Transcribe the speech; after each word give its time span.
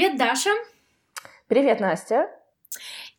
Привет, 0.00 0.16
Даша. 0.16 0.50
Привет, 1.46 1.78
Настя. 1.78 2.30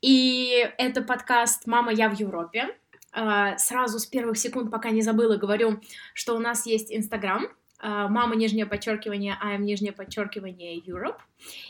И 0.01 0.67
это 0.79 1.03
подкаст 1.03 1.67
«Мама, 1.67 1.93
я 1.93 2.09
в 2.09 2.19
Европе». 2.19 2.75
А, 3.11 3.55
сразу 3.59 3.99
с 3.99 4.07
первых 4.07 4.39
секунд, 4.39 4.71
пока 4.71 4.89
не 4.89 5.03
забыла, 5.03 5.37
говорю, 5.37 5.79
что 6.15 6.35
у 6.35 6.39
нас 6.39 6.65
есть 6.65 6.91
Инстаграм, 6.91 7.45
а, 7.77 8.07
мама, 8.07 8.35
нижнее 8.35 8.65
подчеркивание, 8.65 9.37
I 9.39 9.57
am, 9.57 9.59
нижнее 9.59 9.91
подчеркивание, 9.91 10.79
Europe. 10.79 11.19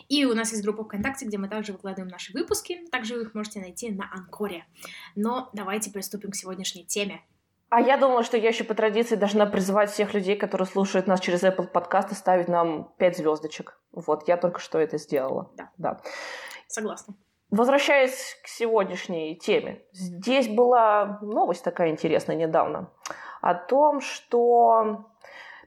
И 0.07 0.23
у 0.23 0.33
нас 0.33 0.51
есть 0.51 0.63
группа 0.63 0.85
ВКонтакте, 0.85 1.25
где 1.25 1.37
мы 1.37 1.49
также 1.49 1.73
выкладываем 1.73 2.09
наши 2.09 2.31
выпуски. 2.31 2.87
Также 2.89 3.15
вы 3.15 3.23
их 3.23 3.33
можете 3.33 3.59
найти 3.59 3.91
на 3.91 4.09
Анкоре. 4.13 4.65
Но 5.17 5.49
давайте 5.51 5.91
приступим 5.91 6.31
к 6.31 6.37
сегодняшней 6.37 6.85
теме. 6.85 7.21
А 7.71 7.79
я 7.79 7.95
думала, 7.95 8.21
что 8.23 8.35
я 8.35 8.49
еще 8.49 8.65
по 8.65 8.73
традиции 8.73 9.15
должна 9.15 9.45
призывать 9.45 9.89
всех 9.89 10.13
людей, 10.13 10.35
которые 10.35 10.67
слушают 10.67 11.07
нас 11.07 11.21
через 11.21 11.41
Apple 11.41 11.67
подкасты, 11.67 12.15
ставить 12.15 12.49
нам 12.49 12.93
5 12.97 13.17
звездочек. 13.17 13.79
Вот, 13.93 14.27
я 14.27 14.35
только 14.35 14.59
что 14.59 14.77
это 14.77 14.97
сделала. 14.97 15.49
Да. 15.55 15.71
да. 15.77 16.01
Согласна. 16.67 17.15
Возвращаясь 17.49 18.37
к 18.43 18.49
сегодняшней 18.49 19.37
теме. 19.37 19.83
Здесь 19.93 20.49
была 20.49 21.19
новость 21.21 21.63
такая 21.63 21.91
интересная 21.91 22.35
недавно 22.35 22.91
о 23.39 23.55
том, 23.55 24.01
что 24.01 25.05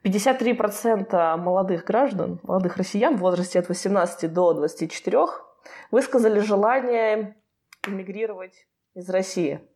53% 0.05 1.37
молодых 1.39 1.85
граждан, 1.85 2.39
молодых 2.43 2.77
россиян 2.77 3.17
в 3.17 3.21
возрасте 3.21 3.59
от 3.59 3.71
18 3.71 4.31
до 4.31 4.53
24 4.53 5.19
высказали 5.91 6.39
желание 6.41 7.35
эмигрировать 7.87 8.67
из 8.95 9.09
России. 9.09 9.67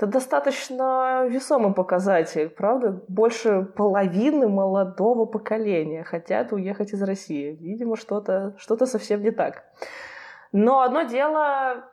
Это 0.00 0.06
достаточно 0.06 1.26
весомый 1.28 1.74
показатель, 1.74 2.48
правда? 2.48 3.02
Больше 3.06 3.66
половины 3.76 4.48
молодого 4.48 5.26
поколения 5.26 6.04
хотят 6.04 6.52
уехать 6.52 6.94
из 6.94 7.02
России. 7.02 7.54
Видимо, 7.60 7.96
что-то 7.96 8.54
что 8.56 8.86
совсем 8.86 9.22
не 9.22 9.30
так. 9.30 9.62
Но 10.52 10.80
одно 10.80 11.02
дело 11.02 11.84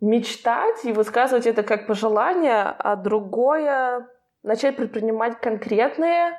мечтать 0.00 0.84
и 0.84 0.92
высказывать 0.92 1.48
это 1.48 1.64
как 1.64 1.88
пожелание, 1.88 2.76
а 2.78 2.94
другое 2.94 4.06
начать 4.44 4.76
предпринимать 4.76 5.40
конкретные 5.40 6.38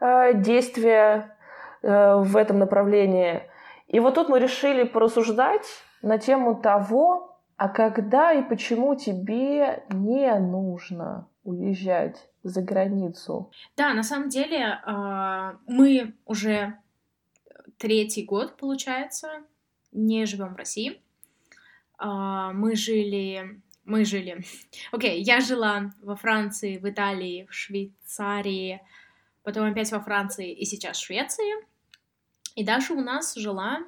э, 0.00 0.34
действия 0.34 1.36
э, 1.82 2.14
в 2.14 2.36
этом 2.36 2.60
направлении. 2.60 3.42
И 3.88 3.98
вот 3.98 4.14
тут 4.14 4.28
мы 4.28 4.38
решили 4.38 4.84
порассуждать 4.84 5.66
на 6.00 6.18
тему 6.18 6.54
того, 6.54 7.33
а 7.56 7.68
когда 7.68 8.32
и 8.32 8.42
почему 8.42 8.96
тебе 8.96 9.84
не 9.90 10.38
нужно 10.38 11.28
уезжать 11.44 12.28
за 12.42 12.62
границу? 12.62 13.50
Да, 13.76 13.94
на 13.94 14.02
самом 14.02 14.28
деле 14.28 14.80
а, 14.84 15.56
мы 15.66 16.14
уже 16.24 16.78
третий 17.78 18.24
год, 18.24 18.56
получается, 18.56 19.28
не 19.92 20.26
живем 20.26 20.54
в 20.54 20.56
России. 20.56 21.00
А, 21.98 22.52
мы 22.52 22.74
жили 22.74 23.62
мы 23.84 24.04
жили. 24.04 24.42
Окей, 24.92 25.20
okay, 25.20 25.22
я 25.22 25.40
жила 25.40 25.92
во 26.02 26.16
Франции, 26.16 26.78
в 26.78 26.88
Италии, 26.88 27.46
в 27.50 27.54
Швейцарии, 27.54 28.80
потом 29.42 29.70
опять 29.70 29.92
во 29.92 30.00
Франции 30.00 30.52
и 30.52 30.64
сейчас 30.64 30.96
в 30.96 31.04
Швеции. 31.04 31.52
И 32.54 32.64
Даша 32.64 32.94
у 32.94 33.02
нас 33.02 33.34
жила 33.34 33.80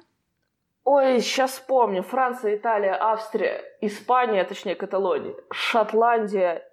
Ой, 0.89 1.19
сейчас 1.19 1.51
вспомню. 1.51 2.01
Франция, 2.01 2.55
Италия, 2.55 2.95
Австрия, 2.97 3.61
Испания, 3.81 4.45
точнее 4.45 4.75
Каталония, 4.75 5.35
Шотландия. 5.51 6.63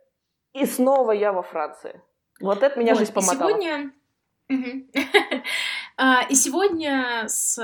И 0.53 0.67
снова 0.67 1.11
я 1.11 1.33
во 1.33 1.43
Франции. 1.43 2.01
Вот 2.41 2.63
это 2.63 2.79
меня 2.79 2.93
вот, 2.93 3.01
жизнь 3.01 3.13
помотала. 3.13 3.49
И 3.49 3.53
сегодня... 3.53 3.93
А, 5.97 6.23
и 6.29 6.35
сегодня 6.35 7.25
с... 7.27 7.59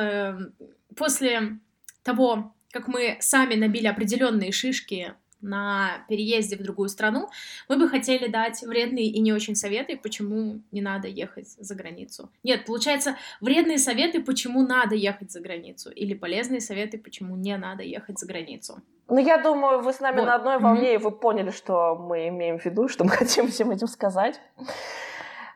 после 0.96 1.58
того, 2.02 2.52
как 2.72 2.88
мы 2.88 3.16
сами 3.20 3.54
набили 3.54 3.86
определенные 3.86 4.50
шишки 4.50 5.14
на 5.40 6.04
переезде 6.08 6.56
в 6.56 6.62
другую 6.62 6.88
страну, 6.88 7.28
мы 7.68 7.76
бы 7.76 7.88
хотели 7.88 8.28
дать 8.28 8.62
вредные 8.62 9.06
и 9.06 9.20
не 9.20 9.32
очень 9.32 9.54
советы, 9.54 9.96
почему 9.96 10.62
не 10.70 10.80
надо 10.80 11.08
ехать 11.08 11.48
за 11.48 11.74
границу. 11.74 12.30
Нет, 12.42 12.64
получается, 12.66 13.16
вредные 13.40 13.78
советы, 13.78 14.22
почему 14.22 14.66
надо 14.66 14.94
ехать 14.94 15.30
за 15.30 15.40
границу, 15.40 15.90
или 15.90 16.14
полезные 16.14 16.60
советы, 16.60 16.98
почему 16.98 17.36
не 17.36 17.56
надо 17.56 17.82
ехать 17.82 18.18
за 18.18 18.26
границу. 18.26 18.82
Ну, 19.08 19.18
я 19.18 19.38
думаю, 19.38 19.82
вы 19.82 19.92
с 19.92 20.00
нами 20.00 20.20
вот. 20.20 20.26
на 20.26 20.34
одной 20.36 20.58
волне, 20.58 20.92
mm-hmm. 20.92 21.00
и 21.00 21.02
вы 21.02 21.10
поняли, 21.10 21.50
что 21.50 21.96
мы 21.96 22.28
имеем 22.28 22.58
в 22.58 22.64
виду, 22.64 22.88
что 22.88 23.04
мы 23.04 23.10
хотим 23.16 23.48
всем 23.48 23.70
этим 23.70 23.88
сказать. 23.88 24.40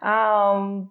Um, 0.03 0.89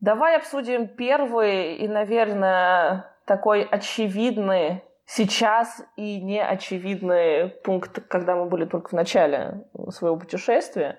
давай 0.00 0.36
обсудим 0.36 0.88
первый 0.88 1.76
и, 1.76 1.88
наверное, 1.88 3.10
такой 3.26 3.62
очевидный 3.62 4.82
сейчас 5.06 5.82
и 5.96 6.20
не 6.20 6.42
очевидный 6.42 7.48
пункт, 7.48 8.00
когда 8.08 8.36
мы 8.36 8.46
были 8.46 8.64
только 8.64 8.90
в 8.90 8.92
начале 8.92 9.64
своего 9.90 10.16
путешествия, 10.16 10.98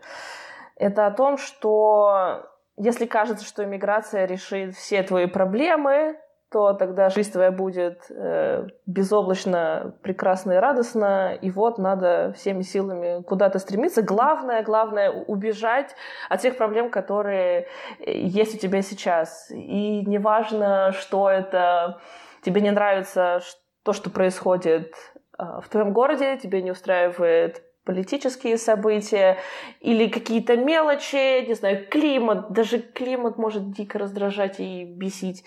это 0.75 1.05
о 1.05 1.11
том, 1.11 1.37
что 1.37 2.45
если 2.77 3.05
кажется, 3.05 3.45
что 3.45 3.63
иммиграция 3.63 4.25
решит 4.25 4.75
все 4.75 5.03
твои 5.03 5.27
проблемы, 5.27 6.17
то 6.51 6.73
тогда 6.73 7.09
жизнь 7.09 7.31
твоя 7.31 7.51
будет 7.51 8.05
э, 8.09 8.67
безоблачно, 8.85 9.95
прекрасна 10.03 10.53
и 10.53 10.57
радостна, 10.57 11.33
и 11.33 11.49
вот 11.49 11.77
надо 11.77 12.33
всеми 12.33 12.61
силами 12.61 13.23
куда-то 13.23 13.59
стремиться. 13.59 14.01
Главное, 14.01 14.63
главное 14.63 15.11
убежать 15.11 15.95
от 16.29 16.41
тех 16.41 16.55
проблем, 16.55 16.91
которые 16.91 17.67
есть 18.05 18.55
у 18.55 18.57
тебя 18.57 18.81
сейчас. 18.81 19.49
И 19.51 20.05
неважно, 20.05 20.93
что 20.93 21.29
это, 21.29 21.99
тебе 22.41 22.61
не 22.61 22.71
нравится, 22.71 23.41
то, 23.85 23.93
что 23.93 24.09
происходит 24.09 24.93
а, 25.37 25.61
в 25.61 25.69
твоем 25.69 25.93
городе, 25.93 26.37
тебе 26.37 26.61
не 26.63 26.71
устраивает 26.71 27.63
политические 27.85 28.57
события 28.57 29.37
или 29.79 30.09
какие-то 30.09 30.57
мелочи, 30.57 31.45
не 31.45 31.53
знаю, 31.53 31.87
климат, 31.87 32.51
даже 32.51 32.79
климат 32.79 33.37
может 33.37 33.71
дико 33.71 33.99
раздражать 33.99 34.59
и 34.59 34.85
бесить. 34.85 35.43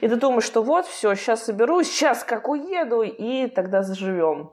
И 0.00 0.08
ты 0.08 0.16
думаешь, 0.16 0.44
что 0.44 0.62
вот, 0.62 0.86
все, 0.86 1.14
сейчас 1.14 1.44
соберусь, 1.44 1.90
сейчас 1.90 2.24
как 2.24 2.48
уеду, 2.48 3.02
и 3.02 3.46
тогда 3.46 3.82
заживем. 3.82 4.52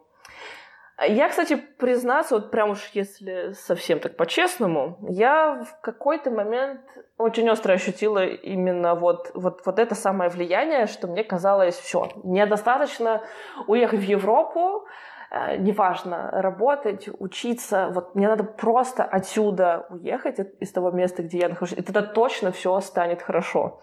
Я, 1.07 1.29
кстати, 1.29 1.55
признаться, 1.55 2.35
вот 2.35 2.51
прям 2.51 2.71
уж 2.71 2.89
если 2.93 3.53
совсем 3.53 3.99
так 3.99 4.17
по-честному, 4.17 4.97
я 5.07 5.63
в 5.63 5.81
какой-то 5.81 6.29
момент 6.29 6.81
очень 7.17 7.49
остро 7.49 7.73
ощутила 7.73 8.25
именно 8.25 8.95
вот, 8.95 9.31
вот, 9.33 9.61
вот 9.65 9.79
это 9.79 9.95
самое 9.95 10.29
влияние, 10.29 10.87
что 10.87 11.07
мне 11.07 11.23
казалось, 11.23 11.77
все, 11.77 12.09
мне 12.23 12.45
достаточно 12.45 13.21
уехать 13.67 14.01
в 14.01 14.03
Европу, 14.03 14.87
э, 15.31 15.55
неважно, 15.57 16.31
работать, 16.33 17.07
учиться, 17.17 17.91
вот 17.93 18.15
мне 18.15 18.27
надо 18.27 18.43
просто 18.43 19.05
отсюда 19.05 19.87
уехать, 19.89 20.39
из 20.59 20.71
того 20.73 20.91
места, 20.91 21.23
где 21.23 21.39
я 21.39 21.49
нахожусь, 21.49 21.77
и 21.77 21.81
тогда 21.81 22.01
точно 22.01 22.51
все 22.51 22.77
станет 22.81 23.21
хорошо. 23.21 23.79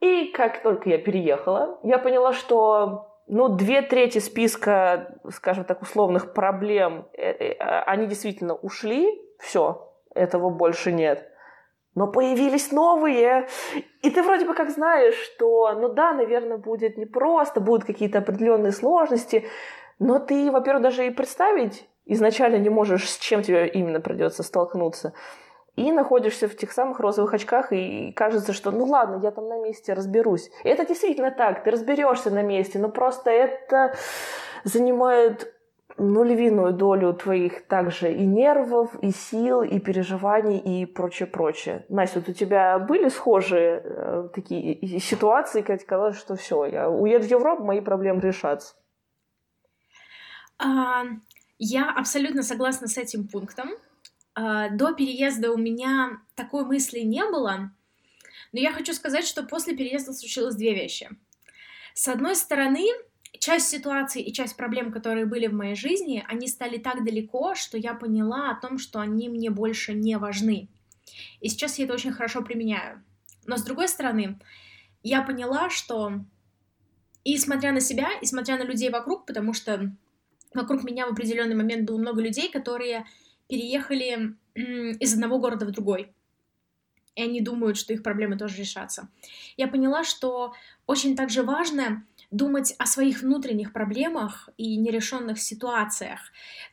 И 0.00 0.32
как 0.32 0.62
только 0.62 0.90
я 0.90 0.98
переехала, 0.98 1.78
я 1.84 1.98
поняла, 1.98 2.32
что 2.32 3.07
ну, 3.28 3.48
две 3.48 3.82
трети 3.82 4.18
списка, 4.18 5.18
скажем 5.30 5.64
так, 5.64 5.82
условных 5.82 6.32
проблем, 6.32 7.06
э, 7.12 7.30
э, 7.30 7.54
они 7.86 8.06
действительно 8.06 8.54
ушли, 8.54 9.06
все, 9.38 9.92
этого 10.14 10.50
больше 10.50 10.92
нет. 10.92 11.28
Но 11.94 12.06
появились 12.06 12.72
новые, 12.72 13.48
и 14.02 14.10
ты 14.10 14.22
вроде 14.22 14.46
бы 14.46 14.54
как 14.54 14.70
знаешь, 14.70 15.14
что, 15.14 15.72
ну 15.74 15.88
да, 15.88 16.12
наверное, 16.12 16.56
будет 16.56 16.96
непросто, 16.96 17.60
будут 17.60 17.84
какие-то 17.84 18.18
определенные 18.18 18.72
сложности, 18.72 19.46
но 19.98 20.18
ты, 20.18 20.50
во-первых, 20.50 20.82
даже 20.82 21.06
и 21.06 21.10
представить 21.10 21.88
изначально 22.06 22.56
не 22.56 22.70
можешь, 22.70 23.10
с 23.10 23.18
чем 23.18 23.42
тебе 23.42 23.68
именно 23.68 24.00
придется 24.00 24.42
столкнуться 24.42 25.12
и 25.78 25.92
находишься 25.92 26.48
в 26.48 26.56
тех 26.56 26.72
самых 26.72 26.98
розовых 26.98 27.34
очках, 27.34 27.72
и 27.72 28.12
кажется, 28.12 28.52
что 28.52 28.70
ну 28.70 28.84
ладно, 28.84 29.20
я 29.22 29.30
там 29.30 29.48
на 29.48 29.58
месте 29.60 29.94
разберусь. 29.94 30.50
И 30.64 30.68
это 30.68 30.84
действительно 30.84 31.30
так, 31.30 31.62
ты 31.62 31.70
разберешься 31.70 32.30
на 32.30 32.42
месте, 32.42 32.78
но 32.78 32.88
просто 32.88 33.30
это 33.30 33.94
занимает 34.64 35.54
ну, 35.96 36.72
долю 36.72 37.12
твоих 37.14 37.66
также 37.66 38.12
и 38.12 38.24
нервов, 38.26 38.94
и 39.02 39.10
сил, 39.10 39.62
и 39.62 39.78
переживаний, 39.78 40.58
и 40.58 40.86
прочее-прочее. 40.86 41.84
Настя, 41.88 42.20
вот 42.20 42.28
у 42.28 42.32
тебя 42.32 42.78
были 42.78 43.08
схожие 43.08 43.82
э, 43.84 44.28
такие 44.34 45.00
ситуации, 45.00 45.62
когда 45.62 45.84
казалось, 45.84 46.18
что 46.18 46.36
все, 46.36 46.66
я 46.66 46.90
уеду 46.90 47.24
в 47.26 47.30
Европу, 47.30 47.64
мои 47.64 47.80
проблемы 47.80 48.20
решатся? 48.20 48.74
А, 50.58 51.04
я 51.58 51.92
абсолютно 51.96 52.42
согласна 52.42 52.86
с 52.88 52.98
этим 52.98 53.28
пунктом. 53.28 53.70
А, 54.40 54.68
до 54.68 54.94
переезда 54.94 55.50
у 55.50 55.56
меня 55.56 56.20
такой 56.36 56.64
мысли 56.64 57.00
не 57.00 57.24
было, 57.24 57.72
но 58.52 58.60
я 58.60 58.72
хочу 58.72 58.94
сказать, 58.94 59.26
что 59.26 59.42
после 59.42 59.76
переезда 59.76 60.12
случилось 60.12 60.54
две 60.54 60.74
вещи. 60.74 61.10
С 61.92 62.06
одной 62.06 62.36
стороны, 62.36 62.86
часть 63.40 63.68
ситуаций 63.68 64.22
и 64.22 64.32
часть 64.32 64.56
проблем, 64.56 64.92
которые 64.92 65.26
были 65.26 65.48
в 65.48 65.54
моей 65.54 65.74
жизни, 65.74 66.24
они 66.28 66.46
стали 66.46 66.78
так 66.78 67.04
далеко, 67.04 67.56
что 67.56 67.76
я 67.76 67.94
поняла 67.94 68.52
о 68.52 68.54
том, 68.54 68.78
что 68.78 69.00
они 69.00 69.28
мне 69.28 69.50
больше 69.50 69.92
не 69.92 70.16
важны. 70.18 70.68
И 71.40 71.48
сейчас 71.48 71.76
я 71.80 71.86
это 71.86 71.94
очень 71.94 72.12
хорошо 72.12 72.40
применяю. 72.42 73.02
Но 73.44 73.56
с 73.56 73.64
другой 73.64 73.88
стороны, 73.88 74.38
я 75.02 75.22
поняла, 75.22 75.68
что 75.68 76.12
И 77.24 77.36
смотря 77.38 77.72
на 77.72 77.80
себя, 77.80 78.08
и 78.22 78.26
смотря 78.26 78.56
на 78.56 78.62
людей 78.62 78.90
вокруг, 78.90 79.26
потому 79.26 79.52
что 79.52 79.92
вокруг 80.54 80.84
меня 80.84 81.06
в 81.08 81.10
определенный 81.10 81.56
момент 81.56 81.88
было 81.88 81.98
много 81.98 82.22
людей, 82.22 82.48
которые 82.52 83.04
переехали 83.48 84.36
из 84.54 85.14
одного 85.14 85.38
города 85.38 85.66
в 85.66 85.70
другой. 85.70 86.12
И 87.14 87.22
они 87.22 87.40
думают, 87.40 87.76
что 87.76 87.92
их 87.92 88.02
проблемы 88.02 88.36
тоже 88.36 88.58
решатся. 88.58 89.08
Я 89.56 89.66
поняла, 89.66 90.04
что 90.04 90.54
очень 90.86 91.16
также 91.16 91.42
важно 91.42 92.04
думать 92.30 92.74
о 92.78 92.86
своих 92.86 93.22
внутренних 93.22 93.72
проблемах 93.72 94.48
и 94.56 94.76
нерешенных 94.76 95.40
ситуациях. 95.40 96.20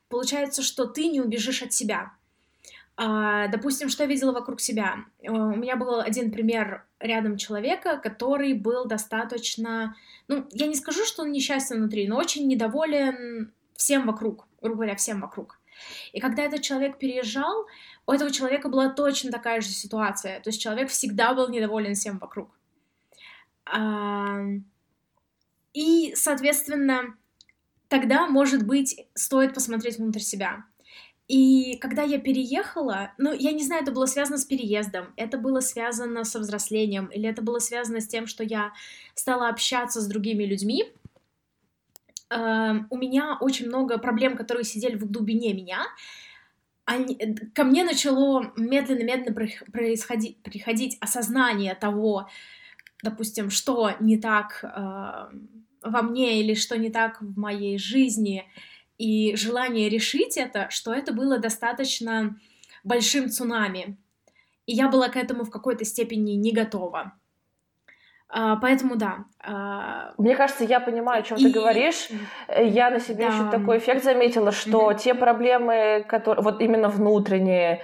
Получается, 0.09 0.61
что 0.61 0.85
ты 0.85 1.07
не 1.07 1.21
убежишь 1.21 1.63
от 1.63 1.73
себя. 1.73 2.11
А, 2.97 3.47
допустим, 3.47 3.89
что 3.89 4.03
я 4.03 4.09
видела 4.09 4.31
вокруг 4.31 4.61
себя. 4.61 4.97
Э, 5.21 5.31
у 5.31 5.55
меня 5.55 5.75
был 5.75 5.99
один 5.99 6.31
пример 6.31 6.85
рядом 6.99 7.37
человека, 7.37 7.97
который 7.97 8.53
был 8.53 8.85
достаточно, 8.85 9.95
ну, 10.27 10.47
я 10.51 10.67
не 10.67 10.75
скажу, 10.75 11.03
что 11.05 11.23
он 11.23 11.31
несчастен 11.31 11.77
внутри, 11.77 12.07
но 12.07 12.17
очень 12.17 12.47
недоволен 12.47 13.51
всем 13.75 14.05
вокруг, 14.05 14.47
грубо 14.61 14.77
говоря, 14.77 14.95
всем 14.95 15.19
вокруг. 15.19 15.59
И 16.13 16.19
когда 16.19 16.43
этот 16.43 16.61
человек 16.61 16.97
переезжал, 16.97 17.65
у 18.07 18.11
этого 18.11 18.31
человека 18.31 18.69
была 18.69 18.89
точно 18.89 19.31
такая 19.31 19.61
же 19.61 19.69
ситуация. 19.69 20.39
То 20.39 20.49
есть 20.49 20.61
человек 20.61 20.89
всегда 20.89 21.33
был 21.33 21.49
недоволен 21.49 21.95
всем 21.95 22.19
вокруг. 22.19 22.49
И, 25.73 26.13
соответственно, 26.15 27.15
тогда, 27.87 28.27
может 28.27 28.65
быть, 28.65 29.07
стоит 29.13 29.53
посмотреть 29.53 29.97
внутрь 29.97 30.19
себя. 30.19 30.65
И 31.27 31.77
когда 31.77 32.03
я 32.03 32.19
переехала, 32.19 33.13
ну, 33.17 33.33
я 33.33 33.51
не 33.51 33.63
знаю, 33.63 33.81
это 33.81 33.91
было 33.91 34.05
связано 34.05 34.37
с 34.37 34.45
переездом, 34.45 35.11
это 35.17 35.39
было 35.39 35.59
связано 35.59 36.23
со 36.23 36.39
взрослением, 36.39 37.07
или 37.07 37.27
это 37.27 37.41
было 37.41 37.57
связано 37.57 37.99
с 37.99 38.07
тем, 38.07 38.27
что 38.27 38.43
я 38.43 38.73
стала 39.15 39.49
общаться 39.49 40.01
с 40.01 40.07
другими 40.07 40.43
людьми. 40.43 40.93
Uh, 42.33 42.85
у 42.89 42.97
меня 42.97 43.37
очень 43.39 43.67
много 43.67 43.99
проблем, 43.99 44.35
которые 44.35 44.63
сидели 44.63 44.95
в 44.95 45.09
глубине 45.11 45.53
меня. 45.53 45.83
Они, 46.83 47.15
ко 47.53 47.63
мне 47.63 47.83
начало 47.83 48.51
медленно-медленно 48.57 49.33
происходить, 49.71 50.41
приходить 50.41 50.97
осознание 51.01 51.75
того, 51.75 52.27
допустим, 53.03 53.51
что 53.51 53.91
не 53.99 54.17
так 54.17 54.63
uh, 54.63 55.29
во 55.83 56.01
мне 56.01 56.41
или 56.41 56.55
что 56.55 56.77
не 56.77 56.89
так 56.89 57.21
в 57.21 57.37
моей 57.37 57.77
жизни, 57.77 58.43
и 58.97 59.35
желание 59.35 59.89
решить 59.89 60.37
это, 60.37 60.69
что 60.69 60.93
это 60.93 61.13
было 61.13 61.37
достаточно 61.37 62.39
большим 62.83 63.29
цунами. 63.29 63.97
И 64.65 64.73
я 64.73 64.89
была 64.89 65.09
к 65.09 65.17
этому 65.17 65.43
в 65.43 65.51
какой-то 65.51 65.85
степени 65.85 66.31
не 66.31 66.51
готова. 66.51 67.13
А, 68.37 68.57
поэтому 68.57 68.97
да. 68.97 69.19
А... 69.41 70.11
Мне 70.17 70.35
кажется, 70.35 70.65
я 70.65 70.81
понимаю, 70.81 71.21
о 71.21 71.23
чем 71.23 71.37
и... 71.37 71.43
ты 71.43 71.49
говоришь. 71.51 72.09
Я 72.53 72.89
на 72.89 72.99
себе 72.99 73.27
да. 73.27 73.33
еще 73.33 73.49
такой 73.49 73.77
эффект 73.77 74.03
заметила, 74.03 74.51
что 74.51 74.91
mm-hmm. 74.91 74.97
те 74.97 75.13
проблемы, 75.13 76.05
которые 76.05 76.43
вот 76.43 76.59
именно 76.59 76.89
внутренние, 76.89 77.81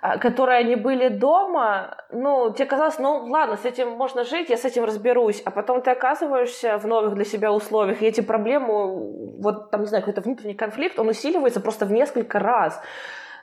mm-hmm. 0.00 0.18
которые 0.18 0.60
они 0.60 0.76
были 0.76 1.08
дома, 1.08 1.98
ну, 2.10 2.54
тебе 2.54 2.64
казалось, 2.64 2.98
ну 2.98 3.26
ладно, 3.26 3.56
с 3.56 3.66
этим 3.66 3.90
можно 3.90 4.24
жить, 4.24 4.48
я 4.48 4.56
с 4.56 4.64
этим 4.64 4.84
разберусь, 4.84 5.42
а 5.44 5.50
потом 5.50 5.82
ты 5.82 5.90
оказываешься 5.90 6.78
в 6.78 6.86
новых 6.86 7.14
для 7.14 7.26
себя 7.26 7.52
условиях, 7.52 8.00
и 8.00 8.06
эти 8.06 8.22
проблемы, 8.22 9.40
вот 9.42 9.70
там, 9.70 9.82
не 9.82 9.88
знаю, 9.88 10.02
какой-то 10.02 10.22
внутренний 10.22 10.54
конфликт, 10.54 10.98
он 10.98 11.08
усиливается 11.08 11.60
просто 11.60 11.84
в 11.84 11.92
несколько 11.92 12.38
раз. 12.38 12.80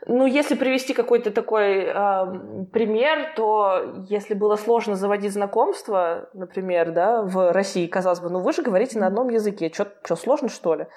Ну, 0.05 0.25
если 0.25 0.55
привести 0.55 0.93
какой-то 0.93 1.29
такой 1.31 1.83
э, 1.83 2.65
пример, 2.71 3.33
то 3.35 4.03
если 4.07 4.33
было 4.33 4.55
сложно 4.55 4.95
заводить 4.95 5.33
знакомство, 5.33 6.29
например, 6.33 6.91
да, 6.91 7.21
в 7.21 7.51
России, 7.51 7.85
казалось 7.85 8.21
бы, 8.21 8.29
ну 8.29 8.39
вы 8.39 8.53
же 8.53 8.61
говорите 8.61 8.97
на 8.97 9.07
одном 9.07 9.29
языке, 9.29 9.71
что 9.73 10.15
сложно, 10.15 10.47
что 10.47 10.75
ли? 10.75 10.87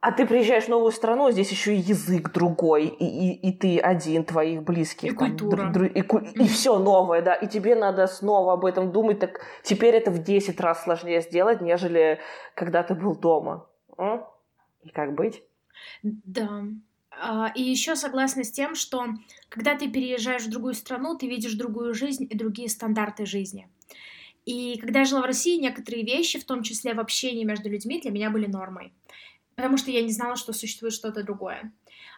А 0.00 0.12
ты 0.12 0.26
приезжаешь 0.26 0.66
в 0.66 0.68
новую 0.68 0.92
страну, 0.92 1.30
здесь 1.32 1.50
еще 1.50 1.74
и 1.74 1.78
язык 1.78 2.30
другой, 2.30 2.86
и, 2.86 3.04
и, 3.04 3.48
и 3.48 3.52
ты 3.52 3.80
один, 3.80 4.24
твоих 4.24 4.62
близких. 4.62 5.12
И 5.12 5.16
там, 5.16 5.30
культура. 5.30 5.64
Др, 5.64 5.72
др, 5.72 5.84
и, 5.86 6.00
и, 6.00 6.44
и 6.44 6.48
все 6.48 6.78
новое, 6.78 7.22
да. 7.22 7.34
И 7.34 7.48
тебе 7.48 7.74
надо 7.74 8.06
снова 8.06 8.52
об 8.52 8.66
этом 8.66 8.92
думать. 8.92 9.18
Так 9.18 9.40
теперь 9.64 9.96
это 9.96 10.10
в 10.10 10.22
10 10.22 10.60
раз 10.60 10.84
сложнее 10.84 11.22
сделать, 11.22 11.60
нежели 11.60 12.20
когда 12.54 12.82
ты 12.82 12.94
был 12.94 13.16
дома. 13.16 13.68
М? 13.98 14.24
И 14.82 14.90
как 14.90 15.14
быть? 15.14 15.42
Да. 16.04 16.62
А, 17.18 17.52
и 17.54 17.62
еще 17.62 17.96
согласна 17.96 18.44
с 18.44 18.50
тем, 18.50 18.74
что 18.74 19.06
когда 19.48 19.76
ты 19.76 19.90
переезжаешь 19.90 20.44
в 20.44 20.50
другую 20.50 20.74
страну, 20.74 21.16
ты 21.16 21.26
видишь 21.26 21.54
другую 21.54 21.94
жизнь 21.94 22.26
и 22.28 22.36
другие 22.36 22.68
стандарты 22.68 23.26
жизни. 23.26 23.68
И 24.44 24.78
когда 24.78 25.00
я 25.00 25.04
жила 25.04 25.22
в 25.22 25.26
России, 25.26 25.58
некоторые 25.58 26.04
вещи, 26.04 26.38
в 26.38 26.44
том 26.44 26.62
числе 26.62 26.94
в 26.94 27.00
общении 27.00 27.44
между 27.44 27.68
людьми, 27.68 28.00
для 28.00 28.10
меня 28.10 28.30
были 28.30 28.46
нормой. 28.46 28.92
Потому 29.56 29.76
что 29.76 29.90
я 29.90 30.02
не 30.02 30.12
знала, 30.12 30.36
что 30.36 30.52
существует 30.52 30.92
что-то 30.92 31.22
другое. 31.22 31.72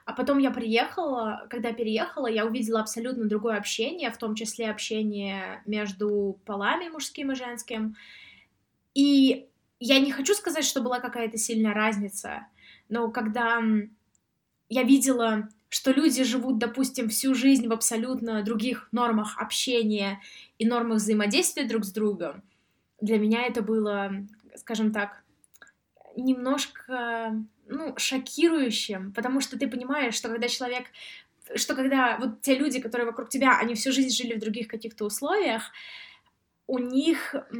А 0.04 0.12
потом 0.12 0.38
я 0.38 0.50
приехала, 0.50 1.46
когда 1.48 1.72
переехала, 1.72 2.26
я 2.26 2.44
увидела 2.44 2.80
абсолютно 2.80 3.26
другое 3.26 3.56
общение, 3.56 4.10
в 4.10 4.18
том 4.18 4.34
числе 4.34 4.70
общение 4.70 5.62
между 5.64 6.38
полами 6.44 6.88
мужским 6.88 7.30
и 7.32 7.34
женским. 7.34 7.94
И 8.94 9.48
я 9.80 10.00
не 10.00 10.10
хочу 10.10 10.34
сказать, 10.34 10.64
что 10.64 10.82
была 10.82 10.98
какая-то 10.98 11.38
сильная 11.38 11.72
разница, 11.72 12.46
но 12.88 13.10
когда 13.10 13.62
я 14.68 14.82
видела, 14.82 15.48
что 15.68 15.92
люди 15.92 16.24
живут, 16.24 16.58
допустим, 16.58 17.08
всю 17.08 17.34
жизнь 17.34 17.68
в 17.68 17.72
абсолютно 17.72 18.42
других 18.42 18.88
нормах 18.92 19.38
общения 19.38 20.20
и 20.58 20.66
нормах 20.66 20.98
взаимодействия 20.98 21.64
друг 21.64 21.84
с 21.84 21.92
другом, 21.92 22.42
для 23.00 23.18
меня 23.18 23.44
это 23.44 23.62
было, 23.62 24.12
скажем 24.56 24.92
так, 24.92 25.22
немножко, 26.16 27.34
ну, 27.66 27.94
шокирующим, 27.96 29.12
потому 29.12 29.40
что 29.40 29.58
ты 29.58 29.68
понимаешь, 29.68 30.14
что 30.14 30.28
когда 30.28 30.48
человек 30.48 30.86
что 31.54 31.74
когда 31.74 32.18
вот 32.18 32.42
те 32.42 32.58
люди, 32.58 32.78
которые 32.78 33.06
вокруг 33.06 33.30
тебя, 33.30 33.58
они 33.58 33.74
всю 33.74 33.90
жизнь 33.90 34.14
жили 34.14 34.34
в 34.34 34.40
других 34.40 34.68
каких-то 34.68 35.06
условиях, 35.06 35.70
у 36.68 36.78
них, 36.78 37.34
у 37.50 37.56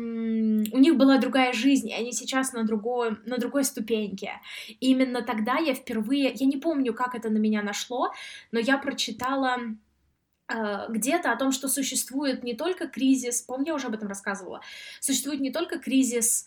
них 0.78 0.96
была 0.96 1.16
другая 1.16 1.54
жизнь, 1.54 1.88
и 1.88 1.94
они 1.94 2.12
сейчас 2.12 2.52
на 2.52 2.64
другой, 2.64 3.16
на 3.24 3.38
другой 3.38 3.64
ступеньке. 3.64 4.32
И 4.68 4.90
именно 4.90 5.22
тогда 5.22 5.56
я 5.56 5.74
впервые, 5.74 6.30
я 6.34 6.46
не 6.46 6.58
помню, 6.58 6.92
как 6.92 7.14
это 7.14 7.30
на 7.30 7.38
меня 7.38 7.62
нашло, 7.62 8.12
но 8.52 8.60
я 8.60 8.76
прочитала 8.76 9.56
э, 10.52 10.86
где-то 10.90 11.32
о 11.32 11.36
том, 11.36 11.52
что 11.52 11.68
существует 11.68 12.44
не 12.44 12.54
только 12.54 12.86
кризис, 12.86 13.40
помню, 13.40 13.68
я 13.68 13.74
уже 13.76 13.86
об 13.86 13.94
этом 13.94 14.08
рассказывала, 14.08 14.60
существует 15.00 15.40
не 15.40 15.50
только 15.50 15.78
кризис 15.78 16.46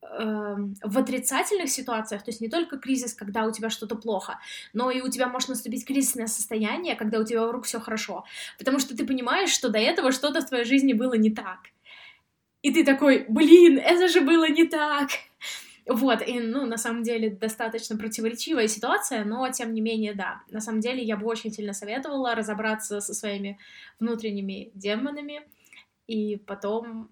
э, 0.00 0.56
в 0.82 0.98
отрицательных 0.98 1.68
ситуациях, 1.68 2.22
то 2.22 2.30
есть 2.30 2.40
не 2.40 2.48
только 2.48 2.78
кризис, 2.78 3.12
когда 3.12 3.44
у 3.44 3.52
тебя 3.52 3.68
что-то 3.68 3.96
плохо, 3.96 4.38
но 4.72 4.90
и 4.90 5.02
у 5.02 5.10
тебя 5.10 5.28
может 5.28 5.50
наступить 5.50 5.86
кризисное 5.86 6.26
состояние, 6.26 6.96
когда 6.96 7.18
у 7.18 7.24
тебя 7.24 7.42
вокруг 7.42 7.66
все 7.66 7.80
хорошо, 7.80 8.24
потому 8.56 8.78
что 8.78 8.96
ты 8.96 9.04
понимаешь, 9.06 9.50
что 9.50 9.68
до 9.68 9.78
этого 9.78 10.10
что-то 10.10 10.40
в 10.40 10.48
твоей 10.48 10.64
жизни 10.64 10.94
было 10.94 11.12
не 11.12 11.30
так. 11.30 11.58
И 12.62 12.72
ты 12.72 12.84
такой, 12.84 13.26
блин, 13.28 13.78
это 13.78 14.08
же 14.08 14.20
было 14.20 14.48
не 14.48 14.64
так. 14.64 15.10
Вот, 15.86 16.22
и, 16.26 16.38
ну, 16.38 16.64
на 16.64 16.76
самом 16.76 17.02
деле, 17.02 17.30
достаточно 17.30 17.98
противоречивая 17.98 18.68
ситуация, 18.68 19.24
но, 19.24 19.48
тем 19.50 19.74
не 19.74 19.80
менее, 19.80 20.14
да. 20.14 20.42
На 20.48 20.60
самом 20.60 20.80
деле, 20.80 21.02
я 21.02 21.16
бы 21.16 21.26
очень 21.26 21.50
сильно 21.50 21.72
советовала 21.72 22.36
разобраться 22.36 23.00
со 23.00 23.14
своими 23.14 23.58
внутренними 23.98 24.70
демонами 24.74 25.42
и 26.06 26.36
потом 26.36 27.10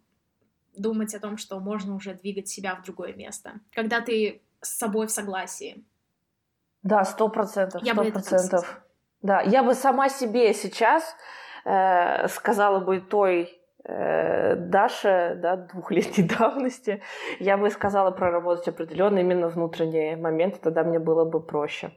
думать 0.76 1.14
о 1.14 1.20
том, 1.20 1.36
что 1.36 1.58
можно 1.58 1.96
уже 1.96 2.14
двигать 2.14 2.48
себя 2.48 2.76
в 2.76 2.84
другое 2.84 3.12
место, 3.12 3.54
когда 3.72 4.00
ты 4.00 4.40
с 4.60 4.78
собой 4.78 5.08
в 5.08 5.10
согласии. 5.10 5.84
Да, 6.82 7.04
сто 7.04 7.28
процентов, 7.28 7.82
сто 7.82 8.04
процентов. 8.04 8.82
Да, 9.20 9.42
я 9.42 9.62
бы 9.62 9.74
сама 9.74 10.08
себе 10.08 10.54
сейчас 10.54 11.14
э, 11.64 12.28
сказала 12.28 12.80
бы 12.80 13.00
той 13.00 13.59
Даша, 13.84 15.34
да, 15.36 15.56
двухлетней 15.56 16.28
давности, 16.38 17.02
я 17.38 17.56
бы 17.56 17.70
сказала 17.70 18.10
проработать 18.10 18.68
определенно 18.68 19.18
именно 19.18 19.48
внутренние 19.48 20.16
моменты, 20.16 20.58
тогда 20.62 20.84
мне 20.84 20.98
было 20.98 21.24
бы 21.24 21.40
проще. 21.40 21.90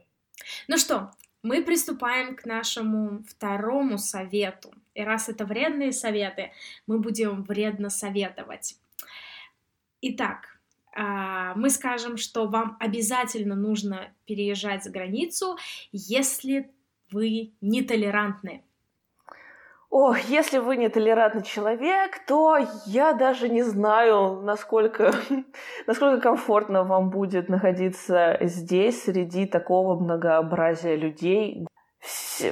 Ну 0.68 0.78
что, 0.78 1.10
мы 1.42 1.62
приступаем 1.62 2.36
к 2.36 2.46
нашему 2.46 3.22
второму 3.28 3.98
совету. 3.98 4.72
И 4.94 5.02
раз 5.02 5.28
это 5.28 5.44
вредные 5.44 5.92
советы, 5.92 6.52
мы 6.86 6.98
будем 6.98 7.42
вредно 7.44 7.90
советовать. 7.90 8.76
Итак, 10.00 10.58
а, 10.96 11.54
мы 11.54 11.70
скажем, 11.70 12.16
что 12.16 12.46
вам 12.46 12.76
обязательно 12.80 13.56
нужно 13.56 14.12
переезжать 14.26 14.84
за 14.84 14.90
границу, 14.90 15.58
если 15.92 16.70
вы 17.10 17.52
нетолерантны. 17.60 18.62
Ох, 19.96 20.18
если 20.28 20.58
вы 20.58 20.76
не 20.76 20.88
толерантный 20.88 21.44
человек, 21.44 22.18
то 22.26 22.58
я 22.84 23.12
даже 23.12 23.48
не 23.48 23.62
знаю, 23.62 24.40
насколько, 24.42 25.12
насколько 25.86 26.20
комфортно 26.20 26.82
вам 26.82 27.10
будет 27.10 27.48
находиться 27.48 28.36
здесь, 28.40 29.04
среди 29.04 29.46
такого 29.46 29.96
многообразия 29.96 30.96
людей. 30.96 31.64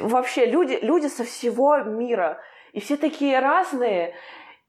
Вообще, 0.03 0.47
люди, 0.47 0.79
люди 0.83 1.09
со 1.09 1.25
всего 1.25 1.79
мира. 1.79 2.41
И 2.75 2.79
все 2.79 2.97
такие 2.97 3.41
разные. 3.41 4.15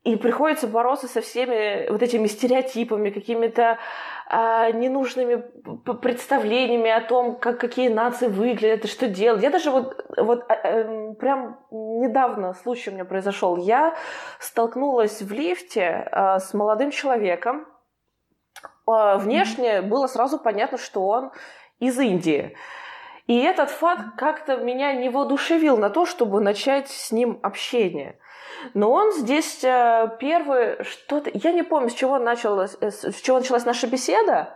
И 0.04 0.18
приходится 0.18 0.68
бороться 0.68 1.08
со 1.08 1.22
всеми 1.22 1.90
вот 1.90 2.02
этими 2.02 2.28
стереотипами, 2.28 3.10
какими-то 3.10 3.80
а, 4.28 4.70
ненужными 4.72 5.44
представлениями 6.02 6.90
о 6.92 7.00
том, 7.00 7.38
как 7.38 7.58
какие 7.58 7.88
нации 7.88 8.28
выглядят 8.28 8.84
и 8.84 8.90
что 8.90 9.08
делать. 9.08 9.42
Я 9.42 9.50
даже 9.50 9.72
вот, 9.72 10.06
вот 10.18 10.44
эм, 10.50 11.16
прям 11.16 11.60
недавно 11.72 12.54
случай 12.54 12.90
у 12.90 12.94
меня 12.94 13.06
произошел. 13.06 13.56
Я 13.56 13.96
столкнулась 14.40 15.22
в 15.22 15.32
лифте 15.32 16.08
а, 16.12 16.40
с 16.40 16.54
молодым 16.54 16.92
человеком. 16.92 17.66
Внешне 18.86 19.82
было 19.82 20.08
сразу 20.08 20.38
понятно, 20.38 20.78
что 20.78 21.08
он 21.08 21.32
из 21.80 21.98
Индии. 21.98 22.58
И 23.28 23.40
этот 23.40 23.70
факт 23.70 24.18
как-то 24.18 24.58
меня 24.58 24.92
не 24.92 25.10
воодушевил 25.10 25.78
на 25.78 25.90
то, 25.90 26.06
чтобы 26.06 26.42
начать 26.42 26.90
с 26.90 27.14
ним 27.14 27.40
общение. 27.42 28.20
Но 28.74 28.91
он 28.91 29.12
здесь 29.13 29.63
э, 29.63 30.10
первый 30.20 30.84
что-то... 30.84 31.32
Я 31.34 31.51
не 31.51 31.63
помню, 31.63 31.89
с 31.89 31.93
чего, 31.93 32.20
началось, 32.20 32.77
э, 32.82 32.91
с 32.91 33.22
чего 33.22 33.39
началась 33.39 33.65
наша 33.65 33.88
беседа, 33.88 34.55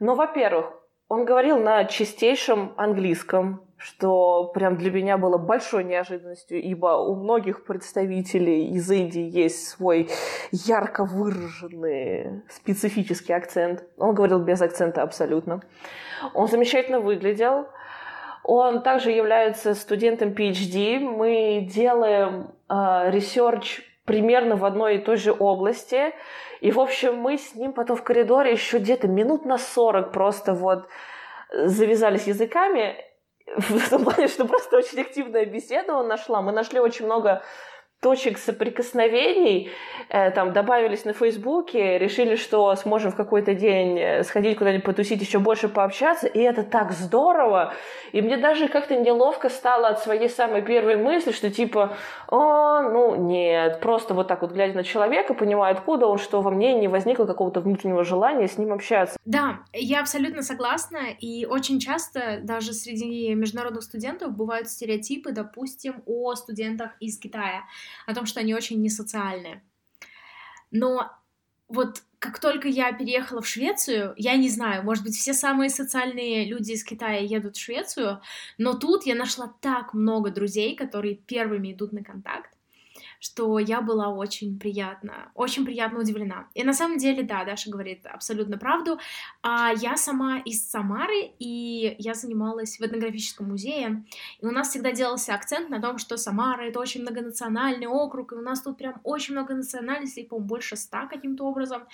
но, 0.00 0.14
во-первых, 0.14 0.72
он 1.08 1.24
говорил 1.26 1.58
на 1.58 1.84
чистейшем 1.84 2.72
английском, 2.78 3.66
что 3.76 4.50
прям 4.54 4.78
для 4.78 4.90
меня 4.90 5.18
было 5.18 5.36
большой 5.36 5.84
неожиданностью, 5.84 6.62
ибо 6.62 6.96
у 6.96 7.16
многих 7.16 7.66
представителей 7.66 8.70
из 8.70 8.90
Индии 8.90 9.28
есть 9.28 9.68
свой 9.68 10.08
ярко 10.52 11.04
выраженный 11.04 12.42
специфический 12.48 13.34
акцент. 13.34 13.84
Он 13.98 14.14
говорил 14.14 14.38
без 14.38 14.62
акцента 14.62 15.02
абсолютно. 15.02 15.60
Он 16.32 16.48
замечательно 16.48 17.00
выглядел. 17.00 17.66
Он 18.44 18.82
также 18.82 19.10
является 19.10 19.74
студентом 19.74 20.30
PhD. 20.30 20.98
Мы 20.98 21.66
делаем 21.68 22.52
research 22.68 23.78
э, 23.78 23.82
примерно 24.04 24.56
в 24.56 24.64
одной 24.64 24.96
и 24.96 24.98
той 24.98 25.16
же 25.16 25.32
области. 25.32 26.12
И, 26.60 26.70
в 26.70 26.80
общем, 26.80 27.16
мы 27.16 27.38
с 27.38 27.54
ним 27.54 27.72
потом 27.72 27.96
в 27.96 28.02
коридоре 28.02 28.52
еще 28.52 28.78
где-то 28.78 29.08
минут 29.08 29.44
на 29.44 29.58
40 29.58 30.12
просто 30.12 30.54
вот 30.54 30.88
завязались 31.52 32.26
языками. 32.26 32.96
В 33.56 33.90
том 33.90 34.04
плане, 34.04 34.28
что 34.28 34.46
просто 34.46 34.76
очень 34.76 35.00
активная 35.00 35.44
беседа 35.44 35.94
он 35.94 36.08
нашла. 36.08 36.40
Мы 36.40 36.52
нашли 36.52 36.80
очень 36.80 37.04
много 37.04 37.42
точек 38.02 38.38
соприкосновений, 38.38 39.70
э, 40.08 40.32
там 40.32 40.52
добавились 40.52 41.04
на 41.04 41.12
Фейсбуке, 41.12 41.98
решили, 41.98 42.34
что 42.34 42.74
сможем 42.74 43.12
в 43.12 43.16
какой-то 43.16 43.54
день 43.54 43.96
э, 43.96 44.24
сходить 44.24 44.58
куда-нибудь 44.58 44.84
потусить, 44.84 45.20
еще 45.20 45.38
больше 45.38 45.68
пообщаться, 45.68 46.26
и 46.26 46.40
это 46.40 46.64
так 46.64 46.90
здорово. 46.90 47.74
И 48.10 48.20
мне 48.20 48.36
даже 48.36 48.66
как-то 48.66 48.96
неловко 48.96 49.48
стало 49.48 49.86
от 49.86 50.00
своей 50.00 50.28
самой 50.28 50.62
первой 50.62 50.96
мысли, 50.96 51.30
что 51.30 51.48
типа, 51.48 51.96
о, 52.26 52.82
ну 52.82 53.14
нет, 53.14 53.78
просто 53.80 54.14
вот 54.14 54.26
так 54.26 54.42
вот 54.42 54.50
глядя 54.50 54.74
на 54.74 54.82
человека, 54.82 55.32
понимая, 55.32 55.72
откуда 55.72 56.06
он, 56.06 56.18
что 56.18 56.40
во 56.40 56.50
мне 56.50 56.74
не 56.74 56.88
возникло 56.88 57.24
какого-то 57.24 57.60
внутреннего 57.60 58.02
желания 58.02 58.48
с 58.48 58.58
ним 58.58 58.72
общаться. 58.72 59.16
Да, 59.24 59.60
я 59.72 60.00
абсолютно 60.00 60.42
согласна, 60.42 60.98
и 61.20 61.46
очень 61.46 61.78
часто 61.78 62.40
даже 62.42 62.72
среди 62.72 63.32
международных 63.36 63.84
студентов 63.84 64.32
бывают 64.36 64.68
стереотипы, 64.68 65.30
допустим, 65.30 66.02
о 66.06 66.34
студентах 66.34 66.90
из 66.98 67.16
Китая 67.16 67.62
о 68.06 68.14
том, 68.14 68.26
что 68.26 68.40
они 68.40 68.54
очень 68.54 68.80
несоциальные. 68.80 69.62
Но 70.70 71.10
вот 71.68 72.02
как 72.18 72.38
только 72.38 72.68
я 72.68 72.92
переехала 72.92 73.40
в 73.42 73.48
Швецию, 73.48 74.14
я 74.16 74.36
не 74.36 74.48
знаю, 74.48 74.84
может 74.84 75.02
быть, 75.02 75.16
все 75.16 75.34
самые 75.34 75.70
социальные 75.70 76.44
люди 76.46 76.72
из 76.72 76.84
Китая 76.84 77.18
едут 77.18 77.56
в 77.56 77.60
Швецию, 77.60 78.20
но 78.58 78.74
тут 78.74 79.06
я 79.06 79.14
нашла 79.14 79.52
так 79.60 79.92
много 79.92 80.30
друзей, 80.30 80.76
которые 80.76 81.16
первыми 81.16 81.72
идут 81.72 81.92
на 81.92 82.04
контакт 82.04 82.51
что 83.22 83.60
я 83.60 83.80
была 83.80 84.08
очень 84.08 84.58
приятно, 84.58 85.30
очень 85.36 85.64
приятно 85.64 86.00
удивлена. 86.00 86.48
И 86.54 86.64
на 86.64 86.74
самом 86.74 86.98
деле, 86.98 87.22
да, 87.22 87.44
Даша 87.44 87.70
говорит 87.70 88.04
абсолютно 88.04 88.58
правду. 88.58 88.98
А 89.42 89.70
я 89.72 89.96
сама 89.96 90.40
из 90.40 90.68
Самары, 90.68 91.30
и 91.38 91.94
я 92.00 92.14
занималась 92.14 92.80
в 92.80 92.82
этнографическом 92.82 93.48
музее, 93.48 94.04
и 94.40 94.46
у 94.46 94.50
нас 94.50 94.70
всегда 94.70 94.90
делался 94.90 95.34
акцент 95.34 95.70
на 95.70 95.80
том, 95.80 95.98
что 95.98 96.16
Самара— 96.16 96.62
это 96.68 96.80
очень 96.80 97.02
многонациональный 97.02 97.86
округ, 97.86 98.32
и 98.32 98.34
у 98.34 98.42
нас 98.42 98.60
тут 98.60 98.76
прям 98.76 99.00
очень 99.04 99.34
много 99.34 99.54
национальностей, 99.54 100.26
по-моему, 100.26 100.48
больше 100.48 100.74
ста 100.74 101.06
каким-то 101.06 101.44
образом. 101.44 101.84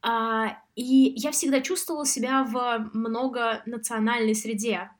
А, 0.00 0.56
и 0.76 1.12
я 1.14 1.30
всегда 1.30 1.60
чувствовала 1.60 2.06
себя 2.06 2.42
в 2.42 2.88
многонациональной 2.94 4.34
среде. 4.34 4.90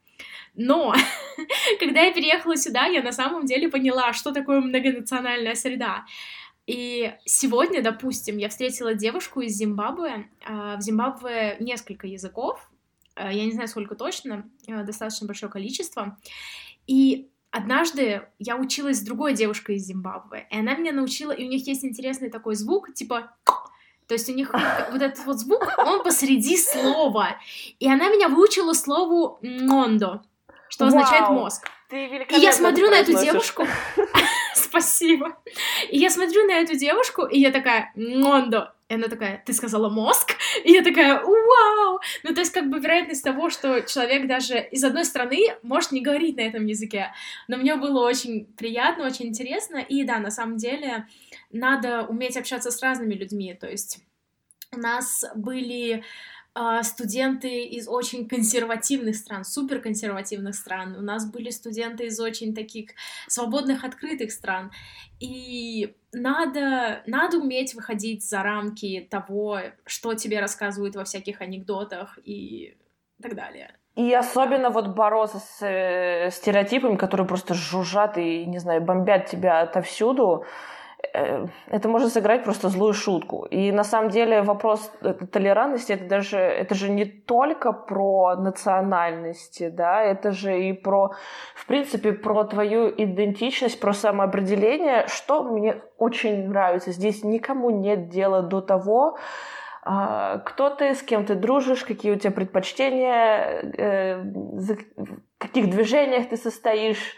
Но 0.54 0.94
когда 1.80 2.02
я 2.02 2.12
переехала 2.12 2.56
сюда, 2.56 2.86
я 2.86 3.02
на 3.02 3.12
самом 3.12 3.46
деле 3.46 3.68
поняла, 3.68 4.12
что 4.12 4.32
такое 4.32 4.60
многонациональная 4.60 5.54
среда. 5.54 6.04
И 6.66 7.12
сегодня, 7.26 7.82
допустим, 7.82 8.38
я 8.38 8.48
встретила 8.48 8.94
девушку 8.94 9.40
из 9.40 9.52
Зимбабве. 9.52 10.28
А, 10.46 10.76
в 10.76 10.80
Зимбабве 10.80 11.56
несколько 11.60 12.06
языков, 12.06 12.70
а, 13.14 13.32
я 13.32 13.44
не 13.44 13.52
знаю, 13.52 13.68
сколько 13.68 13.94
точно, 13.94 14.48
а, 14.68 14.82
достаточно 14.82 15.26
большое 15.26 15.52
количество. 15.52 16.18
И 16.86 17.28
однажды 17.50 18.22
я 18.38 18.56
училась 18.56 18.98
с 18.98 19.04
другой 19.04 19.34
девушкой 19.34 19.76
из 19.76 19.84
Зимбабве, 19.86 20.46
и 20.50 20.58
она 20.58 20.74
меня 20.74 20.92
научила, 20.92 21.32
и 21.32 21.44
у 21.44 21.48
них 21.48 21.66
есть 21.66 21.84
интересный 21.84 22.30
такой 22.30 22.54
звук, 22.54 22.94
типа 22.94 23.36
то 24.06 24.12
есть 24.12 24.28
у 24.28 24.34
них 24.34 24.52
вот 24.92 25.02
этот 25.02 25.24
вот 25.26 25.38
звук, 25.38 25.66
он 25.78 26.02
посреди 26.02 26.56
слова. 26.56 27.36
И 27.78 27.90
она 27.90 28.08
меня 28.08 28.28
выучила 28.28 28.72
слову 28.72 29.38
«мондо» 29.42 30.22
что 30.74 30.86
Вау, 30.86 30.96
означает 30.96 31.28
мозг. 31.28 31.70
и 31.92 32.40
я 32.40 32.52
смотрю 32.52 32.90
на 32.90 32.96
эту 32.96 33.12
девушку. 33.16 33.64
Спасибо. 34.54 35.38
И 35.88 35.98
я 35.98 36.10
смотрю 36.10 36.44
на 36.46 36.54
эту 36.54 36.74
девушку, 36.76 37.26
и 37.26 37.38
я 37.38 37.52
такая, 37.52 37.92
Мондо. 37.94 38.74
И 38.88 38.94
она 38.94 39.06
такая, 39.06 39.40
ты 39.46 39.52
сказала 39.52 39.88
мозг? 39.88 40.32
И 40.64 40.72
я 40.72 40.82
такая, 40.82 41.22
вау! 41.22 42.00
Ну, 42.24 42.34
то 42.34 42.40
есть, 42.40 42.52
как 42.52 42.68
бы 42.68 42.80
вероятность 42.80 43.22
того, 43.22 43.50
что 43.50 43.82
человек 43.82 44.26
даже 44.26 44.58
из 44.58 44.82
одной 44.82 45.04
страны 45.04 45.56
может 45.62 45.92
не 45.92 46.00
говорить 46.00 46.36
на 46.36 46.40
этом 46.40 46.66
языке. 46.66 47.12
Но 47.46 47.56
мне 47.56 47.76
было 47.76 48.04
очень 48.04 48.46
приятно, 48.56 49.06
очень 49.06 49.26
интересно. 49.26 49.76
И 49.76 50.02
да, 50.02 50.18
на 50.18 50.32
самом 50.32 50.56
деле, 50.56 51.06
надо 51.52 52.02
уметь 52.02 52.36
общаться 52.36 52.72
с 52.72 52.82
разными 52.82 53.14
людьми. 53.14 53.54
То 53.54 53.68
есть, 53.68 54.00
у 54.72 54.80
нас 54.80 55.24
были 55.36 56.02
студенты 56.82 57.64
из 57.64 57.88
очень 57.88 58.28
консервативных 58.28 59.16
стран, 59.16 59.44
суперконсервативных 59.44 60.54
стран. 60.54 60.96
У 60.96 61.02
нас 61.02 61.30
были 61.30 61.50
студенты 61.50 62.06
из 62.06 62.20
очень 62.20 62.54
таких 62.54 62.90
свободных, 63.26 63.84
открытых 63.84 64.30
стран. 64.30 64.70
И 65.18 65.94
надо, 66.12 67.02
надо 67.06 67.38
уметь 67.38 67.74
выходить 67.74 68.24
за 68.28 68.42
рамки 68.42 69.06
того, 69.10 69.60
что 69.84 70.14
тебе 70.14 70.40
рассказывают 70.40 70.94
во 70.94 71.04
всяких 71.04 71.40
анекдотах 71.40 72.18
и 72.24 72.76
так 73.20 73.34
далее. 73.34 73.74
И 73.96 74.12
особенно 74.12 74.70
вот 74.70 74.88
бороться 74.88 75.38
с 75.38 75.64
э, 75.64 76.30
стереотипами, 76.30 76.96
которые 76.96 77.28
просто 77.28 77.54
жужжат 77.54 78.18
и, 78.18 78.44
не 78.44 78.58
знаю, 78.58 78.82
бомбят 78.82 79.26
тебя 79.26 79.60
отовсюду. 79.60 80.44
Э, 81.12 81.46
это 81.68 81.88
можно 81.88 82.08
сыграть 82.08 82.44
просто 82.44 82.68
злую 82.68 82.92
шутку. 82.94 83.46
И 83.46 83.72
на 83.72 83.84
самом 83.84 84.10
деле 84.10 84.42
вопрос 84.42 84.92
толерантности 85.32 85.92
это 85.92 86.04
даже 86.06 86.38
это 86.38 86.74
же 86.74 86.90
не 86.90 87.04
только 87.04 87.72
про 87.72 88.36
национальности, 88.36 89.68
да, 89.68 90.02
это 90.02 90.32
же 90.32 90.68
и 90.68 90.72
про, 90.72 91.14
в 91.54 91.66
принципе, 91.66 92.12
про 92.12 92.44
твою 92.44 92.88
идентичность, 92.88 93.80
про 93.80 93.92
самоопределение, 93.92 95.06
что 95.08 95.42
мне 95.42 95.82
очень 95.98 96.48
нравится. 96.48 96.92
Здесь 96.92 97.24
никому 97.24 97.70
нет 97.70 98.08
дела 98.08 98.42
до 98.42 98.60
того, 98.60 99.18
а, 99.82 100.38
кто 100.38 100.70
ты, 100.70 100.94
с 100.94 101.02
кем 101.02 101.26
ты 101.26 101.34
дружишь, 101.34 101.84
какие 101.84 102.12
у 102.12 102.16
тебя 102.16 102.30
предпочтения, 102.30 103.60
э, 103.76 104.22
в 104.22 104.76
каких 105.38 105.70
движениях 105.70 106.28
ты 106.28 106.36
состоишь. 106.36 107.16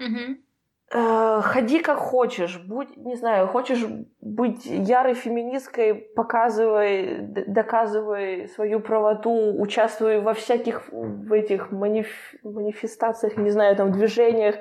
Mm-hmm 0.00 0.32
э, 0.32 0.53
ходи 0.94 1.80
как 1.80 1.98
хочешь, 1.98 2.58
будь, 2.58 2.96
не 2.96 3.16
знаю, 3.16 3.48
хочешь 3.48 3.84
быть 4.20 4.64
ярой 4.64 5.14
феминисткой, 5.14 5.94
показывай, 5.94 7.18
доказывай 7.18 8.46
свою 8.48 8.78
правоту, 8.78 9.60
участвуй 9.60 10.20
во 10.20 10.34
всяких 10.34 10.84
в 10.92 11.32
этих 11.32 11.72
маниф, 11.72 12.06
манифестациях, 12.44 13.36
не 13.36 13.50
знаю, 13.50 13.74
там, 13.74 13.90
движениях, 13.90 14.54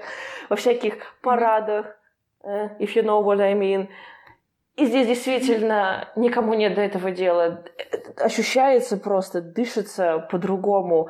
во 0.49 0.55
всяких 0.55 0.95
парадах, 1.21 1.95
э, 2.43 2.69
if 2.79 2.95
you 2.95 3.03
know 3.03 3.23
what 3.23 3.39
I 3.39 3.53
mean. 3.53 3.89
И 4.75 4.85
здесь 4.85 5.05
действительно 5.05 6.09
никому 6.15 6.55
нет 6.55 6.73
до 6.73 6.81
этого 6.81 7.11
дела. 7.11 7.63
Ощущается 8.17 8.97
просто, 8.97 9.39
дышится 9.41 10.27
по-другому. 10.31 11.09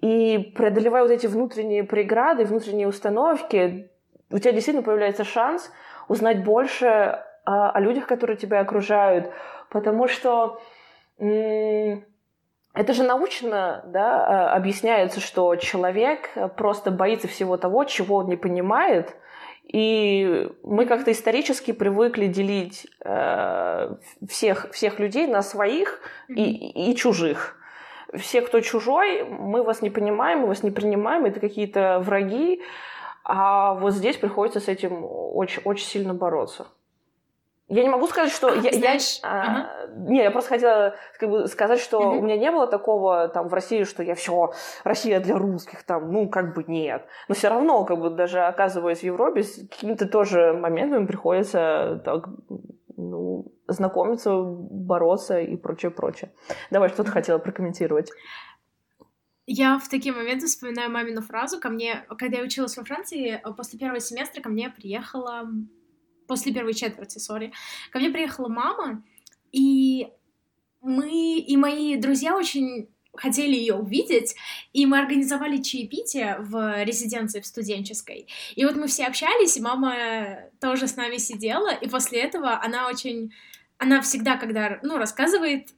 И 0.00 0.52
преодолевая 0.56 1.02
вот 1.02 1.10
эти 1.10 1.26
внутренние 1.26 1.84
преграды, 1.84 2.46
внутренние 2.46 2.88
установки, 2.88 3.91
у 4.32 4.38
тебя 4.38 4.52
действительно 4.52 4.84
появляется 4.84 5.24
шанс 5.24 5.70
узнать 6.08 6.42
больше 6.42 6.86
о, 6.86 7.24
а, 7.44 7.70
о 7.70 7.80
людях, 7.80 8.06
которые 8.06 8.36
тебя 8.36 8.60
окружают, 8.60 9.32
потому 9.70 10.08
что 10.08 10.60
это 11.18 12.92
же 12.94 13.02
научно 13.02 13.84
да, 13.86 14.26
а, 14.26 14.56
объясняется, 14.56 15.20
что 15.20 15.56
человек 15.56 16.30
просто 16.56 16.90
боится 16.90 17.28
всего 17.28 17.56
того, 17.56 17.84
чего 17.84 18.16
он 18.16 18.28
не 18.28 18.36
понимает, 18.36 19.14
И 19.72 20.48
мы 20.64 20.86
как-то 20.86 21.12
исторически 21.12 21.72
привыкли 21.72 22.26
делить 22.26 22.86
э, 23.04 23.94
всех, 24.28 24.70
всех 24.72 24.98
людей 24.98 25.26
на 25.26 25.42
своих 25.42 26.00
и, 26.28 26.90
и 26.90 26.96
чужих. 26.96 27.56
Все, 28.14 28.42
кто 28.42 28.60
чужой, 28.60 29.24
мы 29.24 29.62
вас 29.62 29.80
не 29.80 29.88
понимаем, 29.88 30.40
мы 30.40 30.48
вас 30.48 30.62
не 30.62 30.70
принимаем, 30.70 31.24
это 31.24 31.40
какие-то 31.40 32.00
враги. 32.00 32.60
А 33.24 33.74
вот 33.74 33.92
здесь 33.92 34.16
приходится 34.16 34.60
с 34.60 34.68
этим 34.68 35.04
очень, 35.04 35.62
очень 35.64 35.86
сильно 35.86 36.14
бороться. 36.14 36.66
Я 37.68 37.82
не 37.84 37.88
могу 37.88 38.06
сказать, 38.06 38.30
что 38.30 38.52
я, 38.52 38.70
Знаешь, 38.70 39.20
я 39.22 39.30
ага. 39.30 39.70
а, 39.70 39.86
не, 39.96 40.22
я 40.22 40.30
просто 40.30 40.50
хотела 40.50 40.94
как 41.18 41.30
бы, 41.30 41.46
сказать, 41.46 41.80
что 41.80 42.00
угу. 42.00 42.18
у 42.18 42.22
меня 42.22 42.36
не 42.36 42.50
было 42.50 42.66
такого 42.66 43.28
там 43.28 43.48
в 43.48 43.54
России, 43.54 43.84
что 43.84 44.02
я 44.02 44.14
все 44.14 44.52
Россия 44.84 45.20
для 45.20 45.38
русских 45.38 45.82
там, 45.84 46.12
ну 46.12 46.28
как 46.28 46.54
бы 46.54 46.64
нет. 46.66 47.06
Но 47.28 47.34
все 47.34 47.48
равно 47.48 47.84
как 47.84 47.98
бы 47.98 48.10
даже 48.10 48.40
оказываясь 48.40 49.00
в 49.00 49.04
Европе, 49.04 49.42
с 49.42 49.54
какими-то 49.70 50.06
тоже 50.06 50.52
моментами 50.52 51.06
приходится 51.06 52.02
так 52.04 52.28
ну, 52.94 53.52
знакомиться, 53.68 54.42
бороться 54.42 55.40
и 55.40 55.56
прочее, 55.56 55.90
прочее. 55.90 56.30
Давай, 56.70 56.90
что 56.90 57.04
ты 57.04 57.10
хотела 57.10 57.38
прокомментировать? 57.38 58.10
Я 59.46 59.78
в 59.78 59.88
такие 59.88 60.14
моменты 60.14 60.46
вспоминаю 60.46 60.90
мамину 60.90 61.20
фразу. 61.20 61.58
Ко 61.58 61.68
мне, 61.68 62.04
когда 62.18 62.38
я 62.38 62.44
училась 62.44 62.76
во 62.76 62.84
Франции, 62.84 63.42
после 63.56 63.78
первого 63.78 64.00
семестра 64.00 64.40
ко 64.40 64.48
мне 64.48 64.70
приехала 64.70 65.48
после 66.28 66.54
первой 66.54 66.74
четверти, 66.74 67.18
сори, 67.18 67.52
ко 67.90 67.98
мне 67.98 68.10
приехала 68.10 68.48
мама, 68.48 69.04
и 69.50 70.08
мы 70.80 71.38
и 71.38 71.56
мои 71.56 71.96
друзья 71.96 72.36
очень 72.36 72.88
хотели 73.14 73.54
ее 73.54 73.74
увидеть, 73.74 74.34
и 74.72 74.86
мы 74.86 74.98
организовали 74.98 75.58
чаепитие 75.58 76.38
в 76.38 76.84
резиденции 76.84 77.40
в 77.40 77.46
студенческой. 77.46 78.28
И 78.54 78.64
вот 78.64 78.76
мы 78.76 78.86
все 78.86 79.04
общались, 79.04 79.56
и 79.56 79.60
мама 79.60 80.48
тоже 80.60 80.86
с 80.86 80.96
нами 80.96 81.18
сидела, 81.18 81.74
и 81.74 81.88
после 81.88 82.20
этого 82.22 82.62
она 82.62 82.88
очень... 82.88 83.32
Она 83.76 84.00
всегда, 84.00 84.36
когда, 84.36 84.78
ну, 84.82 84.96
рассказывает 84.96 85.70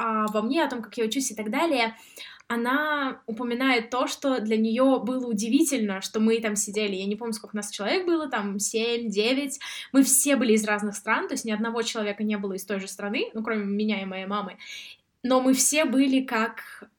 обо 0.00 0.42
мне, 0.42 0.64
о 0.64 0.68
том, 0.70 0.82
как 0.82 0.96
я 0.96 1.04
учусь 1.04 1.30
и 1.30 1.34
так 1.34 1.50
далее, 1.50 1.96
она 2.48 3.22
упоминает 3.26 3.90
то, 3.90 4.08
что 4.08 4.40
для 4.40 4.56
нее 4.56 5.00
было 5.04 5.24
удивительно, 5.28 6.00
что 6.00 6.18
мы 6.18 6.40
там 6.40 6.56
сидели. 6.56 6.96
Я 6.96 7.06
не 7.06 7.14
помню, 7.14 7.32
сколько 7.32 7.54
у 7.54 7.56
нас 7.56 7.70
человек 7.70 8.06
было, 8.06 8.28
там 8.28 8.56
7-9. 8.56 9.52
Мы 9.92 10.02
все 10.02 10.34
были 10.34 10.54
из 10.54 10.64
разных 10.64 10.96
стран, 10.96 11.28
то 11.28 11.34
есть 11.34 11.44
ни 11.44 11.52
одного 11.52 11.82
человека 11.82 12.24
не 12.24 12.36
было 12.36 12.54
из 12.54 12.64
той 12.64 12.80
же 12.80 12.88
страны, 12.88 13.30
ну, 13.34 13.44
кроме 13.44 13.64
меня 13.64 14.02
и 14.02 14.04
моей 14.04 14.26
мамы. 14.26 14.58
Но 15.22 15.40
мы 15.40 15.54
все 15.54 15.84
были 15.84 16.24
как, 16.24 16.90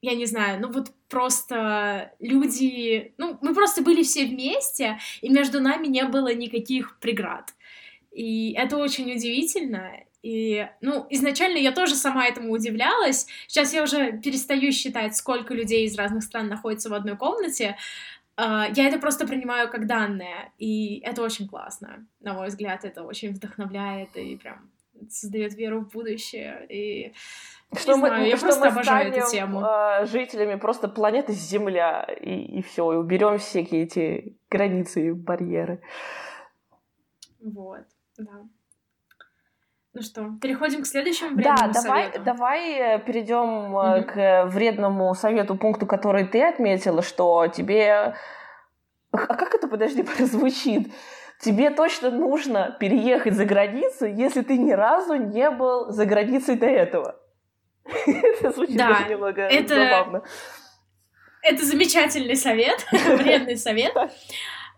я 0.00 0.14
не 0.14 0.26
знаю, 0.26 0.60
ну 0.60 0.70
вот 0.70 0.92
просто 1.08 2.12
люди, 2.20 3.12
ну, 3.18 3.36
мы 3.42 3.52
просто 3.52 3.82
были 3.82 4.04
все 4.04 4.26
вместе, 4.26 5.00
и 5.22 5.28
между 5.28 5.60
нами 5.60 5.88
не 5.88 6.04
было 6.04 6.32
никаких 6.32 7.00
преград. 7.00 7.52
И 8.12 8.52
это 8.52 8.76
очень 8.76 9.12
удивительно, 9.12 9.90
и, 10.22 10.68
ну, 10.80 11.06
изначально 11.10 11.58
я 11.58 11.72
тоже 11.72 11.94
сама 11.94 12.26
этому 12.26 12.52
удивлялась. 12.52 13.26
Сейчас 13.46 13.72
я 13.72 13.82
уже 13.82 14.12
перестаю 14.12 14.72
считать, 14.72 15.16
сколько 15.16 15.54
людей 15.54 15.86
из 15.86 15.96
разных 15.96 16.24
стран 16.24 16.48
находится 16.48 16.90
в 16.90 16.94
одной 16.94 17.16
комнате. 17.16 17.76
Uh, 18.36 18.72
я 18.74 18.88
это 18.88 18.98
просто 18.98 19.26
принимаю 19.26 19.70
как 19.70 19.86
данное, 19.86 20.50
и 20.56 21.00
это 21.00 21.22
очень 21.22 21.46
классно. 21.46 22.06
На 22.20 22.32
мой 22.32 22.48
взгляд, 22.48 22.84
это 22.86 23.02
очень 23.02 23.34
вдохновляет 23.34 24.16
и 24.16 24.36
прям 24.36 24.70
создает 25.10 25.54
веру 25.54 25.80
в 25.80 25.92
будущее. 25.92 26.66
И 26.68 27.12
что 27.76 27.94
не 27.94 28.00
мы, 28.00 28.08
знаю, 28.08 28.28
я 28.28 28.36
что 28.36 28.46
просто 28.46 28.64
мы 28.64 28.70
обожаю 28.72 29.08
станем, 29.08 29.22
эту 29.22 29.30
тему. 29.30 29.60
Э, 29.62 30.06
жителями 30.06 30.54
просто 30.56 30.88
планеты 30.88 31.32
Земля, 31.32 32.02
и, 32.02 32.58
и 32.58 32.62
все, 32.62 32.92
и 32.92 32.96
уберем 32.96 33.38
всякие 33.38 33.84
эти 33.84 34.38
границы 34.50 35.08
и 35.08 35.12
барьеры. 35.12 35.82
Вот, 37.40 37.84
да. 38.16 38.48
Ну 39.92 40.02
что, 40.02 40.30
переходим 40.40 40.82
к 40.82 40.86
следующему 40.86 41.34
вредному 41.34 41.72
да, 41.72 41.82
давай, 41.82 42.04
совету. 42.04 42.24
давай 42.24 42.72
э, 42.74 42.98
перейдем 43.00 43.74
угу. 43.74 44.04
к 44.06 44.44
вредному 44.46 45.14
совету, 45.14 45.56
пункту, 45.56 45.86
который 45.86 46.24
ты 46.26 46.42
отметила, 46.44 47.02
что 47.02 47.48
тебе... 47.48 48.14
А 49.10 49.16
как 49.16 49.52
это, 49.52 49.66
подожди, 49.66 50.02
прозвучит? 50.16 50.92
Тебе 51.40 51.70
точно 51.70 52.10
нужно 52.10 52.76
переехать 52.78 53.34
за 53.34 53.44
границу, 53.44 54.06
если 54.06 54.42
ты 54.42 54.58
ни 54.58 54.70
разу 54.70 55.14
не 55.14 55.50
был 55.50 55.90
за 55.90 56.06
границей 56.06 56.54
до 56.54 56.66
этого. 56.66 57.16
Это 58.06 58.52
звучит 58.52 58.76
да, 58.76 59.02
немного 59.08 59.42
это... 59.42 59.74
забавно. 59.74 60.22
Это 61.42 61.64
замечательный 61.64 62.36
совет, 62.36 62.86
вредный 62.92 63.56
совет. 63.56 63.96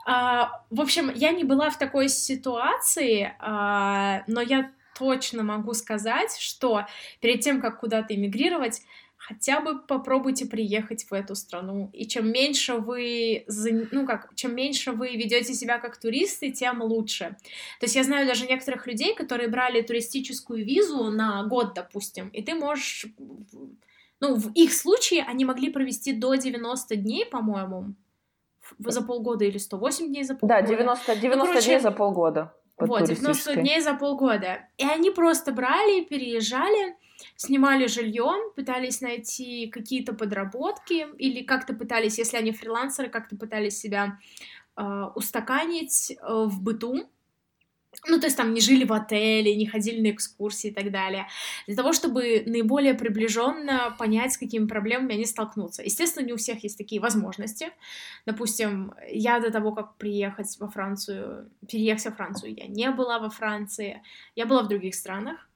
А, 0.07 0.63
в 0.71 0.81
общем, 0.81 1.11
я 1.15 1.33
не 1.33 1.45
была 1.45 1.69
в 1.69 1.79
такой 1.79 2.09
ситуации, 2.09 3.35
а, 3.41 4.23
но 4.27 4.41
я 4.41 4.71
точно 5.03 5.43
могу 5.43 5.75
сказать, 5.75 6.37
что 6.39 6.87
перед 7.21 7.41
тем, 7.41 7.61
как 7.61 7.81
куда-то 7.81 8.15
эмигрировать, 8.15 8.83
хотя 9.17 9.61
бы 9.61 9.81
попробуйте 9.81 10.47
приехать 10.47 11.07
в 11.11 11.13
эту 11.13 11.35
страну. 11.35 11.91
И 11.93 12.07
чем 12.07 12.31
меньше 12.31 12.75
вы, 12.75 13.45
ну 13.91 14.07
как, 14.07 14.33
чем 14.37 14.55
меньше 14.55 14.93
вы 14.93 15.17
ведете 15.17 15.55
себя 15.55 15.79
как 15.79 15.97
туристы, 15.99 16.53
тем 16.53 16.83
лучше. 16.83 17.37
То 17.81 17.87
есть 17.87 17.97
я 17.97 18.05
знаю 18.05 18.29
даже 18.29 18.47
некоторых 18.47 18.87
людей, 18.87 19.13
которые 19.17 19.49
брали 19.49 19.83
туристическую 19.83 20.65
визу 20.65 21.11
на 21.11 21.43
год, 21.47 21.75
допустим, 21.75 22.29
и 22.29 22.41
ты 22.43 22.55
можешь, 22.55 23.07
ну, 24.21 24.37
в 24.37 24.53
их 24.53 24.73
случае 24.73 25.25
они 25.25 25.45
могли 25.45 25.73
провести 25.73 26.13
до 26.13 26.37
90 26.37 26.95
дней, 26.95 27.27
по-моему, 27.27 27.95
за 28.79 29.03
полгода 29.03 29.45
или 29.45 29.59
108 29.59 30.07
дней 30.07 30.23
за 30.23 30.37
полгода. 30.37 30.63
Да, 30.63 30.69
90, 30.69 31.17
90 31.17 31.37
ну, 31.37 31.45
короче, 31.45 31.67
дней 31.67 31.81
за 31.81 31.91
полгода 31.91 32.53
вот, 32.87 33.05
90 33.05 33.57
дней 33.57 33.81
за 33.81 33.95
полгода. 33.95 34.69
И 34.77 34.85
они 34.85 35.11
просто 35.11 35.53
брали, 35.53 36.05
переезжали, 36.05 36.97
снимали 37.37 37.87
жилье, 37.87 38.31
пытались 38.55 39.01
найти 39.01 39.69
какие-то 39.69 40.13
подработки 40.13 41.07
или 41.19 41.43
как-то 41.43 41.75
пытались, 41.75 42.19
если 42.19 42.37
они 42.37 42.53
фрилансеры, 42.53 43.09
как-то 43.09 43.37
пытались 43.37 43.79
себя 43.79 44.19
э, 44.77 45.05
устаканить 45.15 46.11
э, 46.11 46.17
в 46.23 46.61
быту. 46.61 47.09
Ну, 48.07 48.19
то 48.19 48.27
есть 48.27 48.37
там 48.37 48.55
не 48.55 48.61
жили 48.61 48.85
в 48.85 48.93
отеле, 48.93 49.55
не 49.55 49.67
ходили 49.67 50.01
на 50.01 50.11
экскурсии 50.13 50.71
и 50.71 50.75
так 50.75 50.91
далее. 50.91 51.29
Для 51.67 51.77
того, 51.77 51.93
чтобы 51.93 52.43
наиболее 52.47 52.95
приближенно 52.95 53.95
понять, 53.99 54.33
с 54.33 54.39
какими 54.39 54.67
проблемами 54.67 55.15
они 55.15 55.27
столкнутся. 55.27 55.83
Естественно, 55.83 56.25
не 56.25 56.33
у 56.33 56.37
всех 56.37 56.65
есть 56.65 56.79
такие 56.79 57.01
возможности. 57.01 57.71
Допустим, 58.27 58.95
я 59.11 59.41
до 59.41 59.51
того, 59.51 59.73
как 59.73 59.97
приехать 59.97 60.57
во 60.59 60.69
Францию, 60.69 61.51
переехать 61.69 62.07
во 62.07 62.13
Францию, 62.13 62.55
я 62.57 62.67
не 62.67 62.91
была 62.91 63.19
во 63.19 63.31
Франции, 63.31 64.03
я 64.35 64.47
была 64.47 64.63
в 64.63 64.69
других 64.69 64.95
странах. 64.95 65.49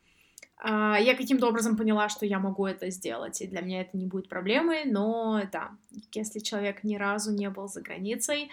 А, 0.59 0.99
я 0.99 1.15
каким-то 1.15 1.49
образом 1.49 1.77
поняла, 1.77 2.09
что 2.09 2.27
я 2.27 2.39
могу 2.39 2.67
это 2.67 2.91
сделать, 2.91 3.41
и 3.41 3.47
для 3.47 3.61
меня 3.61 3.83
это 3.83 3.97
не 3.97 4.07
будет 4.07 4.29
проблемой, 4.29 4.85
но 4.85 5.43
да, 5.53 5.71
если 6.13 6.39
человек 6.39 6.83
ни 6.83 6.97
разу 6.97 7.33
не 7.33 7.51
был 7.51 7.69
за 7.69 7.83
границей 7.83 8.51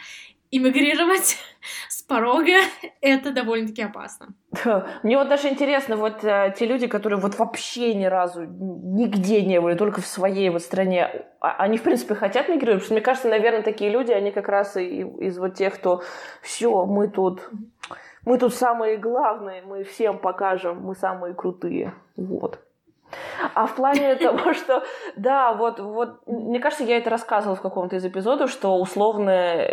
иммигрировать 0.55 1.37
с 1.89 2.03
порога, 2.03 2.53
это 3.01 3.31
довольно-таки 3.31 3.81
опасно. 3.81 4.27
Мне 5.01 5.17
вот 5.17 5.29
даже 5.29 5.49
интересно, 5.49 5.95
вот 5.95 6.23
э, 6.23 6.53
те 6.57 6.65
люди, 6.65 6.87
которые 6.87 7.19
вот 7.19 7.39
вообще 7.39 7.95
ни 7.95 8.05
разу 8.05 8.43
нигде 8.43 9.41
не 9.41 9.59
были, 9.59 9.75
только 9.75 10.01
в 10.01 10.05
своей 10.05 10.49
вот 10.49 10.61
стране, 10.61 11.25
а, 11.39 11.55
они, 11.57 11.77
в 11.77 11.83
принципе, 11.83 12.13
хотят 12.13 12.49
мигрировать? 12.49 12.83
Потому 12.83 12.85
что, 12.85 12.93
мне 12.93 13.01
кажется, 13.01 13.29
наверное, 13.29 13.63
такие 13.63 13.89
люди, 13.89 14.11
они 14.11 14.31
как 14.31 14.47
раз 14.47 14.77
и, 14.77 15.01
из 15.01 15.39
вот 15.39 15.55
тех, 15.55 15.73
кто 15.73 16.03
все, 16.41 16.85
мы 16.85 17.07
тут, 17.07 17.49
мы 18.23 18.37
тут 18.37 18.53
самые 18.53 18.97
главные, 18.97 19.63
мы 19.63 19.83
всем 19.83 20.19
покажем, 20.19 20.81
мы 20.83 20.95
самые 20.95 21.33
крутые. 21.33 21.95
Вот. 22.15 22.59
А 23.55 23.65
в 23.65 23.75
плане 23.75 24.15
того, 24.17 24.53
что, 24.53 24.83
да, 25.15 25.53
вот, 25.53 25.79
вот, 25.79 26.27
мне 26.27 26.59
кажется, 26.59 26.83
я 26.83 26.97
это 26.97 27.09
рассказывала 27.09 27.55
в 27.55 27.61
каком-то 27.61 27.95
из 27.95 28.05
эпизодов, 28.05 28.51
что 28.51 28.77
условно 28.77 29.67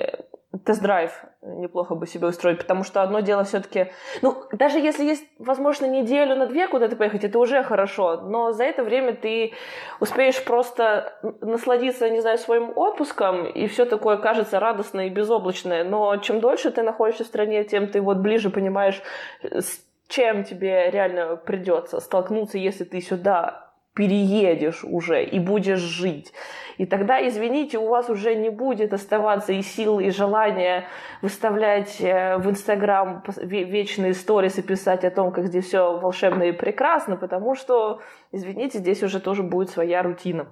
тест-драйв 0.64 1.12
неплохо 1.42 1.94
бы 1.94 2.06
себе 2.06 2.26
устроить, 2.26 2.58
потому 2.58 2.82
что 2.82 3.02
одно 3.02 3.20
дело 3.20 3.44
все-таки, 3.44 3.92
ну, 4.20 4.44
даже 4.52 4.78
если 4.78 5.04
есть, 5.04 5.24
возможно, 5.38 5.86
неделю 5.86 6.34
на 6.34 6.46
две 6.46 6.66
куда-то 6.66 6.96
поехать, 6.96 7.24
это 7.24 7.38
уже 7.38 7.62
хорошо, 7.62 8.20
но 8.22 8.52
за 8.52 8.64
это 8.64 8.82
время 8.82 9.14
ты 9.14 9.52
успеешь 10.00 10.42
просто 10.44 11.18
насладиться, 11.40 12.10
не 12.10 12.20
знаю, 12.20 12.36
своим 12.38 12.76
отпуском, 12.76 13.46
и 13.46 13.68
все 13.68 13.84
такое 13.84 14.16
кажется 14.16 14.58
радостное 14.58 15.06
и 15.06 15.10
безоблачное, 15.10 15.84
но 15.84 16.16
чем 16.16 16.40
дольше 16.40 16.70
ты 16.70 16.82
находишься 16.82 17.24
в 17.24 17.28
стране, 17.28 17.64
тем 17.64 17.86
ты 17.86 18.00
вот 18.00 18.18
ближе 18.18 18.50
понимаешь, 18.50 19.00
с 19.42 19.80
чем 20.08 20.42
тебе 20.42 20.90
реально 20.90 21.36
придется 21.36 22.00
столкнуться, 22.00 22.58
если 22.58 22.82
ты 22.82 23.00
сюда 23.00 23.69
переедешь 23.94 24.84
уже 24.84 25.24
и 25.24 25.38
будешь 25.38 25.80
жить. 25.80 26.32
И 26.78 26.86
тогда, 26.86 27.26
извините, 27.26 27.78
у 27.78 27.88
вас 27.88 28.08
уже 28.08 28.34
не 28.34 28.48
будет 28.48 28.92
оставаться 28.92 29.52
и 29.52 29.62
сил, 29.62 30.00
и 30.00 30.10
желания 30.10 30.88
выставлять 31.20 32.00
э, 32.00 32.38
в 32.38 32.48
Инстаграм 32.48 33.22
вечные 33.42 34.14
сторисы, 34.14 34.62
писать 34.62 35.04
о 35.04 35.10
том, 35.10 35.32
как 35.32 35.48
здесь 35.48 35.66
все 35.66 35.98
волшебно 35.98 36.44
и 36.44 36.52
прекрасно, 36.52 37.16
потому 37.16 37.54
что, 37.54 38.00
извините, 38.32 38.78
здесь 38.78 39.02
уже 39.02 39.20
тоже 39.20 39.42
будет 39.42 39.70
своя 39.70 40.02
рутина 40.02 40.48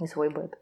и 0.00 0.06
свой 0.06 0.30
быт. 0.30 0.54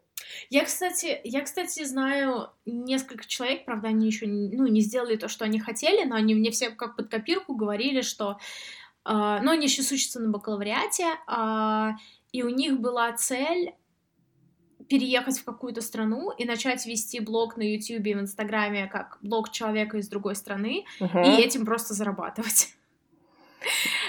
Я, 0.49 0.65
кстати, 0.65 1.21
я, 1.23 1.41
кстати, 1.41 1.83
знаю 1.83 2.49
несколько 2.65 3.25
человек, 3.27 3.65
правда, 3.65 3.89
они 3.89 4.07
еще 4.07 4.25
ну, 4.25 4.67
не 4.67 4.81
сделали 4.81 5.15
то, 5.15 5.27
что 5.27 5.45
они 5.45 5.59
хотели, 5.59 6.05
но 6.05 6.15
они 6.15 6.35
мне 6.35 6.51
все 6.51 6.69
как 6.71 6.95
под 6.95 7.09
копирку 7.09 7.55
говорили, 7.55 8.01
что... 8.01 8.37
Э, 9.05 9.39
ну, 9.41 9.51
они 9.51 9.67
сейчас 9.67 9.91
учатся 9.91 10.19
на 10.19 10.29
бакалавриате, 10.29 11.07
э, 11.27 11.89
и 12.31 12.43
у 12.43 12.49
них 12.49 12.79
была 12.79 13.11
цель 13.13 13.73
переехать 14.89 15.39
в 15.39 15.45
какую-то 15.45 15.81
страну 15.81 16.31
и 16.31 16.45
начать 16.45 16.85
вести 16.85 17.19
блог 17.19 17.57
на 17.57 17.63
YouTube 17.63 18.05
и 18.05 18.13
в 18.13 18.19
Инстаграме 18.19 18.87
как 18.87 19.17
блог 19.21 19.51
человека 19.51 19.97
из 19.97 20.07
другой 20.09 20.35
страны, 20.35 20.85
uh-huh. 20.99 21.25
и 21.25 21.41
этим 21.41 21.65
просто 21.65 21.93
зарабатывать. 21.93 22.69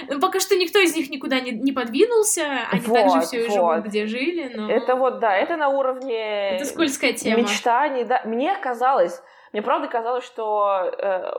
Ну, 0.08 0.18
пока 0.18 0.40
что 0.40 0.56
никто 0.56 0.80
из 0.80 0.96
них 0.96 1.10
никуда 1.10 1.38
не, 1.38 1.52
не 1.52 1.70
подвинулся, 1.70 2.66
они 2.72 2.86
вот, 2.86 2.94
также 2.94 3.20
все 3.20 3.46
вот. 3.46 3.54
живут, 3.54 3.86
где 3.86 4.08
жили, 4.08 4.52
но... 4.52 4.68
Это 4.68 4.96
вот, 4.96 5.20
да, 5.20 5.32
это 5.32 5.56
на 5.56 5.68
уровне... 5.68 6.56
Это 6.56 6.64
скользкая 6.64 7.12
тема. 7.12 7.42
Мечтаний, 7.42 8.02
да. 8.02 8.20
Мне 8.24 8.56
казалось, 8.56 9.22
мне 9.52 9.62
правда 9.62 9.86
казалось, 9.86 10.24
что 10.24 10.92
э, 10.98 11.32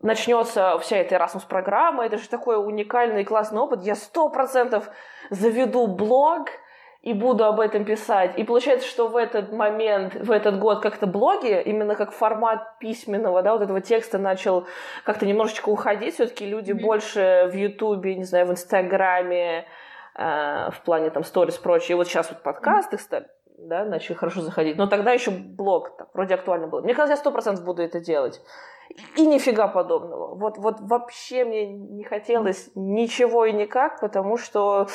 начнется 0.00 0.78
вся 0.78 0.98
эта 0.98 1.16
Erasmus-программа, 1.16 2.06
это 2.06 2.18
же 2.18 2.28
такой 2.28 2.56
уникальный 2.56 3.22
и 3.22 3.24
классный 3.24 3.60
опыт, 3.60 3.82
я 3.82 3.94
сто 3.94 4.28
процентов 4.28 4.88
заведу 5.30 5.86
блог, 5.86 6.48
и 7.02 7.14
буду 7.14 7.44
об 7.44 7.60
этом 7.60 7.84
писать. 7.84 8.38
И 8.38 8.44
получается, 8.44 8.86
что 8.86 9.08
в 9.08 9.16
этот 9.16 9.52
момент, 9.52 10.14
в 10.14 10.30
этот 10.30 10.58
год 10.58 10.82
как-то 10.82 11.06
блоги, 11.06 11.60
именно 11.62 11.94
как 11.94 12.12
формат 12.12 12.78
письменного, 12.78 13.42
да, 13.42 13.54
вот 13.54 13.62
этого 13.62 13.80
текста 13.80 14.18
начал 14.18 14.66
как-то 15.04 15.24
немножечко 15.24 15.70
уходить. 15.70 16.14
Все-таки 16.14 16.44
люди 16.44 16.72
mm-hmm. 16.72 16.82
больше 16.82 17.48
в 17.50 17.54
Ютубе, 17.54 18.16
не 18.16 18.24
знаю, 18.24 18.46
в 18.46 18.50
Инстаграме, 18.50 19.66
э, 20.14 20.70
в 20.70 20.82
плане 20.84 21.08
там 21.08 21.24
сторис 21.24 21.56
и 21.56 21.62
прочее. 21.62 21.92
И 21.92 21.94
вот 21.94 22.06
сейчас 22.06 22.30
вот 22.30 22.42
подкасты 22.42 22.98
стали 22.98 23.26
да, 23.62 23.84
начали 23.84 24.14
хорошо 24.14 24.40
заходить. 24.40 24.76
Но 24.76 24.86
тогда 24.86 25.12
еще 25.12 25.30
блог 25.30 25.96
так, 25.96 26.08
вроде 26.14 26.34
актуально 26.34 26.66
был. 26.66 26.82
Мне 26.82 26.94
казалось, 26.94 27.10
я 27.10 27.16
сто 27.16 27.30
процентов 27.30 27.64
буду 27.64 27.82
это 27.82 28.00
делать. 28.00 28.40
И 29.16 29.26
нифига 29.26 29.68
подобного. 29.68 30.34
Вот, 30.34 30.58
вот 30.58 30.80
вообще 30.80 31.44
мне 31.44 31.66
не 31.66 32.04
хотелось 32.04 32.70
ничего 32.74 33.44
и 33.44 33.52
никак, 33.52 34.00
потому 34.00 34.36
что, 34.36 34.88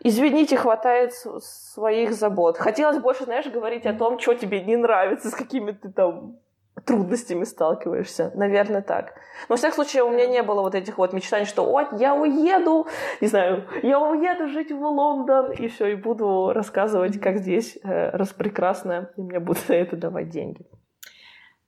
извините, 0.00 0.56
хватает 0.56 1.12
своих 1.14 2.12
забот. 2.12 2.58
Хотелось 2.58 2.98
больше, 2.98 3.24
знаешь, 3.24 3.46
говорить 3.46 3.86
о 3.86 3.92
том, 3.92 4.18
что 4.18 4.34
тебе 4.34 4.62
не 4.62 4.76
нравится, 4.76 5.30
с 5.30 5.34
какими 5.34 5.72
ты 5.72 5.90
там 5.90 6.38
трудностями 6.84 7.44
сталкиваешься. 7.44 8.32
Наверное, 8.34 8.82
так. 8.82 9.14
Но, 9.48 9.54
во 9.54 9.56
всяком 9.56 9.76
случае, 9.76 10.04
у 10.04 10.10
меня 10.10 10.26
не 10.26 10.42
было 10.42 10.60
вот 10.60 10.74
этих 10.74 10.98
вот 10.98 11.12
мечтаний, 11.12 11.46
что 11.46 11.64
«О, 11.64 11.96
я 11.96 12.14
уеду, 12.14 12.86
не 13.20 13.28
знаю, 13.28 13.66
я 13.82 13.98
уеду 13.98 14.48
жить 14.48 14.70
в 14.70 14.80
Лондон, 14.80 15.52
и 15.52 15.68
все, 15.68 15.86
и 15.86 15.94
буду 15.94 16.52
рассказывать, 16.52 17.20
как 17.20 17.38
здесь 17.38 17.78
э, 17.82 18.10
распрекрасно, 18.10 19.10
и 19.16 19.22
мне 19.22 19.40
будут 19.40 19.64
за 19.66 19.74
это 19.74 19.96
давать 19.96 20.28
деньги». 20.28 20.66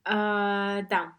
А, 0.04 0.82
да, 0.88 1.12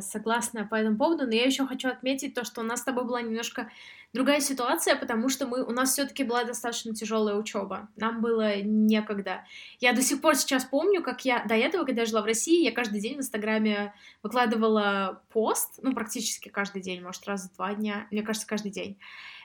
согласна 0.00 0.66
по 0.66 0.74
этому 0.74 0.96
поводу, 0.96 1.26
но 1.26 1.34
я 1.34 1.44
еще 1.44 1.66
хочу 1.66 1.88
отметить 1.88 2.34
то, 2.34 2.44
что 2.44 2.62
у 2.62 2.64
нас 2.64 2.80
с 2.80 2.84
тобой 2.84 3.04
была 3.04 3.20
немножко 3.22 3.70
другая 4.14 4.40
ситуация, 4.40 4.96
потому 4.96 5.28
что 5.28 5.46
мы, 5.46 5.62
у 5.62 5.72
нас 5.72 5.92
все-таки 5.92 6.24
была 6.24 6.44
достаточно 6.44 6.94
тяжелая 6.94 7.34
учеба. 7.34 7.88
Нам 7.96 8.22
было 8.22 8.62
некогда. 8.62 9.44
Я 9.80 9.92
до 9.92 10.02
сих 10.02 10.20
пор 10.20 10.36
сейчас 10.36 10.64
помню, 10.64 11.02
как 11.02 11.24
я 11.24 11.44
до 11.44 11.54
этого, 11.54 11.84
когда 11.84 12.02
я 12.02 12.06
жила 12.06 12.22
в 12.22 12.26
России, 12.26 12.64
я 12.64 12.72
каждый 12.72 13.00
день 13.00 13.16
в 13.16 13.18
Инстаграме 13.18 13.92
выкладывала 14.22 15.22
пост, 15.30 15.80
ну, 15.82 15.92
практически 15.92 16.48
каждый 16.48 16.80
день, 16.80 17.02
может, 17.02 17.26
раз 17.26 17.50
в 17.50 17.56
два 17.56 17.74
дня, 17.74 18.06
мне 18.10 18.22
кажется, 18.22 18.46
каждый 18.46 18.70
день. 18.70 18.98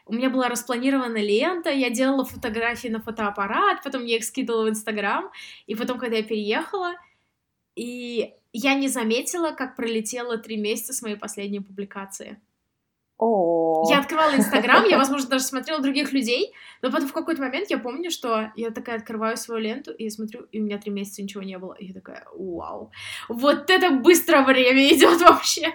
У 0.05 0.13
меня 0.13 0.29
была 0.29 0.49
распланирована 0.49 1.17
лента, 1.17 1.69
я 1.69 1.89
делала 1.89 2.23
фотографии 2.23 2.87
на 2.87 3.01
фотоаппарат, 3.01 3.83
потом 3.83 4.05
я 4.05 4.17
их 4.17 4.23
скидывала 4.23 4.65
в 4.65 4.69
Инстаграм, 4.69 5.29
и 5.67 5.75
потом, 5.75 5.99
когда 5.99 6.17
я 6.17 6.23
переехала, 6.23 6.93
и 7.75 8.33
я 8.53 8.73
не 8.75 8.87
заметила, 8.87 9.51
как 9.51 9.75
пролетело 9.75 10.37
три 10.37 10.57
месяца 10.57 10.93
с 10.93 11.01
моей 11.01 11.15
последней 11.15 11.59
публикации. 11.59 12.39
Oh. 13.21 13.83
Я 13.89 13.99
открывала 13.99 14.33
Инстаграм, 14.35 14.85
я, 14.85 14.97
возможно, 14.97 15.29
даже 15.29 15.43
смотрела 15.43 15.81
других 15.81 16.13
людей, 16.13 16.53
но 16.81 16.89
потом 16.89 17.09
в 17.09 17.13
какой-то 17.13 17.41
момент 17.41 17.69
я 17.69 17.77
помню, 17.77 18.11
что 18.11 18.51
я 18.55 18.71
такая 18.71 18.97
открываю 18.97 19.35
свою 19.35 19.61
ленту 19.61 19.91
и 19.91 20.09
смотрю, 20.09 20.43
и 20.51 20.59
у 20.61 20.63
меня 20.63 20.77
три 20.77 20.91
месяца 20.91 21.21
ничего 21.21 21.43
не 21.43 21.57
было. 21.57 21.73
И 21.73 21.87
я 21.87 21.93
такая, 21.93 22.25
вау, 22.33 22.91
вот 23.27 23.69
это 23.69 23.91
быстро 23.91 24.43
время 24.43 24.87
идет 24.93 25.21
вообще. 25.21 25.73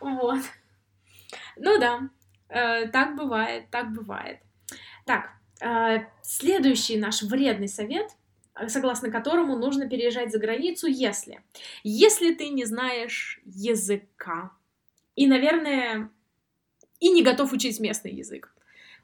Вот. 0.00 0.40
Ну 1.56 1.78
да, 1.78 2.10
э, 2.48 2.88
так 2.88 3.14
бывает, 3.14 3.70
так 3.70 3.92
бывает. 3.92 4.40
Так, 5.06 5.30
э, 5.60 6.06
следующий 6.22 6.96
наш 6.96 7.22
вредный 7.22 7.68
совет— 7.68 8.10
согласно 8.68 9.10
которому 9.10 9.56
нужно 9.56 9.88
переезжать 9.88 10.32
за 10.32 10.38
границу, 10.38 10.86
если... 10.86 11.42
Если 11.82 12.34
ты 12.34 12.48
не 12.48 12.64
знаешь 12.64 13.40
языка. 13.44 14.52
И, 15.16 15.26
наверное, 15.26 16.10
и 17.00 17.10
не 17.10 17.22
готов 17.22 17.52
учить 17.52 17.80
местный 17.80 18.12
язык. 18.12 18.54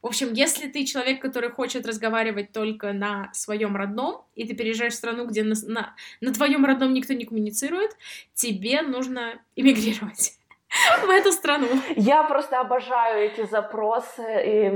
В 0.01 0.07
общем, 0.07 0.33
если 0.33 0.69
ты 0.69 0.85
человек, 0.85 1.21
который 1.21 1.51
хочет 1.51 1.85
разговаривать 1.85 2.53
только 2.53 2.93
на 2.93 3.31
своем 3.35 3.75
родном, 3.75 4.25
и 4.37 4.47
ты 4.47 4.55
переезжаешь 4.55 4.93
в 4.93 4.97
страну, 4.97 5.27
где 5.27 5.43
на, 5.43 5.57
на, 5.67 5.97
на 6.21 6.33
твоем 6.33 6.65
родном 6.65 6.95
никто 6.95 7.15
не 7.15 7.25
коммуницирует, 7.25 7.97
тебе 8.33 8.83
нужно 8.83 9.43
эмигрировать 9.57 10.39
в 11.05 11.11
эту 11.11 11.33
страну. 11.33 11.67
Я 11.97 12.23
просто 12.23 12.61
обожаю 12.61 13.25
эти 13.29 13.45
запросы 13.47 14.23
и, 14.23 14.69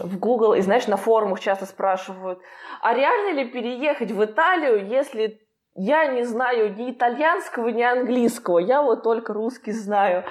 в 0.00 0.18
Google, 0.18 0.54
и 0.54 0.60
знаешь, 0.60 0.86
на 0.86 0.96
форумах 0.96 1.40
часто 1.40 1.66
спрашивают, 1.66 2.40
а 2.80 2.94
реально 2.94 3.38
ли 3.38 3.44
переехать 3.48 4.10
в 4.10 4.24
Италию, 4.24 4.86
если 4.86 5.40
я 5.74 6.06
не 6.06 6.24
знаю 6.24 6.74
ни 6.74 6.90
итальянского, 6.90 7.68
ни 7.68 7.82
английского, 7.82 8.58
я 8.58 8.82
вот 8.82 9.02
только 9.02 9.32
русский 9.32 9.72
знаю. 9.72 10.24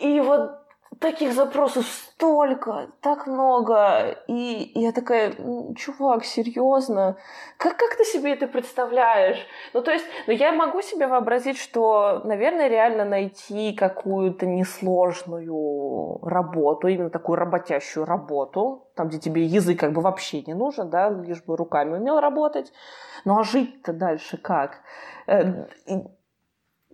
И 0.00 0.20
вот 0.20 0.61
таких 1.02 1.34
запросов 1.34 1.84
столько, 1.86 2.88
так 3.00 3.26
много. 3.26 4.16
И, 4.28 4.72
я 4.74 4.92
такая, 4.92 5.34
чувак, 5.76 6.24
серьезно? 6.24 7.16
Как, 7.58 7.76
как 7.76 7.96
ты 7.96 8.04
себе 8.04 8.32
это 8.32 8.46
представляешь? 8.46 9.44
Ну, 9.74 9.82
то 9.82 9.90
есть, 9.90 10.06
ну, 10.26 10.32
я 10.32 10.52
могу 10.52 10.80
себе 10.80 11.08
вообразить, 11.08 11.58
что, 11.58 12.22
наверное, 12.24 12.68
реально 12.68 13.04
найти 13.04 13.74
какую-то 13.74 14.46
несложную 14.46 16.20
работу, 16.22 16.88
именно 16.88 17.10
такую 17.10 17.36
работящую 17.36 18.06
работу, 18.06 18.86
там, 18.94 19.08
где 19.08 19.18
тебе 19.18 19.44
язык 19.44 19.78
как 19.80 19.92
бы 19.92 20.00
вообще 20.00 20.42
не 20.42 20.54
нужен, 20.54 20.88
да, 20.88 21.10
лишь 21.10 21.42
бы 21.42 21.56
руками 21.56 21.96
умел 21.96 22.20
работать. 22.20 22.72
Ну, 23.24 23.38
а 23.38 23.42
жить-то 23.44 23.92
дальше 23.92 24.36
как? 24.36 24.80
Э, 25.26 25.66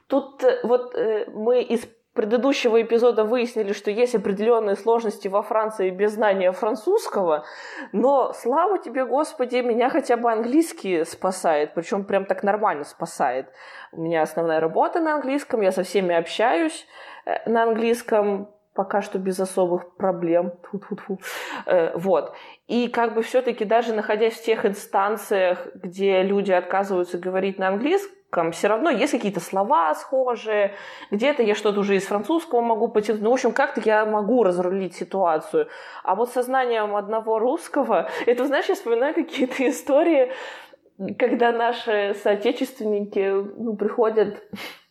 тут 0.06 0.42
э, 0.42 0.60
вот 0.64 0.94
э, 0.94 1.26
мы 1.30 1.62
из 1.62 1.86
предыдущего 2.18 2.82
эпизода 2.82 3.22
выяснили, 3.22 3.72
что 3.72 3.92
есть 3.92 4.16
определенные 4.16 4.74
сложности 4.74 5.28
во 5.28 5.42
Франции 5.42 5.90
без 5.90 6.14
знания 6.14 6.50
французского, 6.50 7.44
но 7.92 8.32
слава 8.32 8.78
тебе, 8.80 9.04
Господи, 9.04 9.58
меня 9.58 9.88
хотя 9.88 10.16
бы 10.16 10.32
английский 10.32 11.04
спасает, 11.04 11.74
причем 11.74 12.02
прям 12.04 12.24
так 12.24 12.42
нормально 12.42 12.82
спасает. 12.82 13.46
У 13.92 14.02
меня 14.02 14.22
основная 14.22 14.58
работа 14.58 14.98
на 14.98 15.14
английском, 15.14 15.60
я 15.60 15.70
со 15.70 15.84
всеми 15.84 16.12
общаюсь 16.12 16.88
э, 17.24 17.48
на 17.48 17.62
английском, 17.62 18.48
пока 18.74 19.00
что 19.00 19.20
без 19.20 19.38
особых 19.38 19.94
проблем. 19.94 20.50
Тьфу 20.64 20.78
-тьфу 20.78 20.96
-тьфу. 20.96 21.18
Э, 21.66 21.96
вот. 21.96 22.34
И 22.66 22.88
как 22.88 23.14
бы 23.14 23.22
все-таки 23.22 23.64
даже 23.64 23.92
находясь 23.92 24.34
в 24.34 24.44
тех 24.44 24.66
инстанциях, 24.66 25.68
где 25.74 26.24
люди 26.24 26.50
отказываются 26.50 27.16
говорить 27.16 27.60
на 27.60 27.68
английском, 27.68 28.17
все 28.52 28.68
равно 28.68 28.90
есть 28.90 29.12
какие-то 29.12 29.40
слова 29.40 29.94
схожие, 29.94 30.74
где-то 31.10 31.42
я 31.42 31.54
что-то 31.54 31.80
уже 31.80 31.96
из 31.96 32.04
французского 32.04 32.60
могу 32.60 32.88
потянуть. 32.88 33.22
Ну, 33.22 33.30
в 33.30 33.34
общем, 33.34 33.52
как-то 33.52 33.80
я 33.84 34.04
могу 34.04 34.42
разрулить 34.42 34.94
ситуацию. 34.94 35.68
А 36.04 36.14
вот 36.14 36.30
со 36.30 36.42
знанием 36.42 36.94
одного 36.94 37.38
русского, 37.38 38.08
это, 38.26 38.46
знаешь, 38.46 38.68
я 38.68 38.74
вспоминаю 38.74 39.14
какие-то 39.14 39.68
истории, 39.68 40.32
когда 41.18 41.52
наши 41.52 42.16
соотечественники 42.22 43.30
ну, 43.56 43.76
приходят 43.76 44.42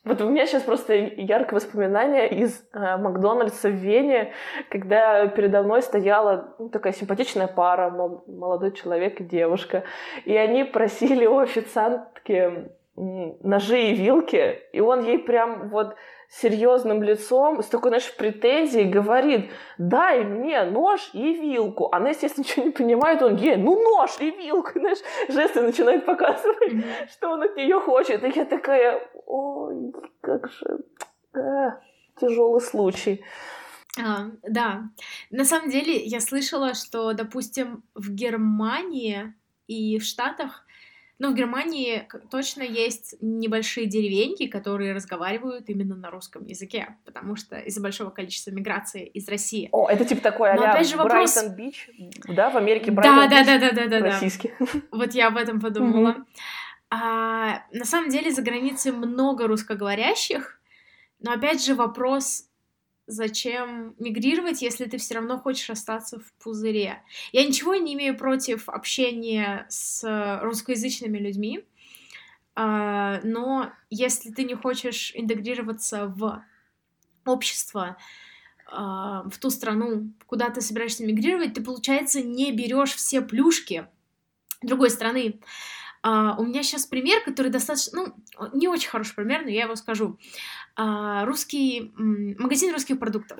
вот 0.07 0.21
у 0.21 0.29
меня 0.29 0.45
сейчас 0.45 0.63
просто 0.63 0.93
яркое 0.93 1.59
воспоминание 1.59 2.29
из 2.29 2.65
э, 2.71 2.97
Макдональдса 2.97 3.67
в 3.67 3.73
Вене, 3.73 4.31
когда 4.69 5.27
передо 5.27 5.63
мной 5.63 5.81
стояла 5.81 6.55
ну, 6.59 6.69
такая 6.69 6.93
симпатичная 6.93 7.47
пара, 7.47 7.89
молодой 7.89 8.71
человек 8.71 9.19
и 9.19 9.25
девушка, 9.25 9.83
и 10.23 10.33
они 10.33 10.63
просили 10.63 11.25
у 11.25 11.39
официантки 11.39 12.69
ножи 12.97 13.91
и 13.91 13.95
вилки, 13.95 14.59
и 14.73 14.79
он 14.79 15.03
ей 15.03 15.19
прям 15.19 15.69
вот 15.69 15.95
серьезным 16.29 17.03
лицом, 17.03 17.61
с 17.61 17.67
такой, 17.67 17.91
знаешь, 17.91 18.15
претензией 18.17 18.89
говорит, 18.89 19.49
дай 19.77 20.23
мне 20.23 20.63
нож 20.65 21.09
и 21.13 21.33
вилку. 21.33 21.89
Она, 21.93 22.09
естественно, 22.09 22.43
ничего 22.43 22.65
не 22.65 22.71
понимает, 22.71 23.21
он 23.21 23.35
ей, 23.35 23.55
ну 23.55 23.81
нож 23.81 24.19
и 24.19 24.31
вилку, 24.31 24.71
знаешь, 24.79 24.97
жесты 25.29 25.61
начинает 25.61 26.05
показывать, 26.05 26.73
mm-hmm. 26.73 27.09
что 27.11 27.29
он 27.29 27.43
от 27.43 27.55
нее 27.55 27.79
хочет. 27.79 28.23
И 28.23 28.31
я 28.35 28.45
такая, 28.45 29.07
ой, 29.25 29.93
как 30.21 30.51
же, 30.51 30.79
а, 31.33 31.79
тяжелый 32.19 32.61
случай. 32.61 33.23
А, 33.99 34.31
да, 34.43 34.89
на 35.31 35.45
самом 35.45 35.69
деле 35.69 35.95
я 35.95 36.19
слышала, 36.19 36.73
что, 36.73 37.13
допустим, 37.13 37.83
в 37.95 38.11
Германии 38.11 39.33
и 39.67 39.97
в 39.97 40.03
Штатах 40.03 40.66
Но 41.19 41.31
в 41.31 41.33
Германии 41.33 42.07
точно 42.29 42.61
есть 42.61 43.15
небольшие 43.21 43.87
деревеньки, 43.87 44.47
которые 44.47 44.93
разговаривают 44.93 45.67
именно 45.67 45.95
на 45.95 46.11
русском 46.11 46.45
языке, 46.45 46.95
потому 47.05 47.35
что 47.35 47.57
из-за 47.57 47.81
большого 47.81 48.11
количества 48.11 48.51
миграции 48.51 49.05
из 49.05 49.27
России. 49.27 49.69
О, 49.71 49.89
это 49.89 50.05
типа 50.05 50.21
такой 50.21 50.51
а 50.51 50.53
опять 50.53 50.87
же 50.87 50.95
вопрос... 50.95 51.33
Брайтон 51.33 51.55
Бич, 51.55 51.89
да, 52.27 52.51
в 52.51 52.57
Америке 52.57 52.91
Брайтон 52.91 53.29
да, 53.29 53.39
Бич 53.39 53.47
да, 53.47 53.59
да, 53.59 53.71
да, 53.71 53.87
да, 53.87 53.99
российский. 54.05 54.51
Вот 54.91 55.13
я 55.13 55.27
об 55.27 55.37
этом 55.37 55.59
подумала. 55.59 56.25
А, 56.89 57.63
на 57.71 57.85
самом 57.85 58.09
деле 58.09 58.31
за 58.31 58.41
границей 58.41 58.91
много 58.91 59.47
русскоговорящих, 59.47 60.59
но 61.19 61.33
опять 61.33 61.63
же 61.63 61.75
вопрос 61.75 62.46
зачем 63.07 63.95
мигрировать, 63.97 64.61
если 64.61 64.85
ты 64.85 64.97
все 64.97 65.15
равно 65.15 65.39
хочешь 65.39 65.69
остаться 65.69 66.19
в 66.19 66.33
пузыре. 66.43 67.01
Я 67.31 67.47
ничего 67.47 67.75
не 67.75 67.93
имею 67.93 68.17
против 68.17 68.69
общения 68.69 69.65
с 69.69 70.39
русскоязычными 70.43 71.17
людьми, 71.17 71.65
а, 72.55 73.19
но 73.23 73.71
если 73.89 74.31
ты 74.31 74.43
не 74.43 74.55
хочешь 74.55 75.11
интегрироваться 75.15 76.07
в 76.07 76.43
общество, 77.25 77.97
а, 78.69 79.23
в 79.29 79.37
ту 79.37 79.49
страну, 79.49 80.11
куда 80.25 80.49
ты 80.49 80.61
собираешься 80.61 81.05
мигрировать, 81.05 81.53
ты, 81.53 81.63
получается, 81.63 82.21
не 82.21 82.51
берешь 82.51 82.93
все 82.93 83.21
плюшки 83.21 83.87
другой 84.61 84.89
страны. 84.89 85.39
У 86.03 86.43
меня 86.43 86.63
сейчас 86.63 86.85
пример, 86.85 87.23
который 87.23 87.51
достаточно, 87.51 88.01
ну, 88.01 88.49
не 88.53 88.67
очень 88.67 88.89
хороший 88.89 89.15
пример, 89.15 89.43
но 89.43 89.49
я 89.49 89.63
его 89.63 89.75
скажу. 89.75 90.17
Uh, 90.77 91.25
русский, 91.25 91.91
магазин 91.97 92.71
русских 92.71 92.99
продуктов. 92.99 93.39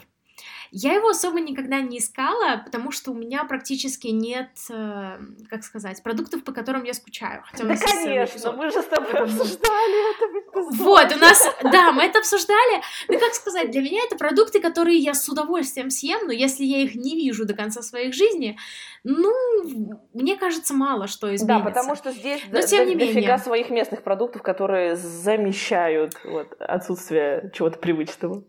Я 0.71 0.93
его 0.93 1.09
особо 1.09 1.39
никогда 1.39 1.81
не 1.81 1.99
искала, 1.99 2.61
потому 2.63 2.91
что 2.91 3.11
у 3.11 3.13
меня 3.13 3.43
практически 3.45 4.07
нет, 4.07 4.49
э, 4.69 5.17
как 5.49 5.63
сказать, 5.63 6.01
продуктов, 6.03 6.43
по 6.43 6.51
которым 6.51 6.83
я 6.83 6.93
скучаю. 6.93 7.43
Хотя 7.49 7.65
да, 7.65 7.75
конечно, 7.75 8.51
мы 8.51 8.69
же 8.69 8.81
с 8.81 8.85
тобой 8.85 9.11
обсуждали 9.11 10.11
это. 10.11 10.83
Вот, 10.83 11.15
у 11.15 11.19
нас, 11.19 11.47
да, 11.63 11.91
мы 11.91 12.03
это 12.03 12.19
обсуждали. 12.19 12.81
Ну, 13.07 13.19
как 13.19 13.33
сказать, 13.33 13.71
для 13.71 13.81
меня 13.81 14.01
это 14.05 14.17
продукты, 14.17 14.59
которые 14.59 14.97
я 14.97 15.13
с 15.13 15.27
удовольствием 15.29 15.89
съем, 15.89 16.25
но 16.25 16.31
если 16.31 16.63
я 16.63 16.79
их 16.79 16.95
не 16.95 17.15
вижу 17.15 17.45
до 17.45 17.53
конца 17.53 17.81
своей 17.81 18.11
жизни, 18.11 18.57
ну, 19.03 19.33
мне 20.13 20.35
кажется, 20.35 20.73
мало 20.73 21.07
что 21.07 21.33
изменится. 21.33 21.45
Да, 21.45 21.59
потому 21.59 21.95
что 21.95 22.11
здесь 22.11 22.41
но, 22.51 22.61
тем 22.61 22.85
до, 22.85 22.89
не 22.89 22.95
дофига 22.95 23.19
менее. 23.19 23.37
своих 23.37 23.69
местных 23.69 24.03
продуктов, 24.03 24.41
которые 24.41 24.95
замещают 24.95 26.13
вот, 26.23 26.53
отсутствие 26.59 27.51
чего-то 27.53 27.79
привычного. 27.79 28.43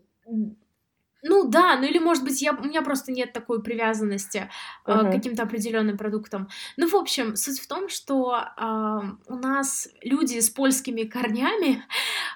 Ну 1.21 1.49
да, 1.49 1.75
ну 1.77 1.85
или 1.85 1.99
может 1.99 2.23
быть 2.23 2.41
я, 2.41 2.53
у 2.53 2.63
меня 2.63 2.81
просто 2.81 3.11
нет 3.11 3.33
такой 3.33 3.61
привязанности 3.61 4.49
uh-huh. 4.85 5.07
э, 5.07 5.09
к 5.09 5.11
каким-то 5.11 5.43
определенным 5.43 5.97
продуктам. 5.97 6.47
Ну, 6.77 6.87
в 6.87 6.95
общем, 6.95 7.35
суть 7.35 7.59
в 7.59 7.67
том, 7.67 7.89
что 7.89 8.37
э, 8.37 9.01
у 9.27 9.35
нас 9.35 9.89
люди 10.01 10.39
с 10.39 10.49
польскими 10.49 11.03
корнями 11.03 11.83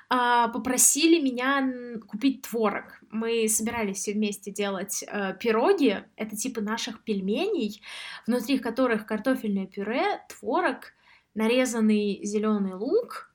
э, 0.09 0.51
попросили 0.51 1.21
меня 1.21 1.65
купить 2.07 2.41
творог. 2.41 2.99
Мы 3.09 3.47
собирались 3.47 3.97
все 3.97 4.13
вместе 4.13 4.51
делать 4.51 5.03
э, 5.07 5.33
пироги, 5.39 6.03
это 6.17 6.35
типа 6.35 6.59
наших 6.59 7.03
пельменей, 7.03 7.81
внутри 8.27 8.59
которых 8.59 9.05
картофельное 9.05 9.65
пюре, 9.65 10.21
творог, 10.27 10.93
нарезанный 11.35 12.19
зеленый 12.23 12.73
лук 12.73 13.31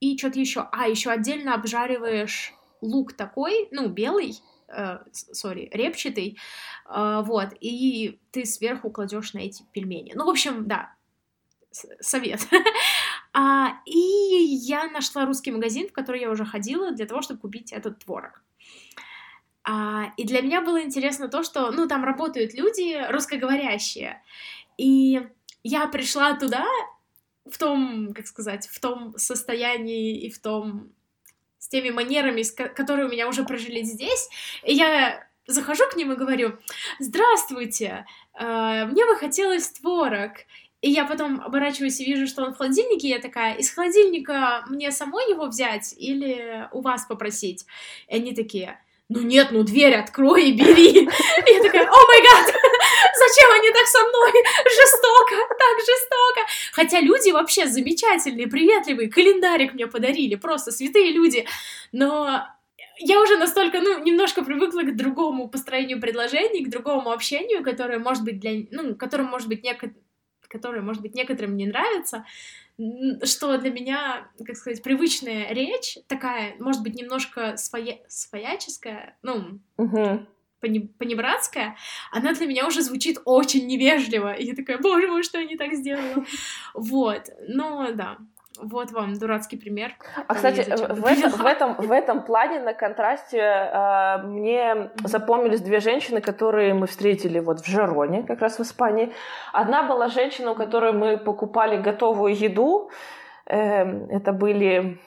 и 0.00 0.16
что-то 0.16 0.40
еще. 0.40 0.68
А, 0.72 0.88
еще 0.88 1.10
отдельно 1.10 1.54
обжариваешь 1.54 2.54
лук 2.80 3.12
такой, 3.12 3.68
ну, 3.70 3.88
белый, 3.88 4.40
сори, 5.12 5.68
э, 5.70 5.76
репчатый, 5.76 6.38
э, 6.86 7.22
вот, 7.24 7.48
и 7.60 8.18
ты 8.30 8.44
сверху 8.44 8.90
кладешь 8.90 9.32
на 9.32 9.38
эти 9.38 9.64
пельмени. 9.72 10.12
Ну, 10.14 10.24
в 10.24 10.30
общем, 10.30 10.66
да, 10.66 10.94
совет. 12.00 12.40
а, 13.32 13.80
и 13.84 13.98
я 13.98 14.90
нашла 14.90 15.26
русский 15.26 15.50
магазин, 15.50 15.88
в 15.88 15.92
который 15.92 16.20
я 16.20 16.30
уже 16.30 16.44
ходила 16.44 16.92
для 16.92 17.06
того, 17.06 17.22
чтобы 17.22 17.40
купить 17.40 17.72
этот 17.72 17.98
творог. 17.98 18.42
А, 19.64 20.12
и 20.16 20.24
для 20.24 20.40
меня 20.40 20.62
было 20.62 20.82
интересно 20.82 21.28
то, 21.28 21.42
что, 21.42 21.70
ну, 21.70 21.86
там 21.86 22.04
работают 22.04 22.54
люди 22.54 22.98
русскоговорящие. 23.10 24.22
И 24.76 25.20
я 25.62 25.86
пришла 25.88 26.34
туда 26.38 26.64
в 27.44 27.58
том, 27.58 28.14
как 28.14 28.26
сказать, 28.26 28.66
в 28.68 28.80
том 28.80 29.16
состоянии 29.16 30.20
и 30.20 30.30
в 30.30 30.38
том 30.38 30.92
с 31.58 31.68
теми 31.68 31.90
манерами, 31.90 32.42
которые 32.68 33.06
у 33.06 33.10
меня 33.10 33.28
уже 33.28 33.44
прожили 33.44 33.82
здесь. 33.82 34.28
И 34.64 34.74
я 34.74 35.26
захожу 35.46 35.84
к 35.90 35.96
ним 35.96 36.12
и 36.12 36.16
говорю, 36.16 36.58
здравствуйте, 36.98 38.06
э, 38.38 38.84
мне 38.86 39.04
бы 39.04 39.16
хотелось 39.16 39.70
творог. 39.70 40.32
И 40.80 40.90
я 40.90 41.04
потом 41.04 41.40
оборачиваюсь 41.40 41.98
и 42.00 42.04
вижу, 42.04 42.28
что 42.28 42.44
он 42.44 42.54
в 42.54 42.56
холодильнике, 42.56 43.08
и 43.08 43.10
я 43.10 43.18
такая, 43.18 43.54
из 43.54 43.68
холодильника 43.70 44.64
мне 44.68 44.92
самой 44.92 45.28
его 45.28 45.46
взять 45.46 45.92
или 45.98 46.68
у 46.70 46.82
вас 46.82 47.04
попросить? 47.06 47.66
И 48.06 48.14
они 48.14 48.32
такие, 48.32 48.78
ну 49.08 49.22
нет, 49.22 49.48
ну 49.50 49.64
дверь 49.64 49.94
открой 49.96 50.50
и 50.50 50.52
бери. 50.52 51.00
И 51.00 51.50
я 51.52 51.62
такая, 51.62 51.88
о 51.88 52.06
май 52.06 52.22
гад, 52.22 52.54
зачем 53.18 53.50
они 53.52 53.70
так 53.72 53.86
со 53.86 53.98
мной? 54.00 54.32
Жестоко, 54.64 55.34
так 55.58 55.78
жестоко. 55.78 56.46
Хотя 56.72 57.00
люди 57.00 57.30
вообще 57.30 57.66
замечательные, 57.66 58.46
приветливые, 58.46 59.10
календарик 59.10 59.74
мне 59.74 59.86
подарили, 59.86 60.36
просто 60.36 60.70
святые 60.70 61.12
люди. 61.12 61.46
Но 61.92 62.46
я 62.98 63.20
уже 63.20 63.36
настолько, 63.36 63.80
ну, 63.80 64.02
немножко 64.02 64.44
привыкла 64.44 64.82
к 64.82 64.96
другому 64.96 65.48
построению 65.48 66.00
предложений, 66.00 66.64
к 66.64 66.70
другому 66.70 67.12
общению, 67.12 67.62
которое 67.62 67.98
может 67.98 68.24
быть 68.24 68.40
для, 68.40 68.66
ну, 68.70 68.94
которое 68.96 69.24
может 69.24 69.48
быть 69.48 69.62
неко... 69.62 69.88
которое 70.48 70.80
может 70.80 71.02
быть 71.02 71.14
некоторым 71.14 71.56
не 71.56 71.66
нравится, 71.66 72.24
что 73.24 73.56
для 73.58 73.70
меня, 73.70 74.28
как 74.44 74.56
сказать, 74.56 74.82
привычная 74.82 75.52
речь, 75.52 75.98
такая, 76.06 76.56
может 76.58 76.82
быть, 76.82 76.94
немножко 76.94 77.56
своя... 77.56 77.98
свояческая, 78.08 79.16
ну, 79.22 79.60
uh-huh. 79.76 80.26
Понебратская, 80.60 81.76
она 82.12 82.32
для 82.32 82.46
меня 82.46 82.66
уже 82.66 82.82
звучит 82.82 83.18
очень 83.24 83.66
невежливо. 83.66 84.32
И 84.32 84.46
я 84.46 84.54
такая, 84.54 84.78
боже 84.78 85.08
мой, 85.08 85.22
что 85.22 85.38
я 85.38 85.44
не 85.44 85.56
так 85.56 85.72
сделала? 85.74 86.24
Вот, 86.74 87.28
ну, 87.48 87.92
да. 87.94 88.16
Вот 88.60 88.90
вам 88.90 89.14
дурацкий 89.14 89.56
пример. 89.56 89.94
А, 90.26 90.34
кстати, 90.34 90.62
в, 90.62 91.04
это, 91.04 91.28
в, 91.28 91.46
этом, 91.46 91.74
в 91.74 91.92
этом 91.92 92.24
плане 92.24 92.58
на 92.60 92.74
контрасте 92.74 93.38
э, 93.38 94.18
мне 94.24 94.90
запомнились 95.04 95.60
две 95.60 95.78
женщины, 95.78 96.20
которые 96.20 96.74
мы 96.74 96.88
встретили 96.88 97.38
вот 97.38 97.60
в 97.60 97.66
Жероне, 97.66 98.24
как 98.24 98.40
раз 98.40 98.58
в 98.58 98.62
Испании. 98.62 99.12
Одна 99.52 99.84
была 99.84 100.08
женщина, 100.08 100.50
у 100.50 100.54
которой 100.56 100.92
мы 100.92 101.18
покупали 101.18 101.80
готовую 101.80 102.34
еду. 102.34 102.90
Э, 103.46 103.84
это 104.10 104.32
были 104.32 104.98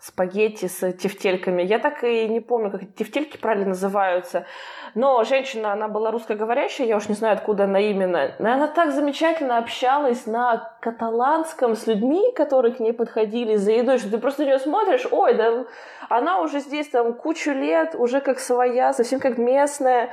спагетти 0.00 0.66
с 0.66 0.92
тефтельками. 0.92 1.62
Я 1.62 1.78
так 1.78 2.04
и 2.04 2.28
не 2.28 2.40
помню, 2.40 2.70
как 2.70 2.82
тефтельки 2.94 3.36
правильно 3.36 3.70
называются. 3.70 4.46
Но 4.94 5.24
женщина, 5.24 5.72
она 5.72 5.88
была 5.88 6.10
русскоговорящая, 6.10 6.86
я 6.86 6.96
уж 6.96 7.08
не 7.08 7.14
знаю, 7.14 7.34
откуда 7.34 7.64
она 7.64 7.80
именно. 7.80 8.32
Но 8.38 8.52
она 8.52 8.68
так 8.68 8.92
замечательно 8.92 9.58
общалась 9.58 10.26
на 10.26 10.72
каталанском 10.80 11.74
с 11.74 11.86
людьми, 11.86 12.32
которые 12.34 12.74
к 12.74 12.80
ней 12.80 12.92
подходили 12.92 13.56
за 13.56 13.72
едой, 13.72 13.98
что 13.98 14.10
ты 14.10 14.18
просто 14.18 14.42
на 14.42 14.46
нее 14.46 14.58
смотришь, 14.58 15.06
ой, 15.10 15.34
да 15.34 15.64
она 16.08 16.40
уже 16.40 16.60
здесь 16.60 16.88
там 16.88 17.14
кучу 17.14 17.50
лет, 17.50 17.94
уже 17.94 18.20
как 18.20 18.38
своя, 18.38 18.92
совсем 18.92 19.20
как 19.20 19.36
местная. 19.36 20.10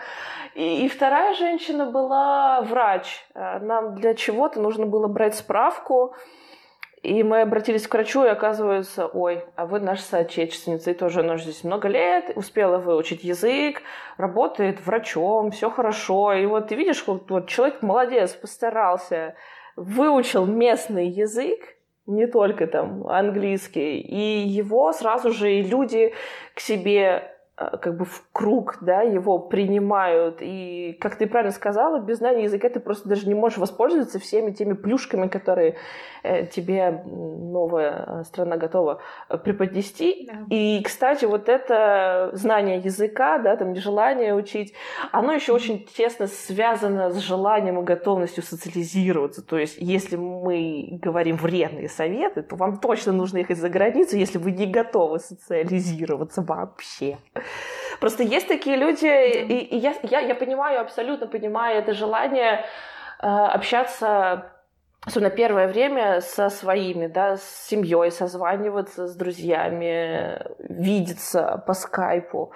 И, 0.55 0.85
и 0.85 0.89
вторая 0.89 1.35
женщина 1.35 1.85
была 1.85 2.61
врач. 2.61 3.25
Нам 3.33 3.95
для 3.95 4.13
чего-то 4.13 4.59
нужно 4.59 4.85
было 4.85 5.07
брать 5.07 5.35
справку, 5.35 6.15
и 7.05 7.21
мы 7.23 7.41
обратились 7.41 7.87
к 7.87 7.93
врачу, 7.93 8.25
и 8.25 8.29
оказывается, 8.29 9.05
ой, 9.05 9.45
а 9.55 9.67
вы 9.67 9.79
наша 9.79 10.01
соотечественница, 10.01 10.91
и 10.91 10.95
тоже 10.95 11.19
она 11.19 11.37
здесь 11.37 11.63
много 11.63 11.87
лет, 11.87 12.31
успела 12.35 12.79
выучить 12.79 13.23
язык, 13.23 13.81
работает 14.17 14.83
врачом, 14.85 15.51
все 15.51 15.69
хорошо. 15.69 16.33
И 16.33 16.45
вот 16.47 16.69
ты 16.69 16.75
видишь, 16.75 17.05
вот, 17.05 17.29
вот 17.29 17.47
человек 17.47 17.83
молодец, 17.83 18.33
постарался, 18.33 19.35
выучил 19.75 20.45
местный 20.45 21.07
язык, 21.07 21.59
не 22.07 22.27
только 22.27 22.67
там 22.67 23.07
английский, 23.07 23.99
и 23.99 24.47
его 24.47 24.91
сразу 24.91 25.31
же 25.31 25.53
и 25.53 25.61
люди 25.61 26.13
к 26.53 26.59
себе 26.59 27.34
как 27.57 27.97
бы 27.97 28.03
в 28.03 28.25
круг, 28.33 28.77
да, 28.81 29.01
его 29.01 29.39
принимают. 29.39 30.39
И, 30.41 30.97
как 30.99 31.15
ты 31.15 31.25
правильно 31.25 31.53
сказала, 31.53 31.99
без 31.99 32.17
знания 32.17 32.43
языка 32.43 32.67
ты 32.69 32.81
просто 32.81 33.07
даже 33.07 33.27
не 33.27 33.33
можешь 33.33 33.57
воспользоваться 33.57 34.19
всеми 34.19 34.51
теми 34.51 34.73
плюшками, 34.73 35.27
которые 35.27 35.77
э, 36.23 36.47
тебе 36.47 37.03
новая 37.05 38.23
страна 38.25 38.57
готова 38.57 38.99
э, 39.29 39.37
преподнести. 39.37 40.29
Да. 40.29 40.33
И, 40.49 40.81
кстати, 40.83 41.23
вот 41.23 41.47
это 41.47 42.31
знание 42.33 42.79
языка, 42.79 43.37
да, 43.37 43.55
там 43.55 43.73
желание 43.75 44.35
учить, 44.35 44.73
оно 45.13 45.31
еще 45.31 45.53
mm-hmm. 45.53 45.55
очень 45.55 45.85
тесно 45.85 46.27
связано 46.27 47.09
с 47.11 47.17
желанием 47.19 47.79
и 47.79 47.83
готовностью 47.83 48.43
социализироваться. 48.43 49.41
То 49.41 49.57
есть, 49.57 49.77
если 49.79 50.17
мы 50.17 50.99
говорим 51.01 51.37
вредные 51.37 51.87
советы, 51.87 52.43
то 52.43 52.57
вам 52.57 52.79
точно 52.79 53.13
нужно 53.13 53.37
ехать 53.37 53.57
за 53.57 53.69
границу, 53.69 54.17
если 54.17 54.39
вы 54.39 54.51
не 54.51 54.65
готовы 54.65 55.19
социализироваться 55.19 56.41
вообще. 56.41 57.17
Просто 57.99 58.23
есть 58.23 58.47
такие 58.47 58.75
люди, 58.75 59.05
и, 59.05 59.57
и 59.59 59.77
я, 59.77 59.95
я, 60.03 60.19
я 60.19 60.35
понимаю, 60.35 60.81
абсолютно 60.81 61.27
понимаю 61.27 61.79
это 61.79 61.93
желание 61.93 62.65
э, 63.21 63.27
общаться 63.27 64.51
особенно 65.05 65.29
первое 65.29 65.67
время, 65.67 66.21
со 66.21 66.49
своими, 66.49 67.07
да, 67.07 67.37
с 67.37 67.67
семьей 67.67 68.11
созваниваться, 68.11 69.07
с 69.07 69.15
друзьями, 69.15 70.41
видеться 70.59 71.63
по 71.67 71.73
скайпу 71.73 72.51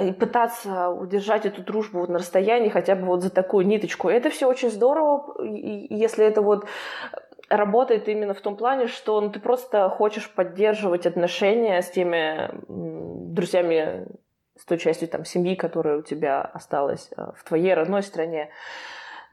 и 0.00 0.12
пытаться 0.12 0.88
удержать 0.88 1.46
эту 1.46 1.62
дружбу 1.62 2.00
вот 2.00 2.08
на 2.08 2.18
расстоянии 2.18 2.70
хотя 2.70 2.96
бы 2.96 3.06
вот 3.06 3.22
за 3.22 3.30
такую 3.30 3.66
ниточку. 3.66 4.08
Это 4.08 4.30
все 4.30 4.48
очень 4.48 4.70
здорово, 4.70 5.36
если 5.44 6.24
это 6.24 6.42
вот 6.42 6.66
работает 7.48 8.08
именно 8.08 8.34
в 8.34 8.40
том 8.40 8.56
плане, 8.56 8.86
что 8.86 9.20
ну, 9.20 9.30
ты 9.30 9.40
просто 9.40 9.88
хочешь 9.88 10.30
поддерживать 10.30 11.06
отношения 11.06 11.80
с 11.80 11.90
теми 11.90 12.50
друзьями, 13.32 14.06
с 14.56 14.64
той 14.64 14.78
частью 14.78 15.08
там, 15.08 15.24
семьи, 15.24 15.54
которая 15.54 15.98
у 15.98 16.02
тебя 16.02 16.40
осталась 16.40 17.10
э, 17.16 17.32
в 17.36 17.44
твоей 17.44 17.74
родной 17.74 18.02
стране. 18.02 18.50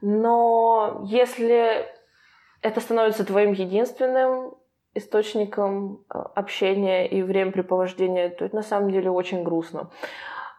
Но 0.00 1.02
если 1.06 1.86
это 2.60 2.80
становится 2.80 3.24
твоим 3.24 3.52
единственным 3.52 4.54
источником 4.94 6.04
э, 6.08 6.18
общения 6.34 7.08
и 7.08 7.22
времяпрепровождения, 7.22 8.28
то 8.30 8.44
это 8.44 8.54
на 8.54 8.62
самом 8.62 8.90
деле 8.90 9.10
очень 9.10 9.42
грустно. 9.42 9.90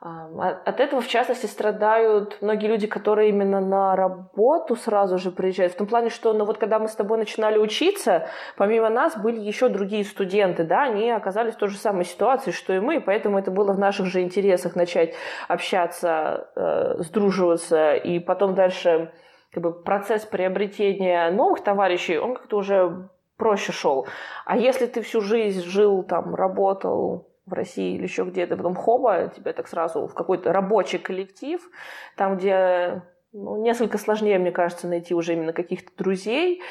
От 0.05 0.79
этого, 0.79 1.01
в 1.01 1.07
частности, 1.07 1.47
страдают 1.47 2.37
многие 2.41 2.67
люди, 2.67 2.85
которые 2.85 3.29
именно 3.29 3.59
на 3.59 3.95
работу 3.95 4.75
сразу 4.75 5.17
же 5.17 5.31
приезжают. 5.31 5.73
В 5.73 5.77
том 5.77 5.87
плане, 5.87 6.09
что 6.09 6.31
ну, 6.33 6.45
вот 6.45 6.59
когда 6.59 6.77
мы 6.77 6.87
с 6.87 6.95
тобой 6.95 7.17
начинали 7.17 7.57
учиться, 7.57 8.27
помимо 8.55 8.89
нас 8.89 9.17
были 9.17 9.39
еще 9.39 9.67
другие 9.67 10.03
студенты, 10.03 10.63
да, 10.63 10.83
они 10.83 11.09
оказались 11.09 11.55
в 11.55 11.57
той 11.57 11.69
же 11.69 11.77
самой 11.77 12.05
ситуации, 12.05 12.51
что 12.51 12.71
и 12.73 12.79
мы, 12.79 13.01
поэтому 13.01 13.39
это 13.39 13.49
было 13.49 13.73
в 13.73 13.79
наших 13.79 14.05
же 14.05 14.21
интересах 14.21 14.75
начать 14.75 15.15
общаться, 15.47 16.51
э, 16.55 17.01
сдруживаться, 17.01 17.95
и 17.95 18.19
потом 18.19 18.53
дальше 18.53 19.11
как 19.51 19.63
бы, 19.63 19.73
процесс 19.73 20.23
приобретения 20.23 21.31
новых 21.31 21.63
товарищей, 21.63 22.19
он 22.19 22.35
как-то 22.35 22.57
уже 22.57 23.09
проще 23.37 23.71
шел. 23.71 24.05
А 24.45 24.55
если 24.55 24.85
ты 24.85 25.01
всю 25.01 25.21
жизнь 25.21 25.63
жил, 25.63 26.03
там, 26.03 26.35
работал, 26.35 27.27
в 27.45 27.53
России 27.53 27.95
или 27.95 28.03
еще 28.03 28.23
где-то, 28.23 28.57
потом 28.57 28.75
хоба, 28.75 29.31
тебя 29.35 29.53
так 29.53 29.67
сразу 29.67 30.07
в 30.07 30.13
какой-то 30.13 30.51
рабочий 30.51 30.97
коллектив, 30.97 31.61
там, 32.15 32.37
где 32.37 33.03
ну, 33.33 33.61
несколько 33.61 33.97
сложнее, 33.97 34.39
мне 34.39 34.51
кажется, 34.51 34.87
найти 34.87 35.13
уже 35.13 35.33
именно 35.33 35.53
каких-то 35.53 35.91
друзей 35.97 36.61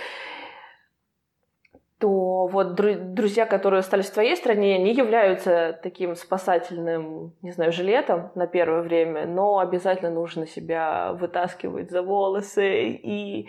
то 2.04 2.46
вот 2.48 2.74
друзья, 2.74 3.46
которые 3.46 3.80
остались 3.80 4.10
в 4.10 4.12
твоей 4.12 4.36
стране, 4.36 4.76
не 4.76 4.92
являются 4.92 5.80
таким 5.82 6.16
спасательным, 6.16 7.32
не 7.40 7.50
знаю, 7.50 7.72
жилетом 7.72 8.30
на 8.34 8.46
первое 8.46 8.82
время, 8.82 9.26
но 9.26 9.58
обязательно 9.58 10.10
нужно 10.10 10.46
себя 10.46 11.14
вытаскивать 11.14 11.90
за 11.90 12.02
волосы 12.02 12.88
и 12.90 13.48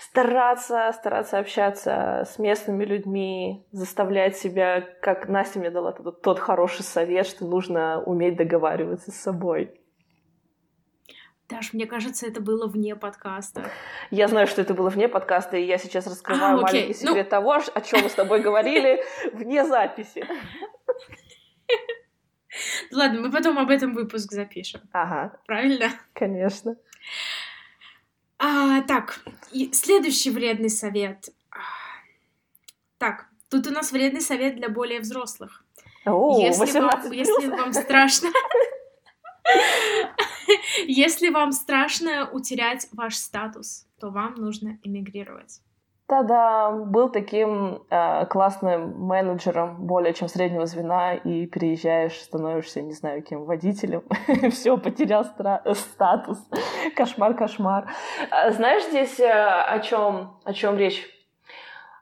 стараться, 0.00 0.90
стараться 0.94 1.38
общаться 1.38 2.24
с 2.28 2.40
местными 2.40 2.84
людьми, 2.84 3.64
заставлять 3.70 4.36
себя, 4.36 4.82
как 5.00 5.28
Настя 5.28 5.60
мне 5.60 5.70
дала 5.70 5.92
тот, 5.92 6.22
тот 6.22 6.40
хороший 6.40 6.82
совет, 6.82 7.24
что 7.28 7.46
нужно 7.46 8.02
уметь 8.04 8.36
договариваться 8.36 9.12
с 9.12 9.14
собой. 9.14 9.78
Даш, 11.48 11.72
мне 11.72 11.86
кажется, 11.86 12.26
это 12.26 12.40
было 12.40 12.66
вне 12.66 12.96
подкаста. 12.96 13.70
Я 14.10 14.28
знаю, 14.28 14.46
что 14.46 14.62
это 14.62 14.74
было 14.74 14.88
вне 14.88 15.08
подкаста, 15.08 15.56
и 15.56 15.64
я 15.64 15.76
сейчас 15.78 16.06
раскрываю 16.06 16.58
а, 16.58 16.62
маленький 16.62 16.88
ну 16.88 16.94
секрет 16.94 17.26
ну... 17.26 17.30
того, 17.30 17.52
о 17.52 17.80
чем 17.80 18.02
мы 18.02 18.08
с 18.08 18.14
тобой 18.14 18.40
говорили 18.40 19.04
вне 19.32 19.64
записи. 19.64 20.26
Ладно, 22.90 23.20
мы 23.20 23.30
потом 23.30 23.58
об 23.58 23.70
этом 23.70 23.94
выпуск 23.94 24.32
запишем. 24.32 24.82
Ага. 24.92 25.38
Правильно? 25.46 25.90
Конечно. 26.12 26.76
А, 28.38 28.82
так, 28.82 29.20
следующий 29.72 30.30
вредный 30.30 30.70
совет. 30.70 31.28
Так, 32.98 33.26
тут 33.48 33.66
у 33.66 33.70
нас 33.70 33.92
вредный 33.92 34.20
совет 34.20 34.56
для 34.56 34.68
более 34.68 35.00
взрослых. 35.00 35.64
О, 36.04 36.40
если, 36.40 36.80
вам, 36.80 37.12
если 37.12 37.48
вам 37.48 37.72
страшно, 37.72 38.30
Если 40.86 41.30
вам 41.30 41.52
страшно 41.52 42.28
утерять 42.30 42.88
ваш 42.92 43.16
статус, 43.16 43.86
то 44.00 44.10
вам 44.10 44.34
нужно 44.34 44.78
эмигрировать. 44.82 45.60
Да-да, 46.08 46.70
был 46.70 47.08
таким 47.08 47.84
э, 47.88 48.26
классным 48.26 48.98
менеджером 48.98 49.86
более 49.86 50.12
чем 50.12 50.28
среднего 50.28 50.66
звена, 50.66 51.14
и 51.14 51.46
переезжаешь, 51.46 52.20
становишься, 52.20 52.82
не 52.82 52.92
знаю, 52.92 53.22
кем, 53.22 53.44
водителем. 53.44 54.02
Все, 54.50 54.76
потерял 54.76 55.22
стра- 55.22 55.62
статус. 55.74 56.38
кошмар, 56.96 57.34
кошмар. 57.34 57.90
А, 58.30 58.50
знаешь 58.50 58.84
здесь 58.84 59.18
э, 59.20 59.30
о 59.30 59.78
чем 59.78 60.36
о 60.44 60.52
чем 60.52 60.76
речь? 60.76 61.08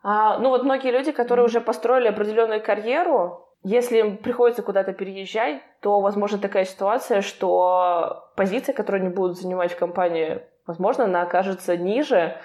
А, 0.03 0.39
ну 0.39 0.49
вот 0.49 0.65
многие 0.65 0.91
люди, 0.91 1.13
которые 1.13 1.45
уже 1.45 1.61
построили 1.61 2.09
определенную 2.09 2.63
карьеру, 2.63 3.47
если 3.63 4.17
приходится 4.17 4.63
куда-то 4.63 4.93
переезжать, 4.93 5.61
то, 5.81 6.01
возможно, 6.01 6.39
такая 6.39 6.65
ситуация, 6.65 7.21
что 7.21 8.31
позиция, 8.37 8.73
которую 8.73 9.03
они 9.05 9.15
будут 9.15 9.39
занимать 9.39 9.73
в 9.73 9.79
компании, 9.79 10.41
возможно, 10.67 11.05
она 11.05 11.23
окажется 11.23 11.77
ниже. 11.77 12.37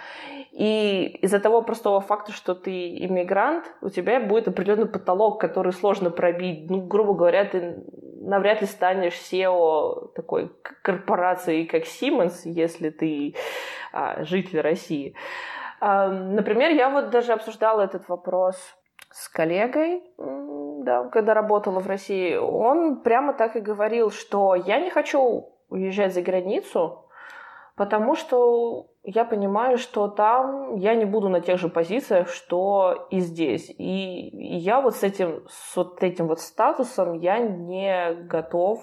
И 0.52 1.18
из-за 1.22 1.40
того 1.40 1.62
простого 1.62 2.02
факта, 2.02 2.32
что 2.32 2.56
ты 2.56 2.98
иммигрант, 2.98 3.66
у 3.82 3.90
тебя 3.90 4.20
будет 4.20 4.48
определенный 4.48 4.88
потолок, 4.88 5.40
который 5.40 5.74
сложно 5.74 6.10
пробить. 6.10 6.70
Ну, 6.70 6.82
грубо 6.82 7.14
говоря, 7.14 7.46
ты 7.46 7.84
навряд 8.22 8.62
ли 8.62 8.68
станешь 8.68 9.14
SEO 9.14 10.14
такой 10.16 10.52
корпорации, 10.82 11.66
как 11.66 11.84
Siemens, 11.84 12.42
если 12.46 12.90
ты 12.90 13.36
а, 13.94 14.24
житель 14.24 14.62
России. 14.62 15.16
А, 15.80 16.10
например, 16.10 16.72
я 16.72 16.90
вот 16.90 17.10
даже 17.10 17.34
обсуждала 17.34 17.82
этот 17.82 18.08
вопрос 18.10 18.58
с 19.12 19.30
коллегой, 19.30 20.04
да, 20.86 21.04
когда 21.10 21.34
работала 21.34 21.80
в 21.80 21.88
России, 21.88 22.36
он 22.36 23.02
прямо 23.02 23.34
так 23.34 23.56
и 23.56 23.60
говорил, 23.60 24.12
что 24.12 24.56
я 24.56 24.80
не 24.80 24.90
хочу 24.90 25.50
уезжать 25.70 26.14
за 26.14 26.22
границу, 26.22 27.10
потому 27.76 28.16
что 28.16 28.88
я 29.04 29.26
понимаю, 29.26 29.78
что 29.78 30.08
там 30.08 30.76
я 30.76 30.96
не 30.96 31.06
буду 31.06 31.30
на 31.30 31.42
тех 31.42 31.60
же 31.60 31.70
позициях, 31.70 32.30
что 32.30 33.08
и 33.10 33.20
здесь. 33.20 33.70
И, 33.78 34.30
я 34.58 34.80
вот 34.80 34.96
с 34.96 35.04
этим, 35.04 35.46
с 35.50 35.76
вот 35.76 36.02
этим 36.04 36.28
вот 36.28 36.40
статусом 36.40 37.14
я 37.14 37.40
не 37.40 38.14
готов 38.28 38.80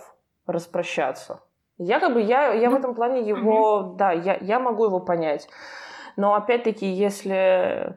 распрощаться. 0.46 1.40
Я 1.78 2.00
как 2.00 2.12
бы, 2.12 2.20
я, 2.20 2.52
я 2.52 2.70
в 2.70 2.74
этом 2.74 2.94
плане 2.94 3.22
его, 3.22 3.94
да, 3.96 4.12
я, 4.12 4.36
я 4.40 4.60
могу 4.60 4.84
его 4.84 5.00
понять. 5.00 5.48
Но 6.16 6.34
опять-таки, 6.34 6.86
если 6.86 7.96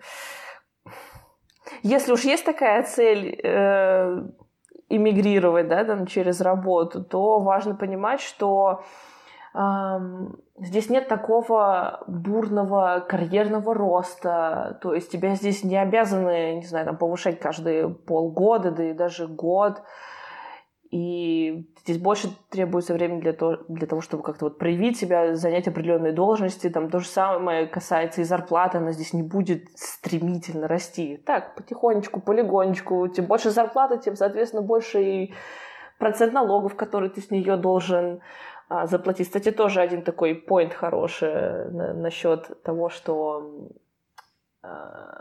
если 1.87 2.13
уж 2.13 2.21
есть 2.21 2.43
такая 2.43 2.81
цель 2.81 3.39
э, 3.43 4.23
да, 5.67 5.83
там, 5.83 6.07
через 6.07 6.41
работу, 6.41 7.03
то 7.03 7.39
важно 7.39 7.75
понимать, 7.75 8.21
что 8.21 8.81
э, 9.53 9.59
здесь 10.57 10.89
нет 10.89 11.07
такого 11.07 12.03
бурного 12.07 13.05
карьерного 13.07 13.75
роста, 13.75 14.79
то 14.81 14.95
есть 14.95 15.11
тебя 15.11 15.35
здесь 15.35 15.63
не 15.63 15.77
обязаны, 15.77 16.55
не 16.55 16.65
знаю, 16.65 16.87
там, 16.87 16.97
повышать 16.97 17.39
каждые 17.39 17.89
полгода, 17.89 18.71
да 18.71 18.83
и 18.85 18.93
даже 18.93 19.27
год. 19.27 19.83
И 20.91 21.67
здесь 21.81 21.97
больше 21.97 22.29
требуется 22.49 22.93
времени 22.93 23.19
для 23.19 23.33
того, 23.33 23.57
для 23.67 23.87
того 23.87 24.01
чтобы 24.01 24.23
как-то 24.23 24.45
вот 24.45 24.57
проявить 24.57 24.97
себя, 24.97 25.35
занять 25.35 25.67
определенные 25.67 26.13
должности. 26.13 26.69
Там 26.69 26.89
то 26.89 26.99
же 26.99 27.07
самое 27.07 27.67
касается 27.67 28.21
и 28.21 28.23
зарплаты, 28.23 28.77
она 28.77 28.91
здесь 28.91 29.13
не 29.13 29.23
будет 29.23 29.67
стремительно 29.75 30.67
расти. 30.67 31.17
Так, 31.25 31.55
потихонечку, 31.55 32.21
полигонечку. 32.21 33.07
Тем 33.07 33.25
больше 33.25 33.49
зарплаты, 33.49 33.97
тем, 33.97 34.15
соответственно, 34.15 34.61
больше 34.61 35.03
и 35.03 35.33
процент 35.97 36.33
налогов, 36.33 36.75
который 36.75 37.09
ты 37.09 37.21
с 37.21 37.31
нее 37.31 37.57
должен 37.57 38.21
а, 38.69 38.87
заплатить. 38.87 39.27
Кстати, 39.27 39.51
тоже 39.51 39.81
один 39.81 40.01
такой 40.01 40.33
point 40.33 40.73
хороший 40.73 41.69
на, 41.71 41.93
насчет 41.93 42.63
того, 42.63 42.89
что 42.89 43.69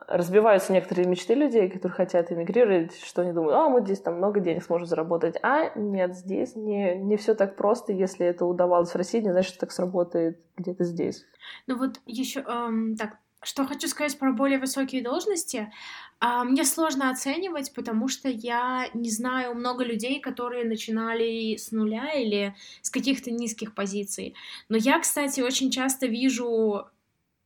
разбиваются 0.06 0.72
некоторые 0.72 1.06
мечты 1.06 1.34
людей, 1.34 1.68
которые 1.68 1.96
хотят 1.96 2.30
эмигрировать, 2.30 2.96
что 3.04 3.22
они 3.22 3.32
думают, 3.32 3.54
а, 3.54 3.68
мы 3.68 3.80
здесь 3.80 4.00
там 4.00 4.16
много 4.16 4.40
денег 4.40 4.62
сможем 4.62 4.86
заработать. 4.86 5.36
А 5.42 5.76
нет, 5.76 6.14
здесь 6.14 6.56
не, 6.56 6.94
не 6.96 7.16
все 7.16 7.34
так 7.34 7.56
просто. 7.56 7.92
Если 7.92 8.26
это 8.26 8.44
удавалось 8.44 8.90
в 8.90 8.96
России, 8.96 9.20
не 9.20 9.30
значит, 9.30 9.50
что 9.50 9.60
так 9.60 9.72
сработает 9.72 10.38
где-то 10.56 10.84
здесь. 10.84 11.24
Ну 11.66 11.78
вот 11.78 12.00
еще, 12.06 12.40
эм, 12.40 12.96
так, 12.96 13.16
что 13.42 13.66
хочу 13.66 13.88
сказать 13.88 14.18
про 14.18 14.32
более 14.32 14.58
высокие 14.58 15.02
должности. 15.02 15.72
А, 16.20 16.44
мне 16.44 16.64
сложно 16.64 17.10
оценивать, 17.10 17.72
потому 17.74 18.08
что 18.08 18.28
я 18.28 18.88
не 18.94 19.10
знаю 19.10 19.54
много 19.54 19.84
людей, 19.84 20.20
которые 20.20 20.64
начинали 20.64 21.56
с 21.56 21.72
нуля 21.72 22.12
или 22.12 22.54
с 22.82 22.90
каких-то 22.90 23.30
низких 23.30 23.74
позиций. 23.74 24.34
Но 24.68 24.76
я, 24.76 24.98
кстати, 25.00 25.40
очень 25.40 25.70
часто 25.70 26.06
вижу 26.06 26.86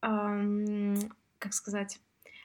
эм, 0.02 0.96
как 1.38 1.54
сказать, 1.54 1.98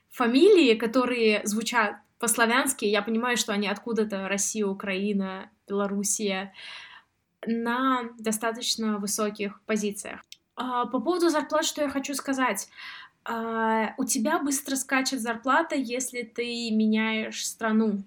фамилии, 0.09 0.75
которые 0.75 1.41
звучат 1.45 1.95
по-славянски, 2.19 2.85
я 2.85 3.01
понимаю, 3.01 3.35
что 3.35 3.51
они 3.51 3.67
откуда-то 3.67 4.27
Россия, 4.29 4.65
Украина, 4.65 5.49
Белоруссия, 5.67 6.53
на 7.45 8.11
достаточно 8.17 8.97
высоких 8.97 9.61
позициях. 9.63 10.21
А, 10.55 10.85
по 10.85 10.99
поводу 10.99 11.29
зарплат, 11.29 11.65
что 11.65 11.81
я 11.81 11.89
хочу 11.89 12.13
сказать. 12.13 12.69
а, 13.25 13.93
у 13.97 14.03
тебя 14.03 14.39
быстро 14.39 14.75
скачет 14.75 15.21
зарплата, 15.21 15.75
если 15.75 16.23
ты 16.23 16.71
меняешь 16.71 17.45
страну. 17.45 18.03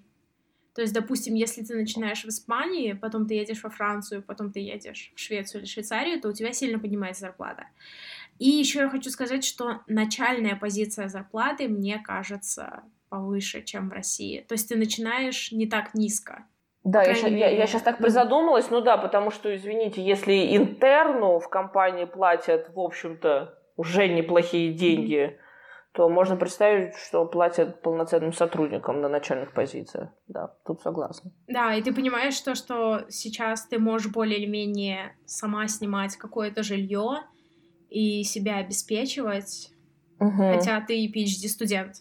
То 0.75 0.81
есть, 0.81 0.93
допустим, 0.93 1.33
если 1.33 1.63
ты 1.63 1.75
начинаешь 1.75 2.23
в 2.23 2.27
Испании, 2.27 2.93
потом 2.93 3.27
ты 3.27 3.33
едешь 3.33 3.63
во 3.63 3.71
Францию, 3.71 4.21
потом 4.21 4.51
ты 4.51 4.59
едешь 4.59 5.11
в 5.15 5.19
Швецию 5.19 5.61
или 5.61 5.67
Швейцарию, 5.67 6.21
то 6.21 6.29
у 6.29 6.33
тебя 6.33 6.53
сильно 6.53 6.77
поднимается 6.77 7.21
зарплата. 7.21 7.65
И 8.39 8.49
еще 8.49 8.79
я 8.79 8.89
хочу 8.89 9.09
сказать, 9.09 9.43
что 9.43 9.81
начальная 9.87 10.55
позиция 10.55 11.07
зарплаты, 11.07 11.67
мне 11.67 11.99
кажется, 12.03 12.83
повыше, 13.09 13.63
чем 13.63 13.89
в 13.89 13.93
России. 13.93 14.45
То 14.47 14.53
есть 14.53 14.69
ты 14.69 14.75
начинаешь 14.75 15.51
не 15.51 15.67
так 15.67 15.93
низко. 15.93 16.45
Да, 16.83 17.03
я, 17.03 17.13
мере, 17.21 17.39
я, 17.39 17.49
я 17.49 17.67
сейчас 17.67 17.81
так 17.81 17.97
призадумалась, 17.97 18.69
ну 18.69 18.79
да, 18.79 18.97
потому 18.97 19.29
что, 19.29 19.53
извините, 19.53 20.01
если 20.01 20.55
интерну 20.55 21.39
в 21.39 21.49
компании 21.49 22.05
платят, 22.05 22.69
в 22.73 22.79
общем-то, 22.79 23.57
уже 23.75 24.07
неплохие 24.07 24.73
деньги, 24.73 25.37
то 25.91 26.07
можно 26.09 26.37
представить, 26.37 26.95
что 26.95 27.25
платят 27.25 27.81
полноценным 27.81 28.31
сотрудникам 28.31 29.01
на 29.01 29.09
начальных 29.09 29.51
позициях. 29.51 30.09
Да, 30.27 30.55
тут 30.65 30.79
согласна. 30.81 31.31
Да, 31.47 31.73
и 31.73 31.81
ты 31.81 31.93
понимаешь 31.93 32.39
то, 32.39 32.55
что 32.55 33.01
сейчас 33.09 33.65
ты 33.65 33.79
можешь 33.79 34.11
более 34.11 34.37
или 34.37 34.45
менее 34.45 35.17
сама 35.25 35.67
снимать 35.67 36.15
какое-то 36.15 36.63
жилье 36.63 37.23
и 37.89 38.23
себя 38.23 38.57
обеспечивать, 38.57 39.71
угу. 40.19 40.53
хотя 40.53 40.81
ты 40.81 41.05
PhD-студент. 41.07 41.97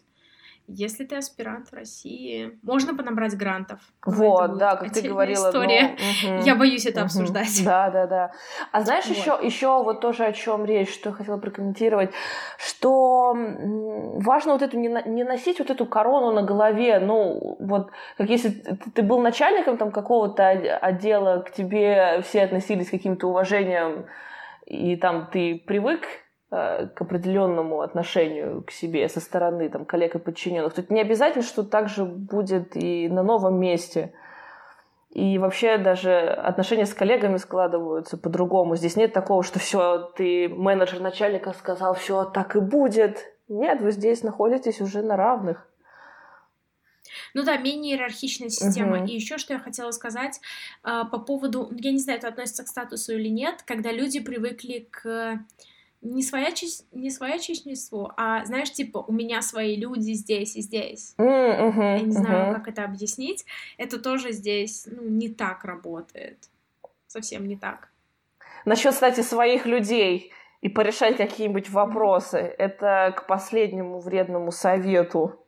Если 0.68 1.05
ты 1.05 1.14
аспирант 1.14 1.68
в 1.68 1.74
России, 1.74 2.59
можно 2.64 2.93
понабрать 2.93 3.37
грантов. 3.37 3.78
Вот, 4.05 4.59
да, 4.59 4.74
как 4.74 4.93
ты 4.93 5.09
говорила. 5.09 5.49
История. 5.49 5.97
Ну, 6.24 6.39
угу. 6.39 6.45
Я 6.45 6.57
боюсь 6.57 6.87
это 6.87 7.01
угу. 7.01 7.07
обсуждать. 7.07 7.64
Да, 7.64 7.89
да, 7.91 8.07
да. 8.09 8.32
А 8.72 8.82
знаешь 8.82 9.07
вот. 9.07 9.16
еще, 9.16 9.39
еще 9.41 9.80
вот 9.84 10.01
тоже 10.01 10.24
о 10.24 10.32
чем 10.32 10.64
речь, 10.64 10.93
что 10.93 11.11
я 11.11 11.14
хотела 11.14 11.39
прокомментировать, 11.39 12.11
что 12.59 13.32
важно 13.32 14.55
вот 14.55 14.62
эту 14.62 14.76
не, 14.76 14.89
не 15.07 15.22
носить 15.22 15.61
вот 15.61 15.70
эту 15.70 15.87
корону 15.87 16.32
на 16.32 16.43
голове, 16.43 16.99
ну 16.99 17.57
вот 17.61 17.91
как 18.18 18.28
если 18.28 18.51
ты 18.93 19.03
был 19.03 19.20
начальником 19.20 19.76
там 19.76 19.93
какого-то 19.93 20.49
отдела, 20.49 21.43
к 21.43 21.53
тебе 21.53 22.22
все 22.22 22.43
относились 22.43 22.89
с 22.89 22.91
каким-то 22.91 23.28
уважением, 23.28 24.07
и 24.67 24.97
там 24.97 25.31
ты 25.33 25.62
привык 25.67 26.03
Э, 26.49 26.87
к 26.95 27.03
определенному 27.03 27.81
отношению 27.81 28.62
к 28.62 28.71
себе 28.71 29.09
со 29.09 29.19
стороны 29.19 29.69
там, 29.69 29.85
коллег 29.85 30.14
и 30.14 30.21
подчиненных. 30.21 30.75
Тут 30.75 30.91
не 30.91 31.01
обязательно, 31.01 31.43
что 31.43 31.64
так 31.64 31.89
же 31.89 32.05
будет 32.05 32.77
и 32.77 33.09
на 33.09 33.25
новом 33.25 33.59
месте. 33.59 34.12
И 35.11 35.39
вообще 35.39 35.77
даже 35.77 36.17
отношения 36.17 36.87
с 36.87 36.95
коллегами 36.95 37.39
складываются 37.39 38.17
по-другому. 38.17 38.77
Здесь 38.77 38.95
нет 38.95 39.12
такого, 39.12 39.43
что 39.43 39.59
все, 39.59 40.12
ты 40.17 40.49
менеджер 40.49 41.01
начальника 41.01 41.53
сказал, 41.53 41.95
все 41.95 42.25
так 42.25 42.55
и 42.55 42.61
будет. 42.61 43.19
Нет, 43.49 43.81
вы 43.81 43.91
здесь 43.91 44.23
находитесь 44.23 44.81
уже 44.81 45.03
на 45.03 45.17
равных. 45.17 45.69
Ну 47.35 47.43
да, 47.45 47.57
менее 47.57 47.95
иерархичная 47.95 48.49
система. 48.49 48.99
Uh-huh. 48.99 49.09
И 49.09 49.15
еще 49.15 49.39
что 49.39 49.55
я 49.55 49.59
хотела 49.59 49.91
сказать 49.91 50.41
э, 50.85 51.03
по 51.11 51.19
поводу, 51.19 51.71
я 51.77 51.93
не 51.93 51.99
знаю, 51.99 52.19
это 52.19 52.29
относится 52.29 52.65
к 52.65 52.69
статусу 52.69 53.15
или 53.15 53.29
нет, 53.29 53.63
когда 53.65 53.93
люди 53.93 54.21
привыкли 54.21 54.89
к 54.91 55.45
не 56.03 56.23
своячество, 56.23 56.87
не 56.93 57.11
своячечеству, 57.11 58.13
а, 58.17 58.45
знаешь, 58.45 58.73
типа, 58.73 58.99
у 58.99 59.13
меня 59.13 59.43
свои 59.43 59.77
люди 59.77 60.13
здесь 60.13 60.57
и 60.57 60.61
здесь. 60.61 61.15
Mm, 61.19 61.75
uh-huh, 61.75 61.99
Я 61.99 62.01
не 62.01 62.13
знаю, 62.13 62.51
uh-huh. 62.51 62.55
как 62.55 62.69
это 62.69 62.85
объяснить. 62.85 63.45
Это 63.79 63.99
тоже 63.99 64.33
здесь, 64.33 64.87
ну, 64.91 65.03
не 65.03 65.29
так 65.29 65.65
работает. 65.65 66.39
Совсем 67.07 67.47
не 67.47 67.57
так. 67.57 67.89
Насчет, 68.65 68.95
кстати, 68.95 69.21
своих 69.21 69.67
людей 69.67 70.33
и 70.61 70.69
порешать 70.69 71.17
какие-нибудь 71.17 71.71
вопросы. 71.71 72.39
Это 72.39 73.15
к 73.17 73.27
последнему 73.27 74.01
вредному 74.01 74.51
совету. 74.51 75.41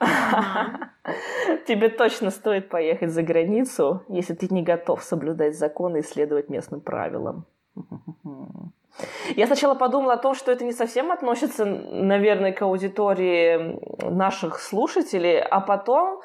Тебе 1.66 1.88
точно 1.88 2.30
стоит 2.30 2.68
поехать 2.68 3.10
за 3.10 3.22
границу, 3.22 4.02
если 4.08 4.34
ты 4.34 4.48
не 4.52 4.62
готов 4.62 5.02
соблюдать 5.02 5.56
законы 5.56 5.98
и 5.98 6.02
следовать 6.02 6.48
местным 6.48 6.80
правилам. 6.80 7.46
Я 9.36 9.46
сначала 9.46 9.74
подумала 9.74 10.14
о 10.14 10.18
том, 10.18 10.34
что 10.34 10.52
это 10.52 10.64
не 10.64 10.72
совсем 10.72 11.10
относится, 11.10 11.64
наверное, 11.64 12.52
к 12.52 12.62
аудитории 12.62 13.80
наших 14.08 14.60
слушателей, 14.60 15.40
а 15.40 15.60
потом 15.60 16.20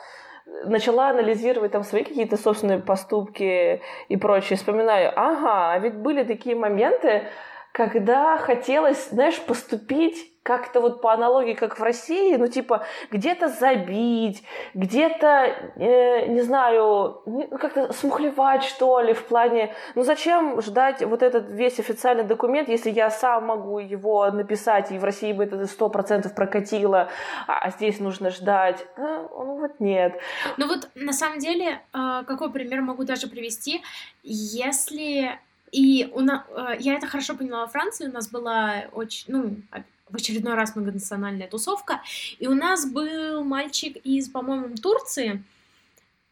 начала 0.65 1.09
анализировать 1.09 1.71
там 1.71 1.83
свои 1.83 2.03
какие-то 2.03 2.37
собственные 2.37 2.79
поступки 2.79 3.81
и 4.07 4.17
прочее. 4.17 4.57
Вспоминаю, 4.57 5.11
ага, 5.15 5.71
а 5.73 5.79
ведь 5.79 5.95
были 5.95 6.23
такие 6.23 6.55
моменты, 6.55 7.23
когда 7.71 8.37
хотелось, 8.37 9.09
знаешь, 9.09 9.39
поступить 9.41 10.38
как-то 10.49 10.81
вот 10.81 10.99
по 10.99 11.13
аналогии, 11.13 11.53
как 11.53 11.77
в 11.77 11.83
России, 11.83 12.35
ну, 12.35 12.47
типа, 12.47 12.83
где-то 13.11 13.49
забить, 13.49 14.43
где-то, 14.73 15.27
э, 15.75 16.25
не 16.25 16.41
знаю, 16.41 17.21
как-то 17.61 17.93
смухлевать, 17.93 18.63
что 18.63 18.99
ли, 18.99 19.13
в 19.13 19.25
плане, 19.25 19.75
ну, 19.93 20.01
зачем 20.01 20.59
ждать 20.59 21.03
вот 21.03 21.21
этот 21.21 21.51
весь 21.51 21.77
официальный 21.77 22.23
документ, 22.23 22.67
если 22.67 22.89
я 22.89 23.11
сам 23.11 23.45
могу 23.45 23.77
его 23.77 24.31
написать, 24.31 24.91
и 24.91 24.97
в 24.97 25.03
России 25.03 25.33
бы 25.33 25.43
это 25.43 25.67
сто 25.67 25.87
процентов 25.87 26.33
прокатило, 26.33 27.09
а, 27.45 27.59
а 27.65 27.69
здесь 27.69 27.99
нужно 27.99 28.31
ждать. 28.31 28.87
Ну, 28.97 29.29
ну, 29.29 29.59
вот 29.59 29.79
нет. 29.79 30.19
Ну, 30.57 30.67
вот, 30.67 30.89
на 30.95 31.13
самом 31.13 31.37
деле, 31.37 31.79
э, 31.93 32.23
какой 32.25 32.51
пример 32.51 32.81
могу 32.81 33.03
даже 33.03 33.27
привести, 33.27 33.83
если 34.23 35.37
и 35.71 36.09
у 36.13 36.21
нас, 36.21 36.41
э, 36.49 36.75
я 36.79 36.95
это 36.95 37.07
хорошо 37.07 37.35
поняла 37.35 37.61
во 37.61 37.67
Франции, 37.67 38.07
у 38.07 38.11
нас 38.11 38.29
была 38.29 38.85
очень, 38.93 39.25
ну, 39.27 39.55
в 40.09 40.15
очередной 40.15 40.55
раз 40.55 40.75
многонациональная 40.75 41.47
тусовка, 41.47 42.01
и 42.39 42.47
у 42.47 42.53
нас 42.53 42.85
был 42.85 43.43
мальчик 43.43 43.97
из, 44.03 44.29
по-моему, 44.29 44.75
Турции, 44.75 45.43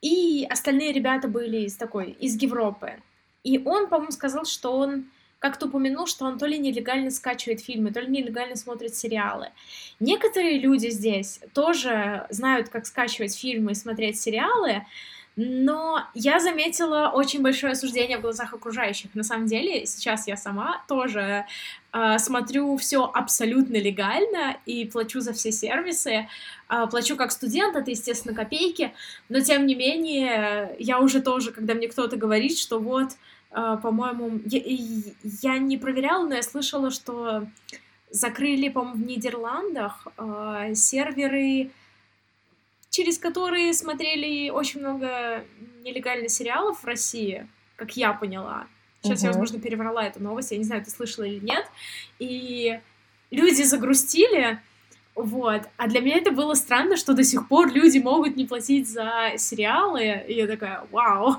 и 0.02 0.48
остальные 0.50 0.94
ребята 0.94 1.28
были 1.28 1.66
из 1.66 1.76
такой, 1.76 2.12
из 2.12 2.42
Европы. 2.42 3.02
И 3.44 3.62
он, 3.64 3.88
по-моему, 3.88 4.12
сказал, 4.12 4.46
что 4.46 4.78
он 4.78 5.06
как-то 5.40 5.68
упомянул, 5.68 6.08
что 6.08 6.26
он 6.26 6.38
то 6.38 6.46
ли 6.46 6.58
нелегально 6.58 7.12
скачивает 7.12 7.62
фильмы, 7.62 7.92
то 7.92 8.00
ли 8.00 8.08
нелегально 8.08 8.56
смотрит 8.56 8.96
сериалы. 8.96 9.50
Некоторые 10.00 10.60
люди 10.60 10.90
здесь 10.90 11.40
тоже 11.54 12.26
знают, 12.30 12.70
как 12.70 12.86
скачивать 12.86 13.38
фильмы 13.38 13.72
и 13.72 13.76
смотреть 13.76 14.20
сериалы, 14.20 14.86
но 15.38 16.04
я 16.16 16.40
заметила 16.40 17.12
очень 17.14 17.44
большое 17.44 17.74
осуждение 17.74 18.18
в 18.18 18.22
глазах 18.22 18.56
окружающих. 18.56 19.14
На 19.14 19.24
самом 19.24 19.46
деле, 19.46 19.86
сейчас 19.86 20.28
я 20.28 20.36
сама 20.36 20.84
тоже 20.88 21.46
э, 21.94 22.18
смотрю 22.18 22.76
все 22.78 23.06
абсолютно 23.06 23.76
легально 23.76 24.58
и 24.66 24.86
плачу 24.86 25.20
за 25.20 25.34
все 25.34 25.52
сервисы. 25.52 26.28
Э, 26.70 26.88
плачу 26.90 27.16
как 27.16 27.32
студент, 27.32 27.76
это, 27.76 27.92
естественно, 27.92 28.34
копейки, 28.34 28.94
но 29.30 29.40
тем 29.40 29.68
не 29.68 29.76
менее, 29.76 30.76
я 30.80 31.00
уже 31.00 31.22
тоже, 31.22 31.52
когда 31.52 31.76
мне 31.76 31.88
кто-то 31.88 32.18
говорит, 32.18 32.58
что 32.58 32.80
вот, 32.80 33.12
э, 33.52 33.78
по-моему, 33.84 34.42
я, 34.46 34.62
я 35.44 35.60
не 35.60 35.78
проверяла, 35.78 36.28
но 36.28 36.34
я 36.34 36.42
слышала, 36.42 36.90
что 36.90 37.48
закрыли, 38.10 38.70
по-моему, 38.70 39.04
в 39.04 39.08
Нидерландах 39.08 40.08
э, 40.18 40.74
серверы 40.74 41.70
через 42.90 43.18
которые 43.18 43.74
смотрели 43.74 44.50
очень 44.50 44.80
много 44.80 45.44
нелегальных 45.84 46.32
сериалов 46.32 46.82
в 46.82 46.86
России, 46.86 47.48
как 47.76 47.96
я 47.96 48.14
поняла. 48.14 48.68
Сейчас 49.02 49.22
uh-huh. 49.22 49.26
я, 49.26 49.30
возможно, 49.30 49.60
переврала 49.60 50.06
эту 50.06 50.22
новость, 50.22 50.52
я 50.52 50.58
не 50.58 50.64
знаю, 50.64 50.84
ты 50.84 50.90
слышала 50.90 51.26
или 51.26 51.40
нет. 51.40 51.66
И 52.20 52.80
люди 53.30 53.62
загрустили, 53.64 54.60
вот. 55.18 55.64
А 55.78 55.88
для 55.88 56.00
меня 56.00 56.18
это 56.18 56.32
было 56.32 56.54
странно, 56.54 56.96
что 56.96 57.14
до 57.14 57.24
сих 57.24 57.48
пор 57.48 57.72
люди 57.72 57.98
могут 57.98 58.36
не 58.36 58.46
платить 58.46 58.88
за 58.88 59.34
сериалы. 59.38 60.24
И 60.28 60.34
я 60.36 60.48
такая, 60.48 60.86
вау. 60.92 61.38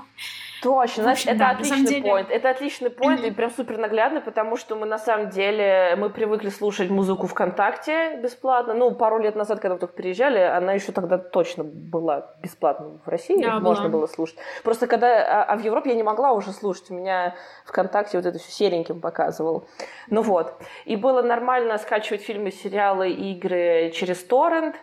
Точно, 0.61 1.03
значит, 1.03 1.27
это 1.27 1.39
да, 1.39 1.49
отличный 1.51 1.85
деле... 1.85 2.09
point. 2.09 2.27
Это 2.29 2.49
отличный 2.49 2.89
point 2.89 3.25
и 3.25 3.31
прям 3.31 3.49
супер 3.51 3.77
наглядно, 3.77 4.21
потому 4.21 4.57
что 4.57 4.75
мы 4.75 4.85
на 4.85 4.97
самом 4.97 5.29
деле 5.29 5.95
мы 5.97 6.09
привыкли 6.09 6.49
слушать 6.49 6.89
музыку 6.89 7.27
ВКонтакте 7.27 8.17
бесплатно. 8.17 8.73
Ну, 8.73 8.91
пару 8.91 9.19
лет 9.19 9.35
назад, 9.35 9.59
когда 9.59 9.75
мы 9.75 9.79
только 9.79 9.95
переезжали, 9.95 10.39
она 10.39 10.73
еще 10.73 10.91
тогда 10.91 11.17
точно 11.17 11.63
была 11.63 12.35
бесплатна 12.41 12.99
в 13.05 13.07
России, 13.07 13.41
да, 13.41 13.59
можно 13.59 13.89
была. 13.89 14.01
было 14.01 14.07
слушать. 14.07 14.37
Просто 14.63 14.87
когда 14.87 15.43
а, 15.43 15.43
а 15.43 15.57
в 15.57 15.63
Европе 15.63 15.91
я 15.91 15.95
не 15.95 16.03
могла 16.03 16.33
уже 16.33 16.51
слушать, 16.51 16.91
у 16.91 16.93
меня 16.93 17.35
ВКонтакте 17.65 18.17
вот 18.17 18.25
это 18.25 18.39
все 18.39 18.51
сереньким 18.51 19.01
показывал. 19.01 19.67
Ну 20.09 20.21
вот. 20.21 20.53
И 20.85 20.95
было 20.95 21.21
нормально 21.21 21.77
скачивать 21.77 22.21
фильмы, 22.21 22.51
сериалы, 22.51 23.09
игры 23.11 23.91
через 23.95 24.23
торрент. 24.23 24.75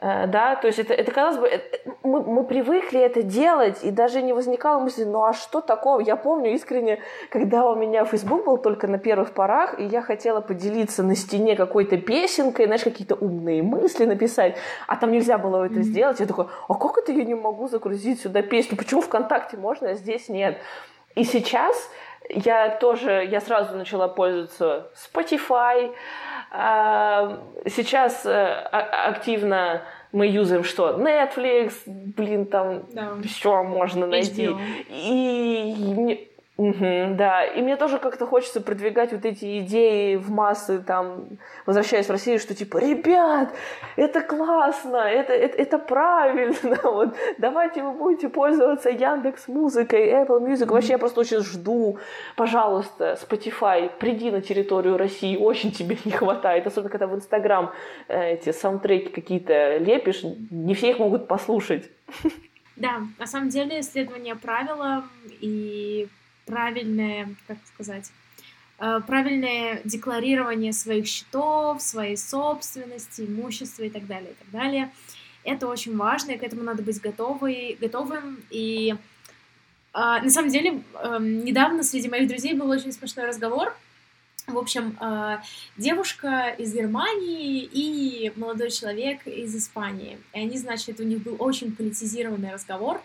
Э, 0.00 0.26
да, 0.26 0.56
то 0.56 0.66
есть 0.66 0.78
это, 0.78 0.92
это 0.92 1.12
казалось 1.12 1.38
бы, 1.38 1.46
это, 1.46 1.78
мы, 2.02 2.22
мы 2.22 2.44
привыкли 2.44 3.00
это 3.00 3.22
делать, 3.22 3.82
и 3.82 3.90
даже 3.90 4.22
не 4.22 4.32
возникало 4.32 4.80
мысли, 4.80 5.04
ну 5.04 5.24
а 5.24 5.32
что 5.32 5.60
такого? 5.60 6.00
Я 6.00 6.16
помню 6.16 6.52
искренне, 6.52 7.00
когда 7.30 7.64
у 7.68 7.74
меня 7.74 8.04
Facebook 8.04 8.44
был 8.44 8.58
только 8.58 8.86
на 8.86 8.98
первых 8.98 9.32
порах, 9.32 9.78
и 9.78 9.84
я 9.84 10.02
хотела 10.02 10.40
поделиться 10.40 11.02
на 11.02 11.14
стене 11.14 11.56
какой-то 11.56 11.96
песенкой, 11.96 12.66
знаешь, 12.66 12.82
какие-то 12.82 13.14
умные 13.14 13.62
мысли 13.62 14.04
написать, 14.04 14.56
а 14.86 14.96
там 14.96 15.12
нельзя 15.12 15.38
было 15.38 15.64
это 15.64 15.76
mm-hmm. 15.76 15.82
сделать. 15.82 16.20
Я 16.20 16.26
такой, 16.26 16.46
а 16.68 16.74
как 16.74 16.98
это 16.98 17.12
я 17.12 17.24
не 17.24 17.34
могу 17.34 17.68
загрузить 17.68 18.20
сюда 18.20 18.42
песню? 18.42 18.76
Почему 18.76 19.00
ВКонтакте 19.00 19.56
можно, 19.56 19.90
а 19.90 19.94
здесь 19.94 20.28
нет? 20.28 20.58
И 21.14 21.24
сейчас 21.24 21.88
Я 22.30 22.70
тоже, 22.70 23.26
я 23.30 23.40
сразу 23.40 23.76
начала 23.76 24.08
пользоваться 24.08 24.90
Spotify. 24.94 25.92
А, 26.56 27.40
сейчас 27.66 28.24
э, 28.24 28.30
активно 28.70 29.82
мы 30.12 30.28
юзаем 30.28 30.62
что? 30.62 30.90
Netflix, 30.90 31.72
блин, 31.86 32.46
там 32.46 32.84
да. 32.92 33.14
все 33.24 33.64
можно 33.64 34.06
найти. 34.06 34.46
HBO. 34.46 34.60
И 34.88 36.30
Угу, 36.56 37.16
да, 37.16 37.44
и 37.44 37.60
мне 37.62 37.76
тоже 37.76 37.98
как-то 37.98 38.26
хочется 38.26 38.60
продвигать 38.60 39.12
вот 39.12 39.24
эти 39.24 39.58
идеи 39.58 40.14
в 40.14 40.30
массы, 40.30 40.78
там, 40.78 41.26
возвращаясь 41.66 42.06
в 42.06 42.10
Россию, 42.10 42.38
что 42.38 42.54
типа, 42.54 42.78
ребят, 42.78 43.52
это 43.96 44.20
классно, 44.20 44.98
это, 44.98 45.32
это, 45.32 45.56
это 45.56 45.78
правильно, 45.80 46.78
вот, 46.84 47.16
давайте 47.38 47.82
вы 47.82 47.90
будете 47.90 48.28
пользоваться 48.28 48.88
Яндекс 48.88 49.48
Музыкой, 49.48 50.08
Apple 50.12 50.46
Music, 50.46 50.66
вообще 50.66 50.92
я 50.92 50.98
просто 50.98 51.20
очень 51.20 51.40
жду, 51.40 51.98
пожалуйста, 52.36 53.18
Spotify, 53.20 53.90
приди 53.98 54.30
на 54.30 54.40
территорию 54.40 54.96
России, 54.96 55.36
очень 55.36 55.72
тебе 55.72 55.98
не 56.04 56.12
хватает, 56.12 56.68
особенно 56.68 56.88
когда 56.88 57.08
в 57.08 57.16
Инстаграм 57.16 57.72
э, 58.06 58.34
эти 58.34 58.52
саундтреки 58.52 59.08
какие-то 59.08 59.78
лепишь, 59.78 60.22
не 60.52 60.74
все 60.74 60.90
их 60.90 61.00
могут 61.00 61.26
послушать. 61.26 61.90
Да, 62.76 63.02
на 63.18 63.26
самом 63.26 63.48
деле 63.48 63.80
исследование 63.80 64.36
правила 64.36 65.04
и 65.40 66.08
правильное, 66.46 67.34
как 67.46 67.58
сказать, 67.72 68.10
э, 68.78 69.00
правильное 69.06 69.80
декларирование 69.84 70.72
своих 70.72 71.06
счетов, 71.06 71.82
своей 71.82 72.16
собственности, 72.16 73.22
имущества 73.22 73.84
и 73.84 73.90
так 73.90 74.06
далее, 74.06 74.32
и 74.32 74.34
так 74.34 74.50
далее. 74.50 74.92
Это 75.44 75.66
очень 75.68 75.96
важно, 75.96 76.32
и 76.32 76.38
к 76.38 76.42
этому 76.42 76.62
надо 76.62 76.82
быть 76.82 77.00
готовы, 77.00 77.76
готовым. 77.80 78.42
И 78.50 78.94
э, 78.94 78.96
на 79.92 80.30
самом 80.30 80.50
деле, 80.50 80.82
э, 81.02 81.18
недавно 81.20 81.82
среди 81.82 82.08
моих 82.08 82.28
друзей 82.28 82.54
был 82.54 82.70
очень 82.70 82.92
смешной 82.92 83.26
разговор. 83.26 83.76
В 84.46 84.58
общем, 84.58 84.96
э, 85.00 85.38
девушка 85.78 86.54
из 86.58 86.74
Германии 86.74 87.62
и 87.62 88.32
молодой 88.36 88.70
человек 88.70 89.26
из 89.26 89.56
Испании. 89.56 90.18
И 90.34 90.38
они, 90.38 90.58
значит, 90.58 91.00
у 91.00 91.02
них 91.02 91.22
был 91.22 91.36
очень 91.38 91.74
политизированный 91.74 92.52
разговор. 92.52 93.00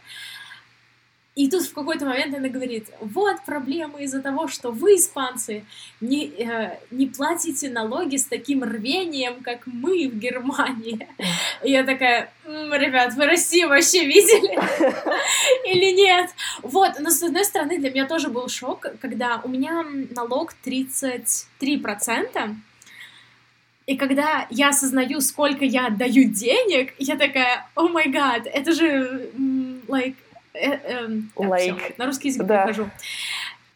И 1.35 1.49
тут 1.49 1.63
в 1.63 1.73
какой-то 1.73 2.05
момент 2.05 2.35
она 2.35 2.49
говорит, 2.49 2.89
вот 2.99 3.37
проблема 3.45 3.99
из-за 4.01 4.21
того, 4.21 4.47
что 4.47 4.71
вы, 4.71 4.95
испанцы, 4.95 5.63
не, 6.01 6.25
э, 6.27 6.79
не 6.91 7.07
платите 7.07 7.69
налоги 7.69 8.17
с 8.17 8.25
таким 8.25 8.63
рвением, 8.63 9.41
как 9.41 9.65
мы 9.65 10.09
в 10.09 10.17
Германии. 10.17 11.07
И 11.63 11.71
я 11.71 11.83
такая, 11.83 12.31
М, 12.45 12.73
ребят, 12.73 13.13
вы 13.13 13.25
Россию 13.25 13.69
вообще 13.69 14.05
видели? 14.05 14.57
Или 15.71 15.91
нет? 15.95 16.31
Вот, 16.63 16.99
но 16.99 17.11
с 17.11 17.21
одной 17.21 17.45
стороны 17.45 17.77
для 17.77 17.91
меня 17.91 18.07
тоже 18.07 18.29
был 18.29 18.49
шок, 18.49 18.87
когда 18.99 19.39
у 19.43 19.49
меня 19.49 19.85
налог 20.15 20.55
33%, 20.65 22.55
и 23.85 23.97
когда 23.97 24.47
я 24.49 24.69
осознаю, 24.69 25.21
сколько 25.21 25.63
я 25.65 25.87
отдаю 25.87 26.25
денег, 26.29 26.93
я 26.99 27.15
такая, 27.15 27.67
о 27.75 27.87
май 27.87 28.09
гад, 28.09 28.45
это 28.45 28.71
же, 28.71 29.31
like, 29.87 30.15
Э, 30.53 30.71
э, 30.71 31.07
like. 31.35 31.93
на 31.97 32.05
русский 32.05 32.29
язык 32.29 32.45
да. 32.45 32.65
перехожу. 32.65 32.89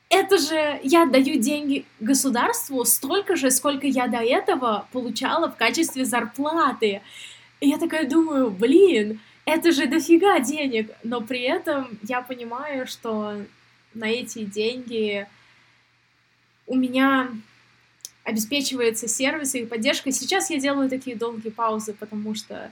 Это 0.09 0.37
же 0.37 0.79
я 0.83 1.05
даю 1.05 1.39
деньги 1.39 1.85
государству 1.99 2.85
столько 2.85 3.35
же, 3.35 3.49
сколько 3.49 3.87
я 3.87 4.07
до 4.07 4.17
этого 4.19 4.87
получала 4.91 5.49
в 5.49 5.55
качестве 5.55 6.05
зарплаты. 6.05 7.01
И 7.59 7.69
я 7.69 7.77
такая 7.77 8.07
думаю, 8.07 8.51
блин, 8.51 9.19
это 9.45 9.71
же 9.71 9.87
дофига 9.87 10.39
денег. 10.39 10.91
Но 11.03 11.21
при 11.21 11.41
этом 11.41 11.97
я 12.03 12.21
понимаю, 12.21 12.85
что 12.85 13.37
на 13.93 14.05
эти 14.05 14.43
деньги 14.45 15.27
у 16.67 16.75
меня 16.75 17.29
обеспечивается 18.23 19.07
сервис 19.07 19.55
и 19.55 19.65
поддержка. 19.65 20.11
Сейчас 20.11 20.49
я 20.49 20.59
делаю 20.59 20.89
такие 20.89 21.15
долгие 21.15 21.49
паузы, 21.49 21.93
потому 21.93 22.35
что 22.35 22.71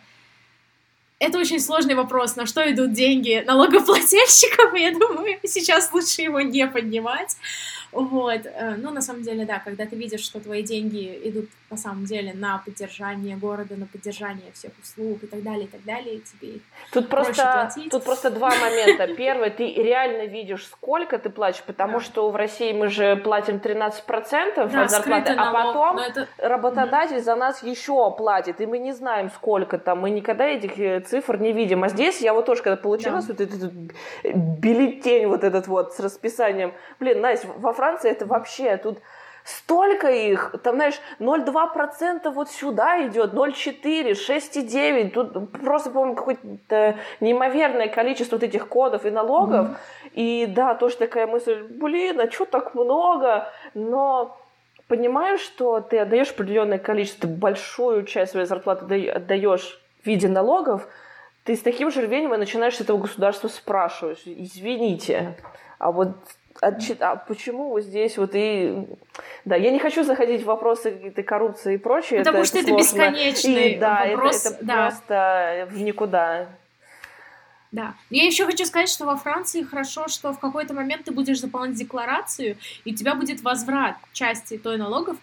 это 1.22 1.38
очень 1.38 1.60
сложный 1.60 1.94
вопрос, 1.94 2.36
на 2.36 2.48
что 2.48 2.70
идут 2.72 2.94
деньги 2.94 3.44
налогоплательщиков, 3.46 4.74
и 4.74 4.82
я 4.82 4.92
думаю, 4.92 5.38
сейчас 5.44 5.94
лучше 5.94 6.24
его 6.24 6.42
не 6.42 6.66
поднимать. 6.68 7.38
Вот. 7.92 8.46
Э, 8.46 8.76
ну, 8.78 8.92
на 8.92 9.02
самом 9.02 9.24
деле, 9.24 9.46
да, 9.46 9.60
когда 9.60 9.86
ты 9.86 9.96
видишь, 9.96 10.22
что 10.22 10.40
твои 10.40 10.64
деньги 10.64 11.20
идут 11.26 11.50
на 11.72 11.78
самом 11.78 12.06
деле 12.06 12.34
на 12.34 12.62
поддержание 12.66 13.38
города, 13.38 13.76
на 13.76 13.86
поддержание 13.86 14.52
всех 14.54 14.72
услуг 14.82 15.24
и 15.24 15.28
так 15.28 15.42
далее, 15.42 15.66
и 15.66 15.68
так 15.68 15.84
далее, 15.86 16.20
тебе 16.20 16.60
тут 16.92 17.08
просто, 17.08 17.70
платить. 17.74 17.92
Тут 17.92 18.04
просто 18.04 18.30
два 18.30 18.50
момента. 18.50 19.08
Первый, 19.16 19.50
ты 19.52 19.74
реально 19.74 20.26
видишь, 20.26 20.66
сколько 20.66 21.18
ты 21.18 21.30
платишь, 21.30 21.64
потому 21.64 22.00
да. 22.00 22.06
что 22.06 22.30
в 22.30 22.36
России 22.36 22.74
мы 22.74 22.90
же 22.90 23.16
платим 23.16 23.56
13% 23.56 24.02
да, 24.56 24.84
от 24.84 24.92
зарплаты, 24.92 25.34
а 25.34 25.54
потом 25.54 25.98
это... 25.98 26.28
работодатель 26.38 27.18
mm-hmm. 27.18 27.24
за 27.24 27.36
нас 27.36 27.64
еще 27.64 28.14
платит, 28.18 28.60
и 28.60 28.66
мы 28.66 28.78
не 28.78 28.92
знаем, 28.92 29.30
сколько 29.30 29.78
там, 29.78 30.02
мы 30.02 30.10
никогда 30.10 30.46
этих 30.46 30.78
э, 30.78 31.00
цифр 31.00 31.38
не 31.38 31.54
видим. 31.54 31.84
А 31.84 31.90
здесь 31.90 32.20
я 32.20 32.34
вот 32.34 32.46
тоже, 32.46 32.64
когда 32.64 32.76
получила 32.76 33.22
да. 33.22 33.28
вот 33.28 33.40
этот 33.40 33.72
бюллетень 34.24 35.28
вот 35.28 35.44
этот 35.44 35.68
вот 35.68 35.94
с 35.94 36.00
расписанием, 36.00 36.74
блин, 37.00 37.22
Настя, 37.22 37.48
во 37.56 37.72
Франции 37.82 38.12
это 38.12 38.28
вообще 38.28 38.78
тут 38.78 39.00
столько 39.44 40.08
их, 40.12 40.54
там, 40.64 40.76
знаешь, 40.76 41.00
0,2% 41.18 42.30
вот 42.30 42.52
сюда 42.52 43.08
идет, 43.08 43.34
0,4, 43.34 44.12
6,9, 44.12 45.10
тут 45.10 45.52
просто, 45.52 45.90
по-моему, 45.90 46.16
какое-то 46.16 47.00
неимоверное 47.22 47.88
количество 47.88 48.36
вот 48.36 48.44
этих 48.44 48.68
кодов 48.68 49.04
и 49.08 49.10
налогов, 49.10 49.70
mm-hmm. 49.70 50.10
и 50.14 50.46
да, 50.46 50.76
тоже 50.76 50.98
такая 50.98 51.26
мысль, 51.26 51.64
блин, 51.64 52.20
а 52.22 52.30
что 52.30 52.46
так 52.46 52.76
много, 52.76 53.52
но 53.74 54.38
понимаешь, 54.88 55.40
что 55.42 55.80
ты 55.80 55.98
отдаешь 55.98 56.30
определенное 56.30 56.78
количество, 56.78 57.28
большую 57.28 58.06
часть 58.06 58.34
своей 58.34 58.46
зарплаты 58.46 59.10
отдаешь 59.10 59.82
в 60.04 60.06
виде 60.06 60.28
налогов, 60.28 60.88
ты 61.46 61.56
с 61.56 61.62
таким 61.62 61.90
же 61.90 62.02
рвением 62.02 62.30
начинаешь 62.30 62.76
с 62.76 62.82
этого 62.82 63.00
государства 63.00 63.48
спрашивать, 63.48 64.22
извините, 64.26 65.36
а 65.80 65.92
вот. 65.92 66.10
А 66.62 67.16
почему 67.16 67.70
вот 67.70 67.82
здесь 67.84 68.18
вот 68.18 68.32
и... 68.34 68.86
Да, 69.46 69.56
я 69.56 69.72
не 69.72 69.80
хочу 69.80 70.04
заходить 70.04 70.44
в 70.44 70.46
вопросы 70.46 70.92
какой-то 70.92 71.24
коррупции 71.24 71.74
и 71.74 71.78
прочее. 71.78 72.20
Потому 72.20 72.40
это, 72.40 72.48
что 72.48 72.60
это, 72.60 72.68
это 72.68 72.78
бесконечный 72.78 73.74
и, 73.74 73.78
да, 73.78 74.06
вопрос. 74.12 74.46
Это, 74.46 74.56
это 74.56 74.66
да. 74.66 74.76
просто 74.76 75.68
в 75.72 75.82
никуда. 75.82 76.48
Да. 77.72 77.96
Я 78.10 78.26
еще 78.26 78.46
хочу 78.46 78.66
сказать, 78.66 78.90
что 78.90 79.06
во 79.06 79.16
Франции 79.16 79.64
хорошо, 79.64 80.08
что 80.08 80.34
в 80.34 80.40
какой-то 80.40 80.74
момент 80.74 81.06
ты 81.06 81.12
будешь 81.12 81.40
заполнять 81.40 81.76
декларацию, 81.76 82.58
и 82.86 82.94
у 82.94 82.96
тебя 82.96 83.16
будет 83.16 83.42
возврат 83.42 83.96
части 84.14 84.58
той 84.58 84.78
налогов, 84.78 85.18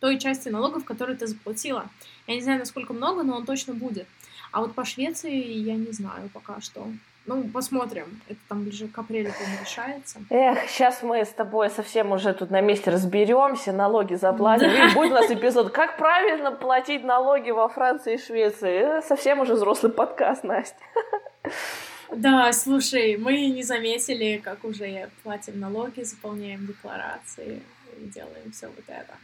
той 0.00 0.18
части 0.18 0.48
налогов, 0.48 0.84
которую 0.84 1.16
ты 1.16 1.26
заплатила. 1.26 1.86
Я 2.26 2.34
не 2.34 2.40
знаю, 2.40 2.58
насколько 2.58 2.92
много, 2.92 3.22
но 3.22 3.36
он 3.36 3.46
точно 3.46 3.74
будет. 3.74 4.08
А 4.50 4.62
вот 4.62 4.74
по 4.74 4.84
Швеции 4.84 5.32
я 5.32 5.74
не 5.74 5.92
знаю 5.92 6.28
пока 6.32 6.60
что. 6.60 6.88
Ну, 7.26 7.42
посмотрим. 7.48 8.20
Это 8.28 8.38
там 8.48 8.62
ближе 8.62 8.86
к 8.86 8.96
апрелю, 8.96 9.32
по-моему, 9.32 9.58
решается. 9.64 10.20
Эх, 10.30 10.68
сейчас 10.68 11.02
мы 11.02 11.24
с 11.24 11.30
тобой 11.30 11.70
совсем 11.70 12.12
уже 12.12 12.32
тут 12.32 12.50
на 12.50 12.60
месте 12.60 12.90
разберемся, 12.90 13.72
налоги 13.72 14.14
заплатим. 14.14 14.68
Да. 14.68 14.86
И 14.86 14.94
будет 14.94 15.10
у 15.10 15.14
нас 15.14 15.30
эпизод 15.30 15.72
«Как 15.72 15.96
правильно 15.96 16.52
платить 16.52 17.02
налоги 17.02 17.50
во 17.50 17.68
Франции 17.68 18.14
и 18.14 18.18
Швеции». 18.18 19.00
Совсем 19.06 19.40
уже 19.40 19.54
взрослый 19.54 19.90
подкаст, 19.90 20.44
Настя. 20.44 20.76
Да, 22.12 22.52
слушай, 22.52 23.16
мы 23.16 23.46
не 23.50 23.64
заметили, 23.64 24.40
как 24.42 24.64
уже 24.64 25.10
платим 25.24 25.58
налоги, 25.58 26.02
заполняем 26.02 26.64
декларации 26.64 27.60
и 27.98 28.04
делаем 28.04 28.52
все 28.52 28.68
вот 28.68 28.84
это. 28.86 29.14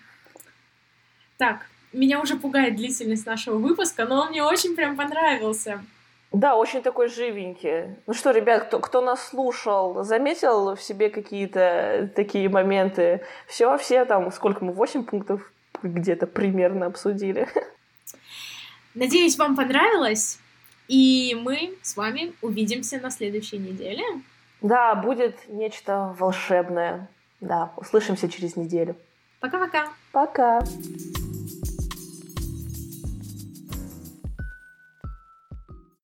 Так, 1.36 1.66
меня 1.92 2.20
уже 2.20 2.36
пугает 2.36 2.74
длительность 2.74 3.26
нашего 3.26 3.58
выпуска, 3.58 4.06
но 4.06 4.22
он 4.22 4.30
мне 4.30 4.42
очень 4.42 4.74
прям 4.74 4.96
понравился. 4.96 5.84
Да, 6.32 6.56
очень 6.56 6.82
такой 6.82 7.08
живенький. 7.08 7.96
Ну 8.06 8.14
что, 8.14 8.30
ребят, 8.30 8.64
кто, 8.64 8.80
кто 8.80 9.02
нас 9.02 9.28
слушал, 9.28 10.02
заметил 10.02 10.74
в 10.74 10.82
себе 10.82 11.10
какие-то 11.10 12.10
такие 12.16 12.48
моменты? 12.48 13.20
Все, 13.46 13.76
все 13.76 14.04
там, 14.06 14.32
сколько 14.32 14.64
мы, 14.64 14.72
8 14.72 15.04
пунктов 15.04 15.52
где-то 15.82 16.26
примерно 16.26 16.86
обсудили. 16.86 17.48
Надеюсь, 18.94 19.36
вам 19.36 19.56
понравилось. 19.56 20.38
И 20.88 21.38
мы 21.40 21.74
с 21.82 21.96
вами 21.96 22.32
увидимся 22.40 22.98
на 22.98 23.10
следующей 23.10 23.58
неделе. 23.58 24.02
Да, 24.62 24.94
будет 24.94 25.36
нечто 25.48 26.14
волшебное. 26.18 27.08
Да, 27.40 27.72
услышимся 27.76 28.28
через 28.28 28.56
неделю. 28.56 28.96
Пока-пока. 29.40 29.88
Пока. 30.12 30.60
-пока. 30.60 30.66
Пока. 30.66 31.21